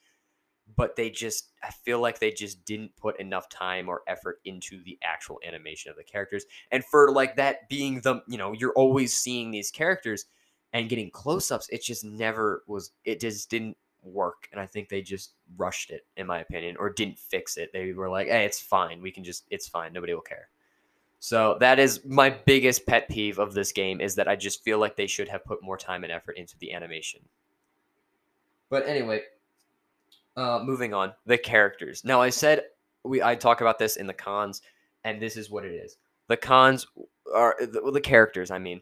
but 0.75 0.97
they 0.97 1.11
just 1.11 1.53
I 1.63 1.71
feel 1.71 2.01
like 2.01 2.19
they 2.19 2.31
just 2.31 2.65
didn't 2.65 2.97
put 2.97 3.21
enough 3.21 3.49
time 3.49 3.89
or 3.89 4.03
effort 4.07 4.41
into 4.45 4.83
the 4.85 4.99
actual 5.03 5.39
animation 5.47 5.91
of 5.91 5.97
the 5.97 6.05
characters. 6.05 6.45
And 6.71 6.85
for 6.85 7.13
like 7.13 7.37
that 7.37 7.69
being 7.69 8.01
the, 8.01 8.23
you 8.27 8.39
know, 8.39 8.53
you're 8.53 8.73
always 8.73 9.17
seeing 9.17 9.51
these 9.51 9.71
characters 9.71 10.27
and 10.73 10.89
getting 10.89 11.11
close-ups, 11.11 11.69
it 11.71 11.83
just 11.83 12.05
never 12.05 12.63
was 12.67 12.93
it 13.05 13.21
just 13.21 13.49
didn't 13.51 13.77
work. 14.03 14.49
And 14.53 14.61
I 14.61 14.67
think 14.67 14.89
they 14.89 15.03
just 15.03 15.35
rushed 15.57 15.91
it 15.91 16.07
in 16.17 16.27
my 16.27 16.41
opinion 16.41 16.77
or 16.79 16.91
didn't 16.91 17.19
fix 17.19 17.57
it. 17.57 17.73
They 17.73 17.93
were 17.93 18.11
like, 18.11 18.29
"Hey, 18.29 18.45
it's 18.45 18.61
fine. 18.61 19.01
We 19.01 19.13
can 19.13 19.25
just 19.25 19.45
it's 19.51 19.69
fine. 19.69 19.93
Nobody 19.93 20.15
will 20.15 20.21
care." 20.21 20.49
So 21.19 21.57
that 21.61 21.79
is 21.79 22.05
my 22.05 22.31
biggest 22.31 22.87
pet 22.87 23.09
peeve 23.09 23.39
of 23.39 23.55
this 23.55 23.73
game 23.73 24.01
is 24.01 24.15
that 24.17 24.29
I 24.29 24.37
just 24.37 24.63
feel 24.63 24.79
like 24.79 24.97
they 24.97 25.07
should 25.07 25.29
have 25.29 25.45
put 25.45 25.63
more 25.63 25.79
time 25.79 26.05
and 26.05 26.13
effort 26.13 26.37
into 26.37 26.59
the 26.59 26.73
animation. 26.73 27.21
But 28.69 28.87
anyway, 28.87 29.23
uh, 30.37 30.61
moving 30.63 30.95
on, 30.95 31.13
the 31.25 31.39
characters. 31.39 32.05
Now, 32.05 32.21
I 32.21 32.31
said 32.31 32.65
we 33.05 33.23
I 33.23 33.35
talk 33.35 33.61
about 33.61 33.79
this 33.79 33.97
in 33.97 34.07
the 34.07 34.15
cons, 34.15 34.63
and 35.05 35.21
this 35.21 35.37
is 35.37 35.51
what 35.51 35.65
it 35.65 35.73
is. 35.73 35.97
The 36.29 36.37
cons 36.37 36.87
are 37.35 37.57
the, 37.61 37.91
the 37.93 38.01
characters. 38.01 38.51
I 38.51 38.59
mean, 38.59 38.81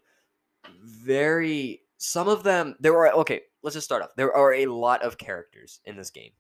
very 0.82 1.82
some 1.98 2.28
of 2.28 2.42
them. 2.42 2.76
There 2.80 2.96
are 2.96 3.12
okay. 3.12 3.42
Let's 3.62 3.74
just 3.74 3.86
start 3.86 4.02
off. 4.02 4.10
There 4.16 4.34
are 4.34 4.54
a 4.54 4.66
lot 4.66 5.02
of 5.02 5.18
characters 5.18 5.80
in 5.84 5.96
this 5.96 6.10
game, 6.10 6.32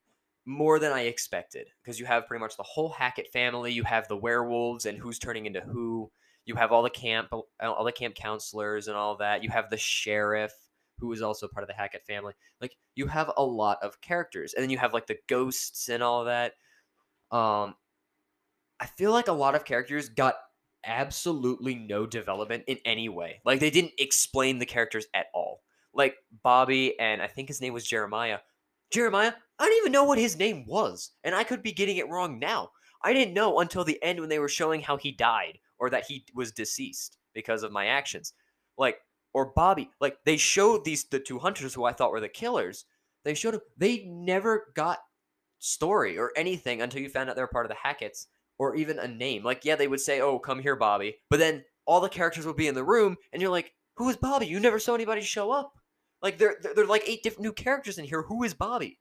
more 0.44 0.78
than 0.78 0.92
I 0.92 1.02
expected, 1.02 1.68
because 1.82 1.98
you 1.98 2.06
have 2.06 2.26
pretty 2.26 2.40
much 2.40 2.56
the 2.56 2.62
whole 2.62 2.90
Hackett 2.90 3.32
family. 3.32 3.72
You 3.72 3.84
have 3.84 4.08
the 4.08 4.16
werewolves 4.16 4.86
and 4.86 4.98
who's 4.98 5.18
turning 5.18 5.46
into 5.46 5.60
who. 5.60 6.10
You 6.46 6.56
have 6.56 6.72
all 6.72 6.82
the 6.82 6.90
camp, 6.90 7.28
all 7.32 7.84
the 7.84 7.92
camp 7.92 8.14
counselors 8.14 8.88
and 8.88 8.96
all 8.96 9.16
that. 9.16 9.42
You 9.42 9.48
have 9.48 9.70
the 9.70 9.78
sheriff 9.78 10.52
who 10.98 11.12
is 11.12 11.22
also 11.22 11.48
part 11.48 11.62
of 11.64 11.68
the 11.68 11.74
Hackett 11.74 12.06
family. 12.06 12.34
Like 12.60 12.76
you 12.94 13.06
have 13.06 13.30
a 13.36 13.44
lot 13.44 13.78
of 13.82 14.00
characters, 14.00 14.54
and 14.54 14.62
then 14.62 14.70
you 14.70 14.78
have 14.78 14.94
like 14.94 15.06
the 15.06 15.18
ghosts 15.28 15.88
and 15.88 16.02
all 16.02 16.24
that. 16.24 16.52
Um, 17.30 17.74
I 18.80 18.86
feel 18.86 19.12
like 19.12 19.28
a 19.28 19.32
lot 19.32 19.54
of 19.54 19.64
characters 19.64 20.08
got 20.08 20.36
absolutely 20.84 21.74
no 21.74 22.06
development 22.06 22.64
in 22.66 22.78
any 22.84 23.08
way. 23.08 23.40
Like 23.44 23.60
they 23.60 23.70
didn't 23.70 23.92
explain 23.98 24.58
the 24.58 24.66
characters 24.66 25.06
at 25.14 25.26
all. 25.34 25.62
Like 25.92 26.16
Bobby 26.42 26.98
and 26.98 27.22
I 27.22 27.26
think 27.26 27.48
his 27.48 27.60
name 27.60 27.72
was 27.72 27.86
Jeremiah. 27.86 28.38
Jeremiah, 28.90 29.32
I 29.58 29.66
don't 29.66 29.78
even 29.78 29.92
know 29.92 30.04
what 30.04 30.18
his 30.18 30.36
name 30.36 30.66
was, 30.66 31.12
and 31.24 31.34
I 31.34 31.44
could 31.44 31.62
be 31.62 31.72
getting 31.72 31.96
it 31.96 32.08
wrong 32.08 32.38
now. 32.38 32.70
I 33.02 33.12
didn't 33.12 33.34
know 33.34 33.60
until 33.60 33.84
the 33.84 34.02
end 34.02 34.20
when 34.20 34.28
they 34.28 34.38
were 34.38 34.48
showing 34.48 34.80
how 34.80 34.96
he 34.96 35.12
died 35.12 35.58
or 35.78 35.90
that 35.90 36.04
he 36.08 36.24
was 36.34 36.52
deceased 36.52 37.18
because 37.34 37.62
of 37.62 37.72
my 37.72 37.86
actions. 37.86 38.32
Like 38.78 38.98
or 39.34 39.52
Bobby. 39.54 39.90
Like 40.00 40.18
they 40.24 40.36
showed 40.36 40.84
these 40.84 41.04
the 41.04 41.18
two 41.18 41.38
hunters 41.38 41.74
who 41.74 41.84
I 41.84 41.92
thought 41.92 42.12
were 42.12 42.20
the 42.20 42.28
killers. 42.28 42.86
They 43.24 43.34
showed 43.34 43.54
them. 43.54 43.60
They 43.76 44.04
never 44.04 44.72
got 44.74 45.00
story 45.58 46.16
or 46.16 46.32
anything 46.36 46.80
until 46.80 47.02
you 47.02 47.08
found 47.08 47.28
out 47.28 47.36
they're 47.36 47.46
part 47.46 47.66
of 47.66 47.70
the 47.70 47.76
Hacketts 47.76 48.26
or 48.58 48.76
even 48.76 48.98
a 48.98 49.08
name. 49.08 49.42
Like 49.42 49.64
yeah, 49.64 49.76
they 49.76 49.88
would 49.88 50.00
say, 50.00 50.20
"Oh, 50.20 50.38
come 50.38 50.60
here, 50.60 50.76
Bobby," 50.76 51.16
but 51.28 51.38
then 51.38 51.64
all 51.84 52.00
the 52.00 52.08
characters 52.08 52.46
would 52.46 52.56
be 52.56 52.68
in 52.68 52.74
the 52.74 52.84
room, 52.84 53.16
and 53.32 53.42
you're 53.42 53.50
like, 53.50 53.72
"Who 53.96 54.08
is 54.08 54.16
Bobby? 54.16 54.46
You 54.46 54.60
never 54.60 54.78
saw 54.78 54.94
anybody 54.94 55.20
show 55.20 55.50
up." 55.50 55.74
Like 56.22 56.38
there, 56.38 56.56
there, 56.62 56.84
are 56.84 56.86
like 56.86 57.06
eight 57.06 57.22
different 57.22 57.44
new 57.44 57.52
characters 57.52 57.98
in 57.98 58.04
here. 58.04 58.22
Who 58.22 58.44
is 58.44 58.54
Bobby? 58.54 58.98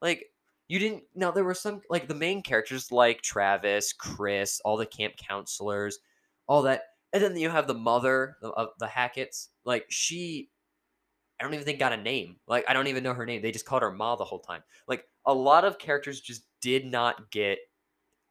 Like 0.00 0.24
you 0.68 0.78
didn't. 0.78 1.04
Now 1.14 1.30
there 1.30 1.44
were 1.44 1.54
some 1.54 1.82
like 1.90 2.08
the 2.08 2.14
main 2.14 2.42
characters 2.42 2.90
like 2.90 3.22
Travis, 3.22 3.92
Chris, 3.92 4.60
all 4.64 4.76
the 4.76 4.86
camp 4.86 5.14
counselors, 5.16 5.98
all 6.46 6.62
that 6.62 6.82
and 7.12 7.22
then 7.22 7.36
you 7.36 7.50
have 7.50 7.66
the 7.66 7.74
mother 7.74 8.36
of 8.42 8.68
the 8.78 8.86
Hacketts. 8.86 9.48
Like 9.64 9.86
she, 9.88 10.50
I 11.40 11.44
don't 11.44 11.54
even 11.54 11.64
think 11.64 11.78
got 11.78 11.92
a 11.92 11.96
name. 11.96 12.36
Like 12.46 12.64
I 12.68 12.72
don't 12.72 12.86
even 12.86 13.02
know 13.02 13.14
her 13.14 13.26
name. 13.26 13.42
They 13.42 13.52
just 13.52 13.66
called 13.66 13.82
her 13.82 13.92
Ma 13.92 14.16
the 14.16 14.24
whole 14.24 14.40
time. 14.40 14.62
Like 14.86 15.04
a 15.26 15.34
lot 15.34 15.64
of 15.64 15.78
characters 15.78 16.20
just 16.20 16.42
did 16.60 16.84
not 16.84 17.30
get 17.30 17.58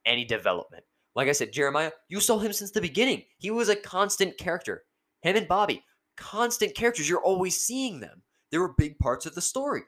any 0.06 0.26
development. 0.26 0.84
Like 1.16 1.28
I 1.28 1.34
said, 1.34 1.52
Jeremiah, 1.52 1.92
you 2.10 2.20
saw 2.20 2.38
him 2.38 2.54
since 2.54 2.72
the 2.72 2.82
beginning. 2.82 3.24
He 3.40 3.50
was 3.50 3.70
a 3.70 3.76
constant 3.76 4.38
character. 4.38 4.84
Him 5.22 5.36
and 5.36 5.48
Bobby, 5.48 5.84
constant 6.16 6.76
characters. 6.76 7.10
You're 7.10 7.24
always 7.24 7.60
seeing 7.60 8.00
them. 8.00 8.22
They 8.52 8.60
were 8.60 8.76
big 8.78 9.00
parts 9.00 9.26
of 9.26 9.34
the 9.34 9.42
story. 9.42 9.82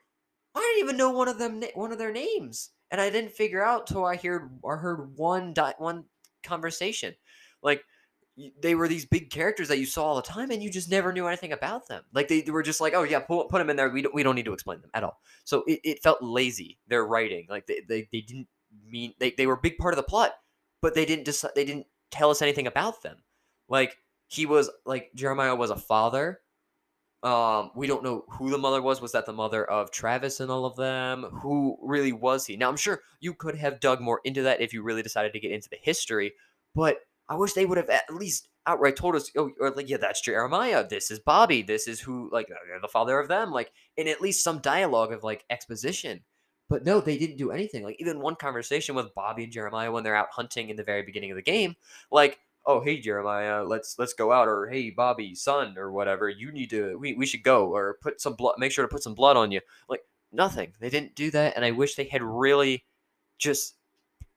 I 0.56 0.60
didn't 0.60 0.84
even 0.84 0.97
know 0.97 1.12
one 1.12 1.28
of 1.28 1.38
them, 1.38 1.63
one 1.75 1.91
of 1.91 1.99
their 1.99 2.12
names, 2.12 2.71
and 2.91 2.99
I 2.99 3.10
didn't 3.10 3.32
figure 3.32 3.63
out 3.63 3.86
till 3.86 4.06
I 4.06 4.15
heard 4.17 4.49
I 4.67 4.75
heard 4.75 5.15
one 5.15 5.54
one 5.78 6.06
conversation. 6.43 7.13
Like 7.62 7.84
they 8.62 8.75
were 8.75 8.88
these 8.88 9.06
big 9.06 9.30
characters 9.30 9.67
that 9.67 9.80
you 9.80 9.86
saw 9.86 10.06
all 10.06 10.15
the 10.15 10.21
time 10.21 10.52
and 10.52 10.63
you 10.63 10.69
just 10.69 10.89
never 10.89 11.12
knew 11.12 11.28
anything 11.28 11.52
about 11.52 11.88
them. 11.88 12.04
Like 12.13 12.28
they, 12.28 12.41
they 12.41 12.52
were 12.52 12.63
just 12.63 12.82
like 12.82 12.93
oh 12.93 13.04
yeah 13.04 13.19
put, 13.19 13.49
put 13.49 13.58
them 13.58 13.69
in 13.69 13.75
there. 13.75 13.89
We 13.89 14.02
don't, 14.02 14.15
we 14.15 14.23
don't 14.23 14.36
need 14.36 14.45
to 14.45 14.54
explain 14.54 14.82
them 14.82 14.91
at 14.93 15.04
all. 15.04 15.19
So 15.43 15.63
it, 15.67 15.80
it 15.84 16.04
felt 16.04 16.21
lazy 16.21 16.80
their 16.88 17.06
writing. 17.06 17.47
Like 17.49 17.67
they, 17.67 17.82
they, 17.88 18.08
they 18.12 18.21
didn't 18.21 18.47
mean 18.88 19.13
they, 19.19 19.32
they 19.32 19.47
were 19.47 19.56
a 19.56 19.62
big 19.62 19.78
part 19.78 19.93
of 19.93 19.97
the 19.97 20.04
plot 20.04 20.34
but 20.82 20.93
they 20.93 21.06
didn't 21.06 21.25
decide 21.25 21.52
they 21.56 21.65
didn't 21.65 21.88
tell 22.12 22.30
us 22.30 22.41
anything 22.41 22.67
about 22.67 23.02
them. 23.02 23.17
Like 23.67 23.97
he 24.28 24.45
was 24.45 24.69
like 24.86 25.12
jeremiah 25.15 25.56
was 25.56 25.71
a 25.71 25.75
father. 25.75 26.39
Um 27.23 27.71
we 27.75 27.88
don't 27.88 28.04
know 28.04 28.23
who 28.30 28.49
the 28.49 28.58
mother 28.58 28.82
was. 28.82 29.02
Was 29.02 29.12
that 29.12 29.25
the 29.25 29.34
mother 29.34 29.65
of 29.65 29.91
travis 29.91 30.39
and 30.39 30.49
all 30.49 30.65
of 30.65 30.78
them? 30.78 31.23
Who 31.41 31.78
really 31.82 32.13
was 32.13 32.45
he? 32.45 32.56
Now 32.56 32.69
i'm 32.69 32.78
sure 32.78 33.02
you 33.19 33.34
could 33.34 33.56
have 33.56 33.82
dug 33.82 33.99
more 33.99 34.21
into 34.23 34.43
that 34.43 34.62
if 34.62 34.73
you 34.73 34.82
really 34.82 35.04
decided 35.04 35.34
to 35.34 35.39
get 35.39 35.52
into 35.52 35.69
the 35.69 35.80
history 35.82 36.34
but 36.75 36.99
I 37.29 37.35
wish 37.35 37.53
they 37.53 37.65
would 37.65 37.77
have 37.77 37.89
at 37.89 38.13
least 38.13 38.49
outright 38.65 38.95
told 38.95 39.15
us, 39.15 39.31
oh, 39.37 39.51
or 39.59 39.71
like, 39.71 39.87
yeah, 39.87 39.97
that's 39.97 40.21
Jeremiah. 40.21 40.85
This 40.87 41.11
is 41.11 41.19
Bobby. 41.19 41.61
This 41.61 41.87
is 41.87 41.99
who, 41.99 42.29
like, 42.31 42.49
the 42.81 42.87
father 42.87 43.19
of 43.19 43.27
them. 43.27 43.51
Like, 43.51 43.71
in 43.97 44.07
at 44.07 44.21
least 44.21 44.43
some 44.43 44.59
dialogue 44.59 45.13
of 45.13 45.23
like 45.23 45.45
exposition. 45.49 46.21
But 46.69 46.85
no, 46.85 46.99
they 46.99 47.17
didn't 47.17 47.37
do 47.37 47.51
anything. 47.51 47.83
Like, 47.83 47.97
even 47.99 48.19
one 48.19 48.35
conversation 48.35 48.95
with 48.95 49.13
Bobby 49.15 49.43
and 49.43 49.53
Jeremiah 49.53 49.91
when 49.91 50.03
they're 50.03 50.15
out 50.15 50.29
hunting 50.31 50.69
in 50.69 50.75
the 50.75 50.83
very 50.83 51.03
beginning 51.03 51.31
of 51.31 51.35
the 51.35 51.41
game, 51.41 51.75
like, 52.11 52.39
oh, 52.65 52.81
hey 52.81 52.99
Jeremiah, 52.99 53.63
let's 53.63 53.97
let's 53.97 54.13
go 54.13 54.31
out, 54.31 54.47
or 54.47 54.67
hey 54.67 54.91
Bobby, 54.91 55.33
son, 55.33 55.77
or 55.77 55.91
whatever. 55.91 56.29
You 56.29 56.51
need 56.51 56.69
to, 56.71 56.97
we 56.99 57.13
we 57.13 57.25
should 57.25 57.43
go, 57.43 57.73
or 57.73 57.97
put 58.01 58.21
some 58.21 58.33
blood. 58.33 58.55
Make 58.57 58.71
sure 58.71 58.85
to 58.85 58.93
put 58.93 59.03
some 59.03 59.15
blood 59.15 59.37
on 59.37 59.51
you. 59.51 59.61
Like 59.87 60.01
nothing. 60.31 60.73
They 60.79 60.89
didn't 60.89 61.15
do 61.15 61.31
that, 61.31 61.55
and 61.55 61.65
I 61.65 61.71
wish 61.71 61.95
they 61.95 62.03
had 62.05 62.21
really 62.21 62.85
just 63.39 63.75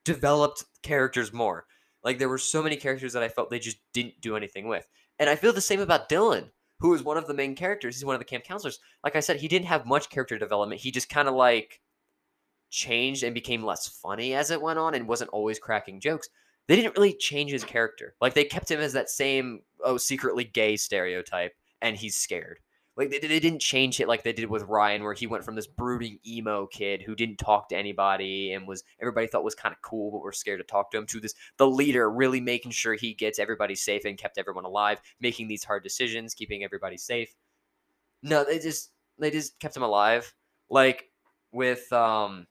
developed 0.05 0.65
characters 0.83 1.33
more. 1.33 1.67
Like 2.05 2.19
there 2.19 2.29
were 2.29 2.39
so 2.39 2.63
many 2.63 2.77
characters 2.77 3.13
that 3.13 3.23
I 3.23 3.29
felt 3.29 3.51
they 3.51 3.59
just 3.59 3.79
didn't 3.93 4.21
do 4.21 4.37
anything 4.37 4.69
with. 4.69 4.87
And 5.19 5.31
I 5.31 5.37
feel 5.37 5.53
the 5.53 5.61
same 5.61 5.81
about 5.81 6.09
Dylan, 6.09 6.51
who 6.81 6.95
is 6.95 7.03
one 7.03 7.17
of 7.17 7.27
the 7.27 7.35
main 7.35 7.55
characters. 7.55 7.97
He's 7.97 8.05
one 8.05 8.15
of 8.15 8.21
the 8.21 8.25
camp 8.25 8.45
counselors. 8.45 8.81
Like 9.05 9.17
I 9.17 9.21
said, 9.21 9.41
he 9.41 9.49
didn't 9.49 9.67
have 9.67 9.87
much 9.87 10.11
character 10.11 10.39
development. 10.39 10.81
He 10.81 10.91
just 10.91 11.09
kind 11.09 11.29
of 11.29 11.35
like 11.35 11.81
changed 12.71 13.23
and 13.23 13.35
became 13.35 13.63
less 13.63 13.87
funny 13.87 14.35
as 14.35 14.51
it 14.51 14.63
went 14.63 14.79
on 14.79 14.95
and 14.95 15.07
wasn't 15.07 15.31
always 15.31 15.59
cracking 15.59 16.01
jokes. 16.01 16.29
They 16.67 16.77
didn't 16.77 16.97
really 16.97 17.13
change 17.13 17.51
his 17.51 17.65
character. 17.65 18.15
Like 18.21 18.35
they 18.35 18.45
kept 18.45 18.71
him 18.71 18.81
as 18.81 18.95
that 18.95 19.11
same 19.11 19.61
oh 19.85 19.97
secretly 19.97 20.45
gay 20.45 20.77
stereotype 20.77 21.53
and 21.81 21.97
he's 21.97 22.17
scared. 22.17 22.59
Like 22.97 23.11
they, 23.11 23.19
they 23.19 23.41
didn't 23.41 23.61
change 23.61 24.01
it 24.01 24.09
like 24.09 24.23
they 24.23 24.35
did 24.35 24.51
with 24.51 24.65
Ryan, 24.65 25.03
where 25.03 25.15
he 25.15 25.27
went 25.27 25.45
from 25.45 25.55
this 25.55 25.67
brooding 25.67 26.19
emo 26.27 26.67
kid 26.67 27.03
who 27.03 27.15
didn't 27.15 27.39
talk 27.39 27.69
to 27.71 27.77
anybody 27.77 28.53
and 28.53 28.69
was 28.69 28.85
everybody 29.01 29.27
thought 29.27 29.45
was 29.45 29.55
kind 29.55 29.75
of 29.75 29.81
cool, 29.81 30.11
but 30.11 30.23
were 30.23 30.33
scared 30.33 30.61
to 30.61 30.65
talk 30.65 30.91
to 30.91 30.99
him, 30.99 31.07
to 31.07 31.21
this 31.21 31.35
the 31.57 31.67
leader 31.67 32.11
really 32.11 32.41
making 32.41 32.73
sure 32.73 32.95
he 32.95 33.15
gets 33.15 33.39
everybody 33.39 33.75
safe 33.75 34.05
and 34.05 34.19
kept 34.19 34.37
everyone 34.37 34.65
alive, 34.65 35.01
making 35.21 35.49
these 35.49 35.65
hard 35.65 35.83
decisions, 35.83 36.35
keeping 36.35 36.65
everybody 36.65 36.99
safe. 36.99 37.35
No, 38.23 38.45
they 38.45 38.59
just 38.59 38.91
they 39.19 39.31
just 39.31 39.59
kept 39.59 39.77
him 39.77 39.83
alive. 39.83 40.35
Like 40.69 41.11
with 41.51 41.91
um 41.93 42.47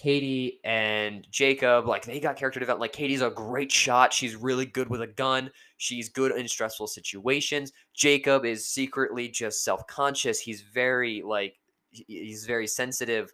Katie 0.00 0.60
and 0.64 1.26
Jacob, 1.30 1.86
like 1.86 2.06
they 2.06 2.20
got 2.20 2.36
character 2.36 2.58
development. 2.58 2.80
Like 2.80 2.94
Katie's 2.94 3.20
a 3.20 3.28
great 3.28 3.70
shot. 3.70 4.14
She's 4.14 4.34
really 4.34 4.64
good 4.64 4.88
with 4.88 5.02
a 5.02 5.06
gun. 5.06 5.50
She's 5.76 6.08
good 6.08 6.32
in 6.32 6.48
stressful 6.48 6.86
situations. 6.86 7.72
Jacob 7.92 8.46
is 8.46 8.66
secretly 8.66 9.28
just 9.28 9.62
self-conscious. 9.62 10.40
He's 10.40 10.62
very 10.62 11.20
like 11.22 11.58
he's 11.90 12.46
very 12.46 12.66
sensitive. 12.66 13.30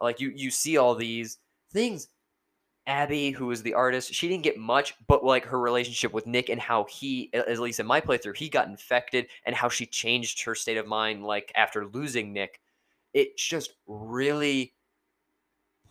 Like 0.00 0.20
you 0.20 0.32
you 0.36 0.52
see 0.52 0.76
all 0.76 0.94
these 0.94 1.38
things. 1.72 2.06
Abby, 2.86 3.32
who 3.32 3.50
is 3.50 3.62
the 3.64 3.74
artist, 3.74 4.14
she 4.14 4.28
didn't 4.28 4.44
get 4.44 4.58
much, 4.58 4.94
but 5.08 5.24
like 5.24 5.44
her 5.46 5.58
relationship 5.58 6.12
with 6.12 6.26
Nick 6.28 6.48
and 6.48 6.60
how 6.60 6.84
he, 6.84 7.30
at 7.34 7.58
least 7.58 7.80
in 7.80 7.86
my 7.86 8.00
playthrough, 8.00 8.36
he 8.36 8.48
got 8.48 8.68
infected 8.68 9.26
and 9.46 9.56
how 9.56 9.68
she 9.68 9.86
changed 9.86 10.44
her 10.44 10.54
state 10.54 10.76
of 10.76 10.86
mind 10.86 11.24
like 11.24 11.50
after 11.56 11.86
losing 11.86 12.32
Nick. 12.32 12.60
It's 13.14 13.42
just 13.42 13.72
really 13.88 14.74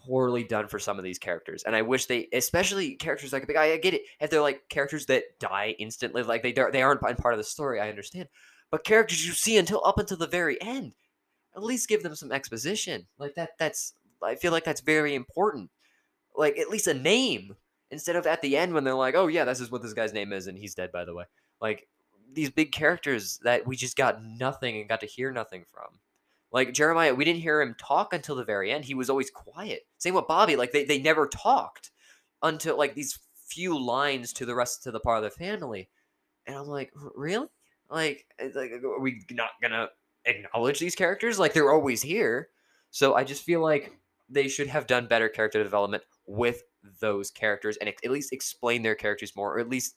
poorly 0.06 0.44
done 0.44 0.68
for 0.68 0.80
some 0.80 0.98
of 0.98 1.04
these 1.04 1.20
characters, 1.20 1.64
and 1.64 1.76
I 1.76 1.82
wish 1.82 2.06
they, 2.06 2.28
especially 2.34 2.96
characters 2.96 3.34
like 3.34 3.56
I 3.56 3.78
get 3.78 3.94
it 3.94 4.04
if 4.20 4.30
they're 4.30 4.42
like 4.42 4.68
characters 4.70 5.06
that 5.08 5.24
die 5.40 5.76
instantly, 5.80 6.24
like 6.24 6.44
they 6.44 6.52
they 6.52 6.82
aren't 6.82 7.02
part 7.02 7.34
of 7.34 7.38
the 7.38 7.44
story. 7.44 7.80
I 7.80 7.90
understand, 7.90 8.30
but 8.72 8.84
characters 8.84 9.26
you 9.26 9.34
see 9.34 9.58
until 9.58 9.86
up 9.86 10.00
until 10.00 10.18
the 10.18 10.28
very 10.28 10.62
end. 10.62 10.94
At 11.56 11.64
least 11.64 11.88
give 11.88 12.02
them 12.02 12.16
some 12.16 12.32
exposition. 12.32 13.06
Like 13.20 13.36
that 13.36 13.52
that's 13.60 13.94
I 14.24 14.36
feel 14.36 14.52
like 14.52 14.64
that's 14.64 14.82
very 14.82 15.14
important. 15.14 15.70
Like 16.36 16.58
at 16.58 16.70
least 16.70 16.88
a 16.88 16.94
name 16.94 17.56
instead 17.92 18.16
of 18.16 18.26
at 18.26 18.42
the 18.42 18.58
end 18.58 18.74
when 18.74 18.84
they're 18.84 18.96
like, 18.96 19.16
"Oh 19.16 19.28
yeah, 19.28 19.46
this 19.46 19.60
is 19.60 19.70
what 19.72 19.84
this 19.84 19.94
guy's 19.94 20.14
name 20.14 20.34
is 20.34 20.48
and 20.48 20.58
he's 20.58 20.74
dead 20.76 20.92
by 20.92 21.06
the 21.06 21.14
way." 21.14 21.26
Like 21.62 21.88
these 22.34 22.50
big 22.50 22.72
characters 22.72 23.40
that 23.44 23.68
we 23.68 23.76
just 23.76 23.96
got 23.96 24.24
nothing 24.24 24.78
and 24.78 24.90
got 24.90 25.02
to 25.02 25.06
hear 25.06 25.32
nothing 25.32 25.64
from. 25.72 26.00
Like 26.54 26.72
Jeremiah, 26.72 27.16
we 27.16 27.26
didn't 27.26 27.42
hear 27.42 27.62
him 27.62 27.76
talk 27.80 28.14
until 28.14 28.36
the 28.36 28.46
very 28.46 28.72
end. 28.72 28.86
He 28.86 28.94
was 28.94 29.10
always 29.10 29.32
quiet. 29.32 29.88
Same 29.98 30.14
with 30.14 30.28
Bobby. 30.28 30.56
Like 30.56 30.72
they, 30.72 30.86
they 30.86 31.02
never 31.02 31.28
talked 31.28 31.90
until 32.44 32.78
like 32.78 32.94
these 32.94 33.18
few 33.48 33.78
lines 33.78 34.32
to 34.34 34.46
the 34.46 34.54
rest 34.54 34.86
of 34.86 34.94
the 34.94 35.00
part 35.00 35.18
of 35.18 35.24
the 35.24 35.32
family. 35.32 35.90
And 36.46 36.56
I'm 36.56 36.68
like, 36.68 36.92
really? 37.16 37.48
Like, 37.90 38.28
eh, 38.38 38.50
like 38.54 38.72
are 38.84 39.00
we 39.00 39.24
not 39.32 39.50
gonna 39.64 39.90
acknowledge 40.26 40.80
these 40.80 40.96
characters? 40.96 41.40
Like 41.40 41.54
they're 41.54 41.74
always 41.74 42.04
here. 42.04 42.50
So 42.92 43.16
I 43.16 43.24
just 43.24 43.44
feel 43.44 43.62
like 43.62 43.92
they 44.30 44.48
should 44.48 44.68
have 44.68 44.86
done 44.86 45.08
better 45.08 45.30
character 45.30 45.64
development 45.64 46.04
with 46.28 46.62
those 47.02 47.32
characters 47.32 47.78
and 47.78 47.90
at 47.90 48.12
least 48.12 48.32
explain 48.32 48.84
their 48.84 48.96
characters 48.96 49.36
more, 49.36 49.56
or 49.56 49.60
at 49.60 49.70
least 49.70 49.96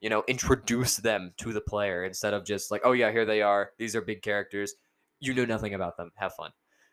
you 0.00 0.10
know 0.10 0.22
introduce 0.28 0.98
them 0.98 1.32
to 1.38 1.54
the 1.54 1.62
player 1.62 2.04
instead 2.04 2.34
of 2.34 2.44
just 2.44 2.70
like, 2.70 2.82
oh 2.84 2.92
yeah, 2.92 3.10
here 3.10 3.24
they 3.24 3.40
are. 3.40 3.70
These 3.78 3.96
are 3.96 4.02
big 4.02 4.20
characters. 4.20 4.74
You 5.20 5.34
know 5.34 5.44
nothing 5.44 5.74
about 5.74 5.96
them. 5.96 6.12
Have 6.16 6.34
fun. 6.34 6.50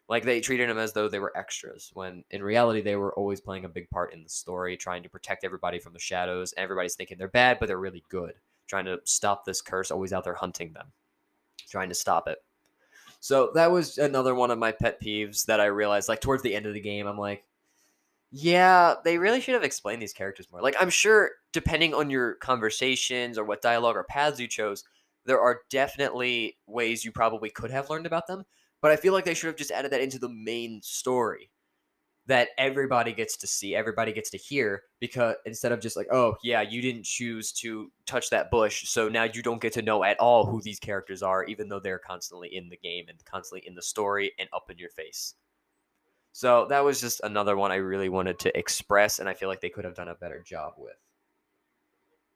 Like 0.07 0.23
they 0.23 0.39
treated 0.39 0.69
them 0.69 0.77
as 0.77 0.93
though 0.93 1.07
they 1.09 1.19
were 1.19 1.35
extras, 1.35 1.91
when 1.93 2.23
in 2.29 2.43
reality 2.43 2.81
they 2.81 2.95
were 2.95 3.13
always 3.15 3.41
playing 3.41 3.65
a 3.65 3.69
big 3.69 3.89
part 3.89 4.13
in 4.13 4.21
the 4.21 4.29
story, 4.29 4.77
trying 4.77 5.01
to 5.03 5.09
protect 5.09 5.43
everybody 5.43 5.79
from 5.79 5.93
the 5.93 5.99
shadows. 5.99 6.53
Everybody's 6.57 6.95
thinking 6.95 7.17
they're 7.17 7.27
bad, 7.27 7.57
but 7.59 7.67
they're 7.67 7.79
really 7.79 8.03
good, 8.09 8.33
trying 8.67 8.85
to 8.85 8.99
stop 9.03 9.45
this 9.45 9.61
curse. 9.61 9.89
Always 9.89 10.13
out 10.13 10.23
there 10.23 10.35
hunting 10.35 10.73
them, 10.73 10.91
trying 11.69 11.89
to 11.89 11.95
stop 11.95 12.27
it. 12.27 12.37
So 13.19 13.49
that 13.55 13.71
was 13.71 13.97
another 13.97 14.35
one 14.35 14.51
of 14.51 14.59
my 14.59 14.71
pet 14.71 15.01
peeves 15.01 15.45
that 15.45 15.59
I 15.59 15.65
realized. 15.65 16.07
Like 16.07 16.21
towards 16.21 16.43
the 16.43 16.53
end 16.53 16.67
of 16.67 16.75
the 16.75 16.81
game, 16.81 17.07
I'm 17.07 17.17
like, 17.17 17.43
yeah, 18.31 18.95
they 19.03 19.17
really 19.17 19.41
should 19.41 19.55
have 19.55 19.63
explained 19.63 20.01
these 20.01 20.13
characters 20.13 20.47
more. 20.51 20.61
Like 20.61 20.75
I'm 20.79 20.91
sure, 20.91 21.31
depending 21.51 21.95
on 21.95 22.11
your 22.11 22.35
conversations 22.35 23.39
or 23.39 23.43
what 23.43 23.63
dialogue 23.63 23.95
or 23.95 24.03
paths 24.03 24.39
you 24.39 24.47
chose, 24.47 24.83
there 25.25 25.39
are 25.39 25.61
definitely 25.69 26.57
ways 26.67 27.03
you 27.03 27.11
probably 27.11 27.49
could 27.49 27.71
have 27.71 27.89
learned 27.89 28.05
about 28.05 28.27
them. 28.27 28.43
But 28.81 28.91
I 28.91 28.97
feel 28.97 29.13
like 29.13 29.25
they 29.25 29.33
should 29.33 29.47
have 29.47 29.55
just 29.55 29.71
added 29.71 29.91
that 29.91 30.01
into 30.01 30.19
the 30.19 30.29
main 30.29 30.81
story 30.83 31.49
that 32.27 32.49
everybody 32.57 33.13
gets 33.13 33.37
to 33.37 33.47
see, 33.47 33.75
everybody 33.75 34.11
gets 34.11 34.31
to 34.31 34.37
hear, 34.37 34.83
because 34.99 35.35
instead 35.45 35.71
of 35.71 35.79
just 35.79 35.95
like, 35.95 36.07
oh, 36.11 36.35
yeah, 36.43 36.61
you 36.61 36.81
didn't 36.81 37.05
choose 37.05 37.51
to 37.51 37.91
touch 38.07 38.31
that 38.31 38.49
bush, 38.49 38.89
so 38.89 39.07
now 39.07 39.23
you 39.23 39.43
don't 39.43 39.61
get 39.61 39.73
to 39.73 39.81
know 39.81 40.03
at 40.03 40.19
all 40.19 40.45
who 40.45 40.61
these 40.61 40.79
characters 40.79 41.21
are, 41.21 41.43
even 41.45 41.69
though 41.69 41.79
they're 41.79 41.99
constantly 41.99 42.49
in 42.55 42.67
the 42.69 42.77
game 42.77 43.05
and 43.09 43.23
constantly 43.25 43.67
in 43.67 43.75
the 43.75 43.81
story 43.81 44.31
and 44.39 44.49
up 44.53 44.71
in 44.71 44.77
your 44.77 44.89
face. 44.89 45.35
So 46.31 46.65
that 46.69 46.83
was 46.83 46.99
just 46.99 47.21
another 47.23 47.55
one 47.55 47.71
I 47.71 47.75
really 47.75 48.09
wanted 48.09 48.39
to 48.39 48.57
express, 48.57 49.19
and 49.19 49.29
I 49.29 49.35
feel 49.35 49.47
like 49.47 49.61
they 49.61 49.69
could 49.69 49.85
have 49.85 49.95
done 49.95 50.09
a 50.09 50.15
better 50.15 50.41
job 50.41 50.73
with. 50.77 50.97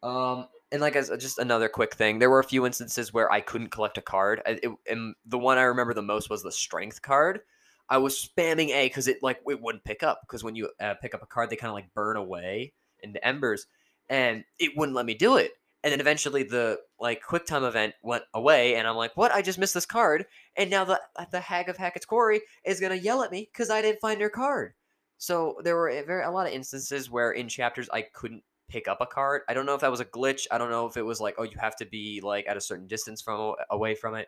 Um, 0.04 0.48
and 0.72 0.82
like 0.82 0.96
as 0.96 1.10
just 1.18 1.40
another 1.40 1.68
quick 1.68 1.96
thing, 1.96 2.20
there 2.20 2.30
were 2.30 2.40
a 2.40 2.44
few 2.44 2.66
instances 2.66 3.14
where 3.14 3.32
I 3.32 3.42
couldn't 3.42 3.70
collect 3.72 3.98
a 3.98 4.02
card. 4.02 4.42
I, 4.46 4.60
it, 4.62 4.70
and 4.90 5.16
the 5.26 5.40
one 5.40 5.58
I 5.58 5.64
remember 5.64 5.94
the 5.94 6.02
most 6.02 6.30
was 6.30 6.44
the 6.44 6.52
strength 6.52 7.02
card. 7.02 7.42
I 7.90 7.98
was 7.98 8.16
spamming 8.16 8.70
A 8.70 8.88
because 8.88 9.08
it 9.08 9.24
like 9.24 9.40
it 9.48 9.62
wouldn't 9.62 9.84
pick 9.84 10.04
up 10.04 10.22
because 10.22 10.44
when 10.44 10.56
you 10.56 10.70
uh, 10.80 10.94
pick 11.02 11.16
up 11.16 11.24
a 11.24 11.28
card, 11.28 11.50
they 11.50 11.56
kind 11.56 11.70
of 11.70 11.76
like 11.76 11.94
burn 11.96 12.18
away 12.18 12.74
into 13.02 13.26
embers, 13.26 13.66
and 14.10 14.44
it 14.60 14.74
wouldn't 14.78 14.96
let 14.96 15.08
me 15.08 15.16
do 15.16 15.38
it. 15.38 15.52
And 15.84 15.92
then 15.92 16.02
eventually 16.02 16.44
the 16.44 16.80
like 17.00 17.24
quick 17.24 17.46
time 17.48 17.64
event 17.64 17.96
went 18.04 18.24
away, 18.36 18.76
and 18.76 18.88
I'm 18.88 18.96
like, 18.96 19.18
"What? 19.18 19.32
I 19.32 19.42
just 19.42 19.58
missed 19.58 19.74
this 19.74 19.88
card!" 19.88 20.26
And 20.56 20.70
now 20.70 20.84
the 20.84 21.02
the 21.32 21.40
hag 21.40 21.68
of 21.68 21.78
Hackett's 21.78 22.06
Quarry 22.06 22.42
is 22.64 22.80
gonna 22.80 22.96
yell 22.96 23.24
at 23.24 23.32
me 23.32 23.50
because 23.52 23.72
I 23.72 23.82
didn't 23.82 24.02
find 24.02 24.22
her 24.22 24.30
card. 24.30 24.74
So 25.18 25.58
there 25.64 25.76
were 25.76 25.90
a 25.90 26.04
very 26.04 26.24
a 26.24 26.32
lot 26.32 26.48
of 26.48 26.54
instances 26.54 27.10
where 27.10 27.32
in 27.32 27.48
chapters 27.48 27.90
I 27.92 28.04
couldn't 28.04 28.44
pick 28.70 28.88
up 28.88 29.02
a 29.02 29.06
card. 29.06 29.42
I 29.50 29.54
don't 29.54 29.66
know 29.66 29.74
if 29.74 29.82
that 29.82 29.92
was 29.92 30.00
a 30.00 30.06
glitch. 30.06 30.48
I 30.52 30.58
don't 30.58 30.72
know 30.72 30.86
if 30.86 30.96
it 30.96 31.06
was 31.06 31.20
like, 31.20 31.36
oh, 31.38 31.44
you 31.44 31.58
have 31.60 31.76
to 31.78 31.86
be 31.86 32.22
like 32.24 32.48
at 32.48 32.58
a 32.58 32.62
certain 32.62 32.88
distance 32.88 33.22
from 33.22 33.56
away 33.70 33.96
from 33.96 34.16
it. 34.16 34.28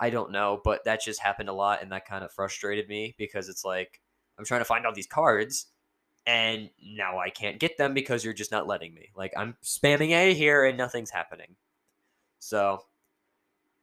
I 0.00 0.10
don't 0.10 0.30
know, 0.30 0.60
but 0.62 0.84
that 0.84 1.02
just 1.02 1.20
happened 1.20 1.48
a 1.48 1.52
lot, 1.52 1.82
and 1.82 1.90
that 1.90 2.06
kind 2.06 2.22
of 2.24 2.30
frustrated 2.32 2.88
me 2.88 3.16
because 3.18 3.48
it's 3.48 3.64
like 3.64 4.00
I'm 4.38 4.44
trying 4.44 4.60
to 4.60 4.64
find 4.64 4.86
all 4.86 4.94
these 4.94 5.08
cards, 5.08 5.66
and 6.24 6.70
now 6.80 7.18
I 7.18 7.30
can't 7.30 7.58
get 7.58 7.78
them 7.78 7.94
because 7.94 8.24
you're 8.24 8.34
just 8.34 8.52
not 8.52 8.68
letting 8.68 8.94
me. 8.94 9.08
Like 9.16 9.32
I'm 9.36 9.56
spamming 9.64 10.10
A 10.10 10.34
here, 10.34 10.64
and 10.64 10.78
nothing's 10.78 11.10
happening. 11.10 11.56
So 12.38 12.84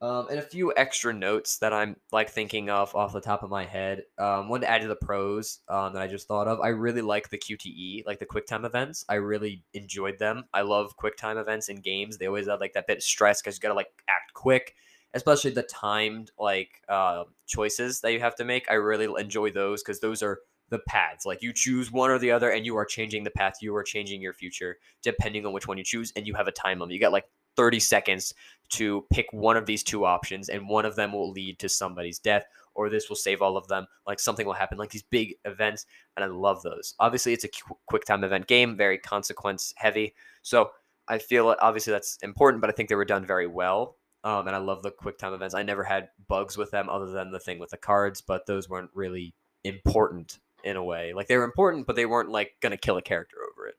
um, 0.05 0.27
and 0.29 0.37
a 0.37 0.43
few 0.43 0.71
extra 0.77 1.11
notes 1.11 1.57
that 1.57 1.73
I'm 1.73 1.95
like 2.11 2.29
thinking 2.29 2.69
of 2.69 2.93
off 2.93 3.11
the 3.11 3.21
top 3.21 3.41
of 3.41 3.49
my 3.49 3.65
head. 3.65 4.03
Um, 4.19 4.49
one 4.49 4.61
to 4.61 4.69
add 4.69 4.83
to 4.83 4.87
the 4.87 4.95
pros 4.95 5.61
um, 5.67 5.93
that 5.93 6.01
I 6.03 6.07
just 6.07 6.27
thought 6.27 6.47
of. 6.47 6.59
I 6.61 6.67
really 6.67 7.01
like 7.01 7.29
the 7.29 7.39
QTE, 7.39 8.05
like 8.05 8.19
the 8.19 8.27
QuickTime 8.27 8.65
events. 8.65 9.03
I 9.09 9.15
really 9.15 9.63
enjoyed 9.73 10.19
them. 10.19 10.43
I 10.53 10.61
love 10.61 10.95
QuickTime 10.95 11.41
events 11.41 11.69
in 11.69 11.81
games. 11.81 12.19
They 12.19 12.27
always 12.27 12.47
have 12.47 12.59
like 12.59 12.73
that 12.73 12.85
bit 12.85 12.97
of 12.97 13.03
stress 13.03 13.41
because 13.41 13.55
you 13.55 13.61
got 13.61 13.69
to 13.69 13.73
like 13.73 13.87
act 14.07 14.33
quick, 14.35 14.75
especially 15.15 15.51
the 15.51 15.63
timed 15.63 16.29
like 16.37 16.83
uh, 16.87 17.23
choices 17.47 18.01
that 18.01 18.13
you 18.13 18.19
have 18.19 18.35
to 18.35 18.45
make. 18.45 18.69
I 18.69 18.75
really 18.75 19.07
enjoy 19.19 19.49
those 19.49 19.81
because 19.81 20.01
those 20.01 20.21
are 20.21 20.37
the 20.69 20.79
paths. 20.87 21.25
Like 21.25 21.41
you 21.41 21.51
choose 21.51 21.91
one 21.91 22.11
or 22.11 22.19
the 22.19 22.29
other, 22.31 22.51
and 22.51 22.63
you 22.63 22.75
are 22.77 22.85
changing 22.85 23.23
the 23.23 23.31
path. 23.31 23.55
You 23.61 23.75
are 23.75 23.83
changing 23.83 24.21
your 24.21 24.33
future 24.33 24.77
depending 25.01 25.47
on 25.47 25.53
which 25.53 25.67
one 25.67 25.79
you 25.79 25.83
choose, 25.83 26.13
and 26.15 26.27
you 26.27 26.35
have 26.35 26.47
a 26.47 26.51
time 26.51 26.79
limit. 26.79 26.93
You 26.93 26.99
got 26.99 27.11
like 27.11 27.25
30 27.55 27.79
seconds 27.79 28.33
to 28.69 29.05
pick 29.11 29.27
one 29.31 29.57
of 29.57 29.65
these 29.65 29.83
two 29.83 30.05
options, 30.05 30.49
and 30.49 30.67
one 30.67 30.85
of 30.85 30.95
them 30.95 31.13
will 31.13 31.31
lead 31.31 31.59
to 31.59 31.69
somebody's 31.69 32.19
death, 32.19 32.45
or 32.73 32.89
this 32.89 33.09
will 33.09 33.15
save 33.15 33.41
all 33.41 33.57
of 33.57 33.67
them. 33.67 33.85
Like 34.07 34.19
something 34.19 34.45
will 34.45 34.53
happen, 34.53 34.77
like 34.77 34.89
these 34.89 35.03
big 35.03 35.35
events, 35.45 35.85
and 36.15 36.23
I 36.23 36.27
love 36.27 36.63
those. 36.63 36.95
Obviously, 36.99 37.33
it's 37.33 37.45
a 37.45 37.49
quick 37.87 38.05
time 38.05 38.23
event 38.23 38.47
game, 38.47 38.75
very 38.75 38.97
consequence 38.97 39.73
heavy. 39.77 40.13
So 40.41 40.71
I 41.07 41.19
feel 41.19 41.55
obviously 41.59 41.91
that's 41.91 42.17
important, 42.23 42.61
but 42.61 42.69
I 42.69 42.73
think 42.73 42.89
they 42.89 42.95
were 42.95 43.05
done 43.05 43.25
very 43.25 43.47
well. 43.47 43.97
Um, 44.23 44.47
and 44.47 44.55
I 44.55 44.59
love 44.59 44.81
the 44.81 44.89
quick 44.89 45.19
time 45.19 45.33
events. 45.33 45.53
I 45.53 45.61
never 45.61 45.83
had 45.83 46.09
bugs 46.27 46.57
with 46.57 46.71
them 46.71 46.89
other 46.89 47.11
than 47.11 47.31
the 47.31 47.39
thing 47.39 47.59
with 47.59 47.69
the 47.69 47.77
cards, 47.77 48.21
but 48.21 48.47
those 48.47 48.67
weren't 48.67 48.89
really 48.95 49.35
important 49.63 50.39
in 50.63 50.75
a 50.77 50.83
way. 50.83 51.13
Like 51.13 51.27
they 51.27 51.37
were 51.37 51.43
important, 51.43 51.85
but 51.85 51.95
they 51.95 52.07
weren't 52.07 52.31
like 52.31 52.53
gonna 52.59 52.77
kill 52.77 52.97
a 52.97 53.03
character 53.03 53.37
over 53.37 53.67
it. 53.67 53.75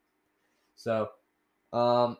So, 0.76 1.08
um, 1.72 2.16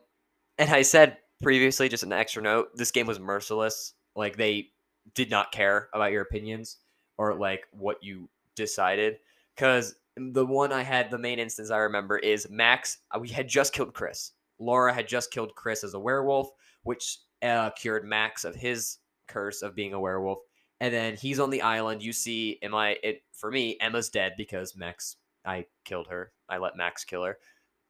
and 0.59 0.71
I 0.71 0.83
said 0.83 1.19
previously, 1.43 1.89
just 1.89 2.03
an 2.03 2.13
extra 2.13 2.43
note, 2.43 2.69
this 2.75 2.91
game 2.91 3.07
was 3.07 3.21
merciless. 3.21 3.95
Like 4.15 4.37
they 4.37 4.71
did 5.15 5.31
not 5.31 5.53
care 5.53 5.89
about 5.95 6.13
your 6.13 6.23
opinions 6.23 6.79
or 7.19 7.35
like 7.35 7.67
what 7.71 8.03
you 8.03 8.29
decided. 8.55 9.19
Cause 9.57 9.95
the 10.17 10.47
one 10.47 10.73
I 10.73 10.83
had, 10.83 11.11
the 11.11 11.19
main 11.19 11.39
instance 11.39 11.71
I 11.71 11.79
remember 11.79 12.19
is 12.19 12.49
Max. 12.51 12.99
Uh, 13.15 13.19
we 13.19 13.29
had 13.29 13.49
just 13.49 13.73
killed 13.73 13.95
Chris. 13.95 14.33
Laura 14.59 14.93
had 14.93 15.07
just 15.07 15.31
killed 15.31 15.55
Chris 15.55 15.85
as 15.85 15.95
a 15.95 15.99
werewolf, 15.99 16.51
which 16.85 17.19
uh, 17.43 17.71
cured 17.71 18.05
Max 18.05 18.45
of 18.45 18.55
his 18.55 18.99
curse 19.29 19.63
of 19.63 19.75
being 19.75 19.93
a 19.93 20.01
werewolf. 20.01 20.39
And 20.81 20.93
then 20.93 21.17
he's 21.17 21.41
on 21.41 21.51
the 21.51 21.63
island. 21.63 22.03
You 22.03 22.13
see, 22.13 22.59
am 22.63 22.75
I? 22.75 22.97
It 23.03 23.23
for 23.33 23.51
me, 23.51 23.77
Emma's 23.81 24.09
dead 24.09 24.35
because 24.37 24.77
Max. 24.77 25.17
I 25.45 25.67
killed 25.85 26.09
her. 26.09 26.33
I 26.49 26.59
let 26.59 26.77
Max 26.77 27.05
kill 27.05 27.23
her. 27.23 27.39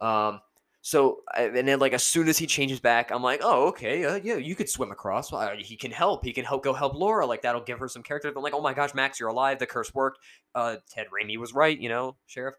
Um, 0.06 0.40
so 0.86 1.22
and 1.36 1.66
then 1.66 1.80
like 1.80 1.92
as 1.94 2.04
soon 2.04 2.28
as 2.28 2.38
he 2.38 2.46
changes 2.46 2.78
back, 2.78 3.10
I'm 3.10 3.20
like, 3.20 3.40
oh 3.42 3.66
okay, 3.70 4.04
uh, 4.04 4.20
yeah, 4.22 4.36
you 4.36 4.54
could 4.54 4.68
swim 4.68 4.92
across. 4.92 5.32
Uh, 5.32 5.56
he 5.58 5.76
can 5.76 5.90
help. 5.90 6.24
He 6.24 6.32
can 6.32 6.44
help 6.44 6.62
go 6.62 6.72
help 6.72 6.94
Laura. 6.94 7.26
Like 7.26 7.42
that'll 7.42 7.64
give 7.64 7.80
her 7.80 7.88
some 7.88 8.04
character. 8.04 8.28
I'm 8.28 8.40
like, 8.40 8.54
oh 8.54 8.60
my 8.60 8.72
gosh, 8.72 8.94
Max, 8.94 9.18
you're 9.18 9.28
alive. 9.28 9.58
The 9.58 9.66
curse 9.66 9.92
worked. 9.92 10.20
Uh, 10.54 10.76
Ted 10.88 11.08
Raimi 11.08 11.38
was 11.38 11.52
right. 11.52 11.76
You 11.76 11.88
know, 11.88 12.16
sheriff. 12.26 12.54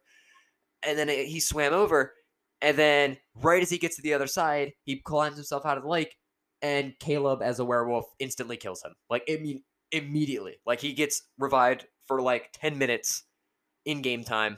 And 0.83 0.99
then 0.99 1.07
he 1.07 1.39
swam 1.39 1.71
over, 1.71 2.15
and 2.61 2.75
then 2.75 3.15
right 3.33 3.63
as 3.63 3.69
he 3.69 3.77
gets 3.77 3.95
to 3.95 4.01
the 4.01 4.13
other 4.13 4.27
side, 4.27 4.73
he 4.83 4.99
climbs 4.99 5.37
himself 5.37 5.65
out 5.65 5.77
of 5.77 5.83
the 5.83 5.89
lake, 5.89 6.13
and 6.61 6.99
Caleb 6.99 7.41
as 7.41 7.59
a 7.59 7.65
werewolf 7.65 8.07
instantly 8.19 8.57
kills 8.57 8.83
him. 8.83 8.91
Like 9.09 9.25
imme- 9.27 9.63
immediately. 9.93 10.57
Like 10.65 10.81
he 10.81 10.91
gets 10.91 11.21
revived 11.37 11.87
for 12.07 12.21
like 12.21 12.49
ten 12.51 12.77
minutes 12.77 13.23
in 13.85 14.01
game 14.01 14.25
time, 14.25 14.57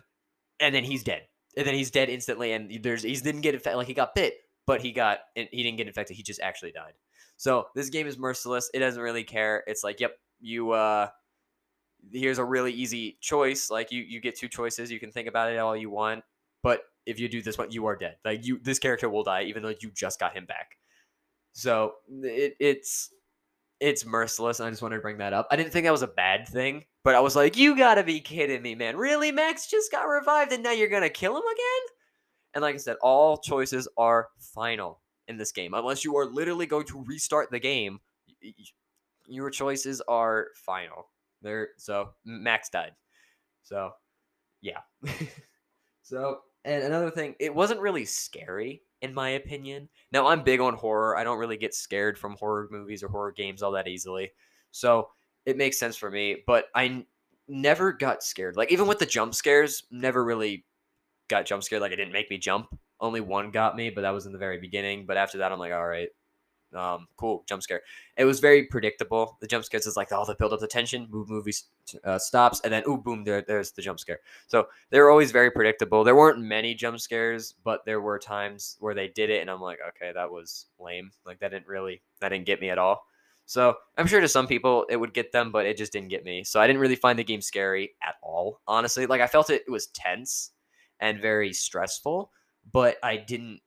and 0.59 0.73
then 0.73 0.83
he's 0.83 1.03
dead 1.03 1.28
and 1.59 1.67
then 1.67 1.75
he's 1.75 1.91
dead 1.91 2.09
instantly. 2.09 2.53
And 2.53 2.81
there's 2.81 3.03
he 3.03 3.13
didn't 3.15 3.41
get 3.41 3.53
infected, 3.53 3.77
like 3.77 3.87
he 3.87 3.93
got 3.93 4.15
bit, 4.15 4.35
but 4.65 4.81
he 4.81 4.93
got 4.93 5.19
he 5.35 5.45
didn't 5.51 5.77
get 5.77 5.87
infected. 5.87 6.15
He 6.15 6.23
just 6.23 6.39
actually 6.41 6.71
died. 6.71 6.93
So 7.35 7.67
this 7.75 7.89
game 7.89 8.07
is 8.07 8.17
merciless. 8.17 8.71
It 8.73 8.79
doesn't 8.79 9.01
really 9.01 9.25
care. 9.25 9.63
It's 9.67 9.83
like, 9.83 9.99
yep, 9.99 10.13
you 10.39 10.71
uh 10.71 11.09
here's 12.13 12.37
a 12.37 12.45
really 12.45 12.71
easy 12.71 13.17
choice. 13.19 13.69
Like 13.69 13.91
you 13.91 14.01
you 14.01 14.21
get 14.21 14.37
two 14.37 14.47
choices. 14.47 14.89
You 14.89 14.99
can 14.99 15.11
think 15.11 15.27
about 15.27 15.51
it 15.51 15.57
all 15.57 15.75
you 15.75 15.89
want, 15.89 16.23
but 16.63 16.81
if 17.05 17.19
you 17.19 17.27
do 17.27 17.41
this 17.41 17.57
one, 17.57 17.71
you 17.71 17.85
are 17.87 17.97
dead. 17.97 18.15
Like 18.23 18.45
you 18.45 18.59
this 18.63 18.79
character 18.79 19.09
will 19.09 19.23
die 19.23 19.43
even 19.43 19.61
though 19.61 19.73
you 19.81 19.91
just 19.93 20.17
got 20.19 20.35
him 20.35 20.45
back. 20.45 20.77
So 21.51 21.95
it, 22.23 22.55
it's 22.59 23.11
it's 23.81 24.05
merciless. 24.05 24.61
I 24.61 24.69
just 24.69 24.81
wanted 24.81 24.95
to 24.95 25.01
bring 25.01 25.17
that 25.17 25.33
up. 25.33 25.47
I 25.51 25.57
didn't 25.57 25.71
think 25.73 25.85
that 25.85 25.91
was 25.91 26.03
a 26.03 26.07
bad 26.07 26.47
thing, 26.47 26.85
but 27.03 27.15
I 27.15 27.19
was 27.19 27.35
like, 27.35 27.57
you 27.57 27.77
gotta 27.77 28.03
be 28.03 28.19
kidding 28.19 28.61
me, 28.61 28.75
man. 28.75 28.97
Really? 28.97 29.31
Max 29.31 29.67
just 29.67 29.91
got 29.91 30.03
revived 30.03 30.51
and 30.51 30.63
now 30.63 30.71
you're 30.71 30.87
gonna 30.89 31.09
kill 31.09 31.35
him 31.35 31.43
again? 31.43 31.95
And 32.53 32.61
like 32.61 32.75
I 32.75 32.79
said, 32.79 32.97
all 33.01 33.37
choices 33.37 33.87
are 33.97 34.29
final 34.39 35.01
in 35.27 35.37
this 35.37 35.51
game. 35.51 35.73
Unless 35.73 36.03
you 36.03 36.17
are 36.17 36.25
literally 36.25 36.65
going 36.65 36.85
to 36.87 37.03
restart 37.05 37.51
the 37.51 37.59
game, 37.59 37.99
your 39.27 39.49
choices 39.49 40.01
are 40.07 40.47
final. 40.55 41.09
They're 41.41 41.69
so 41.77 42.09
Max 42.25 42.69
died. 42.69 42.93
So 43.63 43.91
yeah. 44.61 44.79
so 46.01 46.39
and 46.65 46.83
another 46.83 47.11
thing, 47.11 47.35
it 47.39 47.53
wasn't 47.53 47.79
really 47.79 48.05
scary 48.05 48.81
in 49.01 49.13
my 49.13 49.29
opinion. 49.29 49.87
Now 50.11 50.27
I'm 50.27 50.43
big 50.43 50.59
on 50.59 50.73
horror. 50.73 51.17
I 51.17 51.23
don't 51.23 51.39
really 51.39 51.57
get 51.57 51.73
scared 51.73 52.17
from 52.17 52.35
horror 52.35 52.67
movies 52.71 53.03
or 53.03 53.07
horror 53.07 53.31
games 53.31 53.61
all 53.61 53.71
that 53.73 53.87
easily. 53.87 54.31
So 54.71 55.09
it 55.49 55.57
makes 55.57 55.79
sense 55.79 55.95
for 55.95 56.11
me, 56.11 56.43
but 56.45 56.65
I 56.75 56.85
n- 56.85 57.05
never 57.47 57.91
got 57.91 58.23
scared. 58.23 58.55
Like 58.55 58.71
even 58.71 58.87
with 58.87 58.99
the 58.99 59.05
jump 59.05 59.33
scares, 59.33 59.83
never 59.91 60.23
really 60.23 60.65
got 61.27 61.45
jump 61.45 61.63
scared. 61.63 61.81
Like 61.81 61.91
it 61.91 61.97
didn't 61.97 62.13
make 62.13 62.29
me 62.29 62.37
jump. 62.37 62.77
Only 62.99 63.21
one 63.21 63.51
got 63.51 63.75
me, 63.75 63.89
but 63.89 64.01
that 64.01 64.11
was 64.11 64.25
in 64.25 64.31
the 64.31 64.37
very 64.37 64.59
beginning. 64.59 65.05
But 65.05 65.17
after 65.17 65.39
that, 65.39 65.51
I'm 65.51 65.59
like, 65.59 65.71
all 65.71 65.87
right, 65.87 66.09
um, 66.75 67.07
cool 67.17 67.43
jump 67.47 67.63
scare. 67.63 67.81
It 68.17 68.25
was 68.25 68.39
very 68.39 68.65
predictable. 68.65 69.37
The 69.41 69.47
jump 69.47 69.65
scares 69.65 69.87
is 69.87 69.97
like 69.97 70.11
all 70.11 70.25
the 70.25 70.35
build 70.35 70.53
up 70.53 70.59
the 70.59 70.67
tension, 70.67 71.07
movie 71.09 71.53
uh, 72.03 72.19
stops, 72.19 72.61
and 72.63 72.71
then 72.71 72.83
ooh 72.87 72.97
boom, 72.97 73.23
there, 73.23 73.41
there's 73.41 73.71
the 73.71 73.81
jump 73.81 73.99
scare. 73.99 74.19
So 74.47 74.67
they 74.89 74.99
were 74.99 75.09
always 75.09 75.31
very 75.31 75.49
predictable. 75.49 76.03
There 76.03 76.15
weren't 76.15 76.39
many 76.39 76.75
jump 76.75 76.99
scares, 76.99 77.55
but 77.63 77.85
there 77.85 78.01
were 78.01 78.19
times 78.19 78.77
where 78.79 78.93
they 78.93 79.07
did 79.07 79.29
it, 79.29 79.41
and 79.41 79.49
I'm 79.49 79.61
like, 79.61 79.79
okay, 79.89 80.11
that 80.13 80.29
was 80.29 80.67
lame. 80.79 81.11
Like 81.25 81.39
that 81.39 81.51
didn't 81.51 81.67
really 81.67 82.01
that 82.19 82.29
didn't 82.29 82.45
get 82.45 82.61
me 82.61 82.69
at 82.69 82.77
all. 82.77 83.07
So 83.49 83.73
I'm 83.97 84.05
sure 84.05 84.21
to 84.21 84.27
some 84.27 84.45
people 84.45 84.85
it 84.91 84.97
would 84.97 85.11
get 85.11 85.31
them, 85.31 85.51
but 85.51 85.65
it 85.65 85.75
just 85.75 85.91
didn't 85.91 86.09
get 86.09 86.23
me. 86.23 86.43
So 86.43 86.61
I 86.61 86.67
didn't 86.67 86.83
really 86.83 86.95
find 86.95 87.17
the 87.17 87.23
game 87.23 87.41
scary 87.41 87.95
at 88.07 88.13
all, 88.21 88.61
honestly. 88.67 89.07
Like 89.07 89.21
I 89.21 89.25
felt 89.25 89.49
it, 89.49 89.63
it 89.65 89.71
was 89.71 89.87
tense 89.87 90.51
and 90.99 91.19
very 91.19 91.51
stressful, 91.51 92.29
but 92.71 92.97
I 93.01 93.17
didn't 93.17 93.61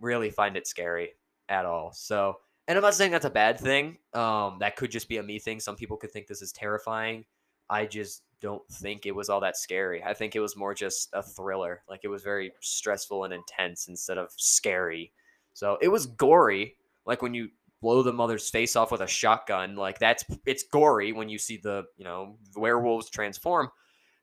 really 0.00 0.30
find 0.30 0.56
it 0.56 0.66
scary 0.66 1.10
at 1.50 1.66
all. 1.66 1.92
So 1.92 2.36
and 2.66 2.78
I'm 2.78 2.82
not 2.82 2.94
saying 2.94 3.10
that's 3.10 3.26
a 3.26 3.30
bad 3.30 3.60
thing. 3.60 3.98
Um, 4.14 4.56
that 4.60 4.74
could 4.74 4.90
just 4.90 5.06
be 5.06 5.18
a 5.18 5.22
me 5.22 5.38
thing. 5.38 5.60
Some 5.60 5.76
people 5.76 5.98
could 5.98 6.12
think 6.12 6.28
this 6.28 6.40
is 6.40 6.50
terrifying. 6.50 7.26
I 7.68 7.84
just 7.84 8.22
don't 8.40 8.66
think 8.72 9.04
it 9.04 9.14
was 9.14 9.28
all 9.28 9.40
that 9.40 9.58
scary. 9.58 10.02
I 10.02 10.14
think 10.14 10.34
it 10.34 10.40
was 10.40 10.56
more 10.56 10.72
just 10.72 11.10
a 11.12 11.22
thriller. 11.22 11.82
Like 11.90 12.00
it 12.04 12.08
was 12.08 12.22
very 12.22 12.52
stressful 12.62 13.24
and 13.24 13.34
intense 13.34 13.86
instead 13.86 14.16
of 14.16 14.30
scary. 14.38 15.12
So 15.52 15.76
it 15.82 15.88
was 15.88 16.06
gory. 16.06 16.76
Like 17.04 17.20
when 17.20 17.34
you 17.34 17.50
blow 17.86 18.02
the 18.02 18.12
mother's 18.12 18.50
face 18.50 18.74
off 18.74 18.90
with 18.90 19.00
a 19.00 19.06
shotgun, 19.06 19.76
like 19.76 20.00
that's 20.00 20.24
it's 20.44 20.64
gory 20.64 21.12
when 21.12 21.28
you 21.28 21.38
see 21.38 21.56
the 21.56 21.84
you 21.96 22.02
know 22.02 22.36
the 22.52 22.58
werewolves 22.58 23.08
transform. 23.08 23.70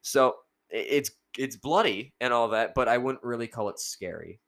So 0.01 0.35
it's 0.69 1.11
it's 1.37 1.55
bloody 1.55 2.13
and 2.19 2.33
all 2.33 2.49
that, 2.49 2.75
but 2.75 2.89
I 2.89 2.97
wouldn't 2.97 3.23
really 3.23 3.47
call 3.47 3.69
it 3.69 3.79
scary. 3.79 4.41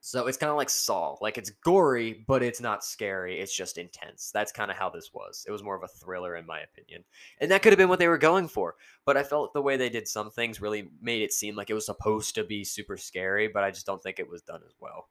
So 0.00 0.26
it's 0.26 0.38
kind 0.38 0.48
of 0.48 0.56
like 0.56 0.70
Saw. 0.70 1.16
Like 1.20 1.36
it's 1.36 1.50
gory, 1.62 2.24
but 2.26 2.42
it's 2.42 2.62
not 2.62 2.82
scary. 2.82 3.38
It's 3.38 3.54
just 3.54 3.76
intense. 3.76 4.30
That's 4.32 4.52
kind 4.52 4.70
of 4.70 4.78
how 4.78 4.88
this 4.88 5.10
was. 5.12 5.44
It 5.46 5.52
was 5.52 5.62
more 5.62 5.76
of 5.76 5.82
a 5.82 5.88
thriller, 5.88 6.36
in 6.36 6.46
my 6.46 6.60
opinion. 6.60 7.04
And 7.42 7.50
that 7.50 7.60
could 7.60 7.74
have 7.74 7.78
been 7.78 7.90
what 7.90 7.98
they 7.98 8.08
were 8.08 8.16
going 8.16 8.48
for. 8.48 8.76
But 9.04 9.18
I 9.18 9.22
felt 9.22 9.52
the 9.52 9.60
way 9.60 9.76
they 9.76 9.90
did 9.90 10.08
some 10.08 10.30
things 10.30 10.62
really 10.62 10.88
made 11.02 11.20
it 11.20 11.34
seem 11.34 11.56
like 11.56 11.68
it 11.68 11.74
was 11.74 11.84
supposed 11.84 12.34
to 12.36 12.44
be 12.44 12.64
super 12.64 12.96
scary, 12.96 13.48
but 13.48 13.64
I 13.64 13.70
just 13.70 13.84
don't 13.84 14.02
think 14.02 14.18
it 14.18 14.30
was 14.30 14.40
done 14.40 14.62
as 14.66 14.72
well. 14.80 15.08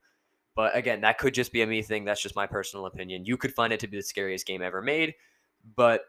But 0.60 0.76
again, 0.76 1.00
that 1.02 1.20
could 1.20 1.34
just 1.34 1.54
be 1.54 1.62
a 1.62 1.68
me 1.68 1.82
thing. 1.82 2.04
That's 2.04 2.22
just 2.22 2.36
my 2.36 2.46
personal 2.46 2.86
opinion. 2.86 3.24
You 3.24 3.38
could 3.38 3.54
find 3.54 3.72
it 3.72 3.80
to 3.80 3.88
be 3.88 3.96
the 3.96 4.04
scariest 4.04 4.46
game 4.46 4.62
ever 4.62 4.82
made, 4.82 5.16
but 5.78 6.02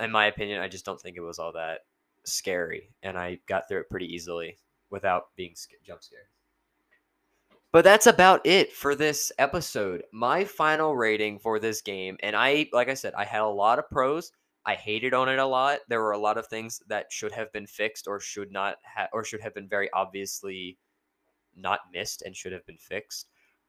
in 0.00 0.10
my 0.10 0.24
opinion, 0.24 0.62
I 0.62 0.68
just 0.68 0.86
don't 0.86 0.98
think 0.98 1.18
it 1.18 1.20
was 1.20 1.38
all 1.38 1.52
that 1.52 1.80
scary. 2.24 2.88
And 3.02 3.18
I 3.18 3.38
got 3.46 3.68
through 3.68 3.80
it 3.80 3.90
pretty 3.90 4.06
easily 4.06 4.56
without 4.88 5.24
being 5.36 5.54
jump 5.86 6.02
scared. 6.02 6.22
But 7.70 7.84
that's 7.84 8.06
about 8.06 8.46
it 8.46 8.72
for 8.72 8.94
this 8.94 9.30
episode. 9.38 10.04
My 10.10 10.42
final 10.42 10.96
rating 10.96 11.38
for 11.38 11.58
this 11.58 11.82
game, 11.82 12.16
and 12.22 12.34
I, 12.34 12.70
like 12.72 12.88
I 12.88 12.94
said, 12.94 13.12
I 13.12 13.26
had 13.26 13.42
a 13.42 13.46
lot 13.46 13.78
of 13.78 13.90
pros. 13.90 14.32
I 14.64 14.74
hated 14.74 15.12
on 15.12 15.28
it 15.28 15.38
a 15.38 15.44
lot. 15.44 15.80
There 15.90 16.00
were 16.00 16.12
a 16.12 16.18
lot 16.18 16.38
of 16.38 16.46
things 16.46 16.80
that 16.88 17.12
should 17.12 17.32
have 17.32 17.52
been 17.52 17.66
fixed 17.66 18.08
or 18.08 18.20
should 18.20 18.52
not 18.52 18.76
have, 18.84 19.10
or 19.12 19.22
should 19.22 19.42
have 19.42 19.52
been 19.52 19.68
very 19.68 19.90
obviously 19.92 20.78
not 21.54 21.80
missed 21.92 22.22
and 22.22 22.34
should 22.34 22.52
have 22.52 22.64
been 22.64 22.78
fixed 22.78 23.28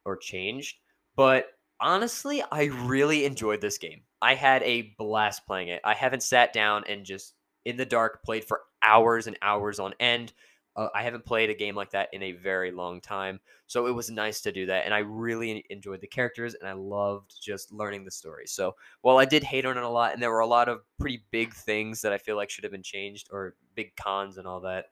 or 0.09 0.17
changed. 0.17 0.77
But 1.15 1.47
honestly, 1.79 2.43
I 2.51 2.65
really 2.65 3.25
enjoyed 3.25 3.61
this 3.61 3.77
game. 3.77 4.01
I 4.21 4.35
had 4.35 4.63
a 4.63 4.93
blast 4.97 5.45
playing 5.45 5.69
it. 5.69 5.81
I 5.83 5.93
haven't 5.93 6.23
sat 6.23 6.51
down 6.53 6.83
and 6.87 7.05
just 7.05 7.33
in 7.65 7.77
the 7.77 7.85
dark 7.85 8.23
played 8.23 8.43
for 8.43 8.61
hours 8.83 9.27
and 9.27 9.37
hours 9.41 9.79
on 9.79 9.93
end 9.99 10.33
uh, 10.79 10.87
I 10.95 11.03
haven't 11.03 11.25
played 11.25 11.49
a 11.49 11.55
game 11.55 11.75
like 11.75 11.91
that 11.91 12.07
in 12.13 12.23
a 12.23 12.31
very 12.31 12.71
long 12.71 13.01
time. 13.01 13.41
So 13.67 13.87
it 13.87 13.91
was 13.91 14.09
nice 14.09 14.39
to 14.41 14.51
do 14.51 14.65
that. 14.67 14.85
And 14.85 14.93
I 14.93 14.99
really 14.99 15.65
enjoyed 15.69 15.99
the 15.99 16.07
characters 16.07 16.55
and 16.55 16.67
I 16.67 16.73
loved 16.73 17.35
just 17.41 17.73
learning 17.73 18.05
the 18.05 18.11
story. 18.11 18.47
So 18.47 18.75
while 19.01 19.17
I 19.17 19.25
did 19.25 19.43
hate 19.43 19.65
on 19.65 19.77
it 19.77 19.83
a 19.83 19.89
lot, 19.89 20.13
and 20.13 20.23
there 20.23 20.31
were 20.31 20.39
a 20.39 20.47
lot 20.47 20.69
of 20.69 20.81
pretty 20.97 21.25
big 21.31 21.53
things 21.53 22.01
that 22.01 22.13
I 22.13 22.17
feel 22.17 22.37
like 22.37 22.49
should 22.49 22.63
have 22.63 22.71
been 22.71 22.81
changed 22.81 23.27
or 23.31 23.55
big 23.75 23.93
cons 23.97 24.37
and 24.37 24.47
all 24.47 24.61
that, 24.61 24.85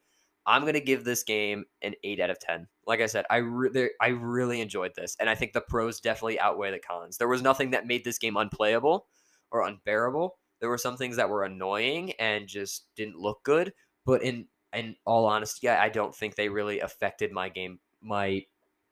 I'm 0.47 0.61
going 0.61 0.73
to 0.73 0.79
give 0.79 1.03
this 1.03 1.23
game 1.23 1.65
an 1.81 1.93
8 2.03 2.21
out 2.21 2.29
of 2.29 2.39
10. 2.39 2.67
Like 2.87 3.01
I 3.01 3.05
said, 3.05 3.25
I, 3.29 3.37
re- 3.37 3.91
I 4.01 4.07
really 4.07 4.61
enjoyed 4.61 4.93
this. 4.95 5.17
And 5.19 5.29
I 5.29 5.35
think 5.35 5.51
the 5.53 5.61
pros 5.61 5.99
definitely 5.99 6.39
outweigh 6.39 6.71
the 6.71 6.79
cons. 6.79 7.17
There 7.17 7.27
was 7.27 7.41
nothing 7.41 7.71
that 7.71 7.85
made 7.85 8.05
this 8.05 8.17
game 8.17 8.37
unplayable 8.37 9.07
or 9.51 9.67
unbearable. 9.67 10.37
There 10.59 10.69
were 10.69 10.77
some 10.77 10.97
things 10.97 11.17
that 11.17 11.29
were 11.29 11.43
annoying 11.43 12.13
and 12.13 12.47
just 12.47 12.85
didn't 12.95 13.19
look 13.19 13.43
good. 13.43 13.73
But 14.05 14.23
in 14.23 14.47
in 14.73 14.95
all 15.05 15.25
honesty, 15.25 15.69
I 15.69 15.89
don't 15.89 16.15
think 16.15 16.35
they 16.35 16.49
really 16.49 16.79
affected 16.81 17.31
my 17.31 17.49
game, 17.49 17.79
my 18.01 18.43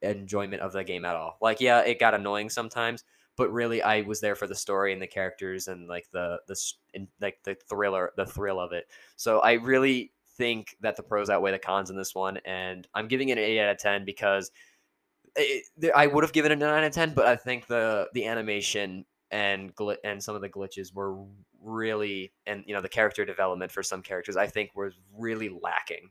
enjoyment 0.02 0.62
of 0.62 0.74
the 0.74 0.84
game 0.84 1.06
at 1.06 1.16
all. 1.16 1.38
Like, 1.42 1.62
yeah, 1.62 1.80
it 1.82 2.00
got 2.00 2.14
annoying 2.14 2.50
sometimes, 2.50 3.04
but 3.38 3.52
really, 3.52 3.82
I 3.82 4.02
was 4.02 4.22
there 4.22 4.36
for 4.36 4.48
the 4.48 4.56
story 4.56 4.94
and 4.94 5.02
the 5.02 5.08
characters 5.08 5.68
and 5.68 5.88
like 5.88 6.08
the 6.12 6.40
the 6.48 6.56
like 7.22 7.40
the 7.44 7.56
thriller, 7.68 8.12
the 8.16 8.26
thrill 8.26 8.60
of 8.60 8.72
it. 8.72 8.86
So 9.16 9.40
I 9.40 9.54
really 9.54 10.12
think 10.38 10.76
that 10.82 10.96
the 10.96 11.04
pros 11.04 11.30
outweigh 11.30 11.52
the 11.52 11.60
cons 11.60 11.90
in 11.90 11.98
this 11.98 12.16
one, 12.16 12.38
and 12.46 12.88
I'm 12.94 13.08
giving 13.08 13.30
it 13.30 13.38
an 13.38 13.44
eight 13.44 13.60
out 13.60 13.72
of 13.72 13.78
ten 13.78 14.06
because. 14.06 14.52
It, 15.38 15.66
I 15.94 16.08
would 16.08 16.24
have 16.24 16.32
given 16.32 16.54
it 16.54 16.56
a 16.56 16.66
nine 16.66 16.78
out 16.78 16.86
of 16.86 16.94
ten, 16.94 17.14
but 17.14 17.26
I 17.26 17.36
think 17.36 17.68
the 17.68 18.08
the 18.14 18.26
animation 18.26 19.04
and 19.32 19.76
gl- 19.76 19.98
and 20.06 20.24
some 20.24 20.34
of 20.34 20.42
the 20.42 20.48
glitches 20.48 20.94
were 20.94 21.18
really 21.62 22.32
and 22.46 22.64
you 22.66 22.74
know 22.74 22.80
the 22.80 22.88
character 22.88 23.26
development 23.26 23.72
for 23.72 23.84
some 23.84 24.02
characters 24.02 24.38
I 24.38 24.48
think 24.48 24.72
was 24.76 24.98
really 25.18 25.50
lacking. 25.50 26.10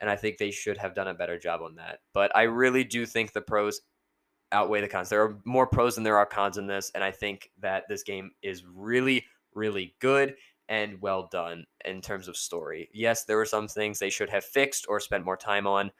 And 0.00 0.08
I 0.08 0.16
think 0.16 0.38
they 0.38 0.50
should 0.50 0.78
have 0.78 0.94
done 0.94 1.08
a 1.08 1.14
better 1.14 1.38
job 1.38 1.60
on 1.60 1.74
that. 1.76 1.98
But 2.14 2.34
I 2.34 2.44
really 2.44 2.84
do 2.84 3.04
think 3.04 3.32
the 3.32 3.42
pros 3.42 3.82
outweigh 4.50 4.80
the 4.80 4.88
cons. 4.88 5.10
There 5.10 5.22
are 5.22 5.38
more 5.44 5.66
pros 5.66 5.94
than 5.94 6.04
there 6.04 6.16
are 6.16 6.26
cons 6.26 6.56
in 6.56 6.66
this, 6.66 6.90
and 6.94 7.04
I 7.04 7.10
think 7.10 7.50
that 7.60 7.84
this 7.88 8.02
game 8.02 8.30
is 8.42 8.64
really, 8.64 9.26
really 9.54 9.94
good 10.00 10.36
and 10.70 11.02
well 11.02 11.28
done 11.30 11.64
in 11.84 12.00
terms 12.00 12.28
of 12.28 12.36
story. 12.36 12.88
Yes, 12.94 13.24
there 13.24 13.36
were 13.36 13.44
some 13.44 13.68
things 13.68 13.98
they 13.98 14.08
should 14.08 14.30
have 14.30 14.44
fixed 14.44 14.86
or 14.88 15.00
spent 15.00 15.24
more 15.24 15.36
time 15.36 15.66
on, 15.66 15.90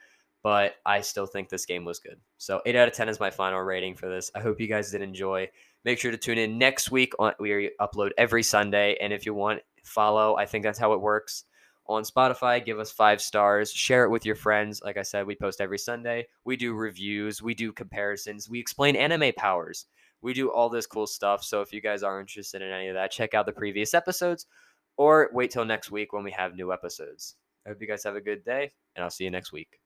but 0.41 0.75
I 0.85 1.01
still 1.01 1.27
think 1.27 1.49
this 1.49 1.65
game 1.65 1.85
was 1.85 1.99
good. 1.99 2.19
So 2.37 2.61
8 2.65 2.75
out 2.77 2.87
of 2.87 2.93
10 2.93 3.09
is 3.09 3.19
my 3.19 3.29
final 3.29 3.59
rating 3.61 3.95
for 3.95 4.09
this. 4.09 4.31
I 4.33 4.39
hope 4.39 4.61
you 4.61 4.67
guys 4.67 4.89
did 4.89 5.01
enjoy. 5.01 5.49
Make 5.83 5.99
sure 5.99 6.09
to 6.09 6.17
tune 6.17 6.37
in 6.37 6.57
next 6.57 6.89
week. 6.89 7.13
On, 7.19 7.33
we 7.37 7.71
upload 7.79 8.11
every 8.17 8.43
Sunday. 8.43 8.97
And 9.01 9.11
if 9.11 9.25
you 9.25 9.33
want, 9.33 9.61
follow. 9.83 10.37
I 10.37 10.45
think 10.45 10.63
that's 10.63 10.79
how 10.79 10.93
it 10.93 11.01
works. 11.01 11.43
On 11.87 12.03
Spotify, 12.03 12.63
give 12.63 12.79
us 12.79 12.91
five 12.91 13.21
stars. 13.21 13.73
Share 13.73 14.05
it 14.05 14.09
with 14.09 14.25
your 14.25 14.35
friends. 14.35 14.81
Like 14.81 14.95
I 14.95 15.01
said, 15.01 15.27
we 15.27 15.35
post 15.35 15.59
every 15.59 15.79
Sunday. 15.79 16.27
We 16.45 16.55
do 16.55 16.73
reviews, 16.73 17.41
we 17.41 17.53
do 17.53 17.73
comparisons, 17.73 18.49
we 18.49 18.59
explain 18.59 18.95
anime 18.95 19.33
powers. 19.35 19.87
We 20.21 20.33
do 20.33 20.51
all 20.51 20.69
this 20.69 20.85
cool 20.85 21.07
stuff. 21.07 21.43
So 21.43 21.61
if 21.61 21.73
you 21.73 21.81
guys 21.81 22.03
are 22.03 22.19
interested 22.19 22.61
in 22.61 22.71
any 22.71 22.87
of 22.87 22.95
that, 22.95 23.11
check 23.11 23.33
out 23.33 23.45
the 23.45 23.51
previous 23.51 23.93
episodes 23.93 24.45
or 24.97 25.29
wait 25.33 25.51
till 25.51 25.65
next 25.65 25.91
week 25.91 26.13
when 26.13 26.23
we 26.23 26.31
have 26.31 26.55
new 26.55 26.71
episodes. 26.71 27.35
I 27.65 27.69
hope 27.69 27.81
you 27.81 27.87
guys 27.87 28.03
have 28.03 28.15
a 28.15 28.21
good 28.21 28.43
day, 28.43 28.71
and 28.95 29.03
I'll 29.03 29.11
see 29.11 29.23
you 29.23 29.31
next 29.31 29.51
week. 29.51 29.80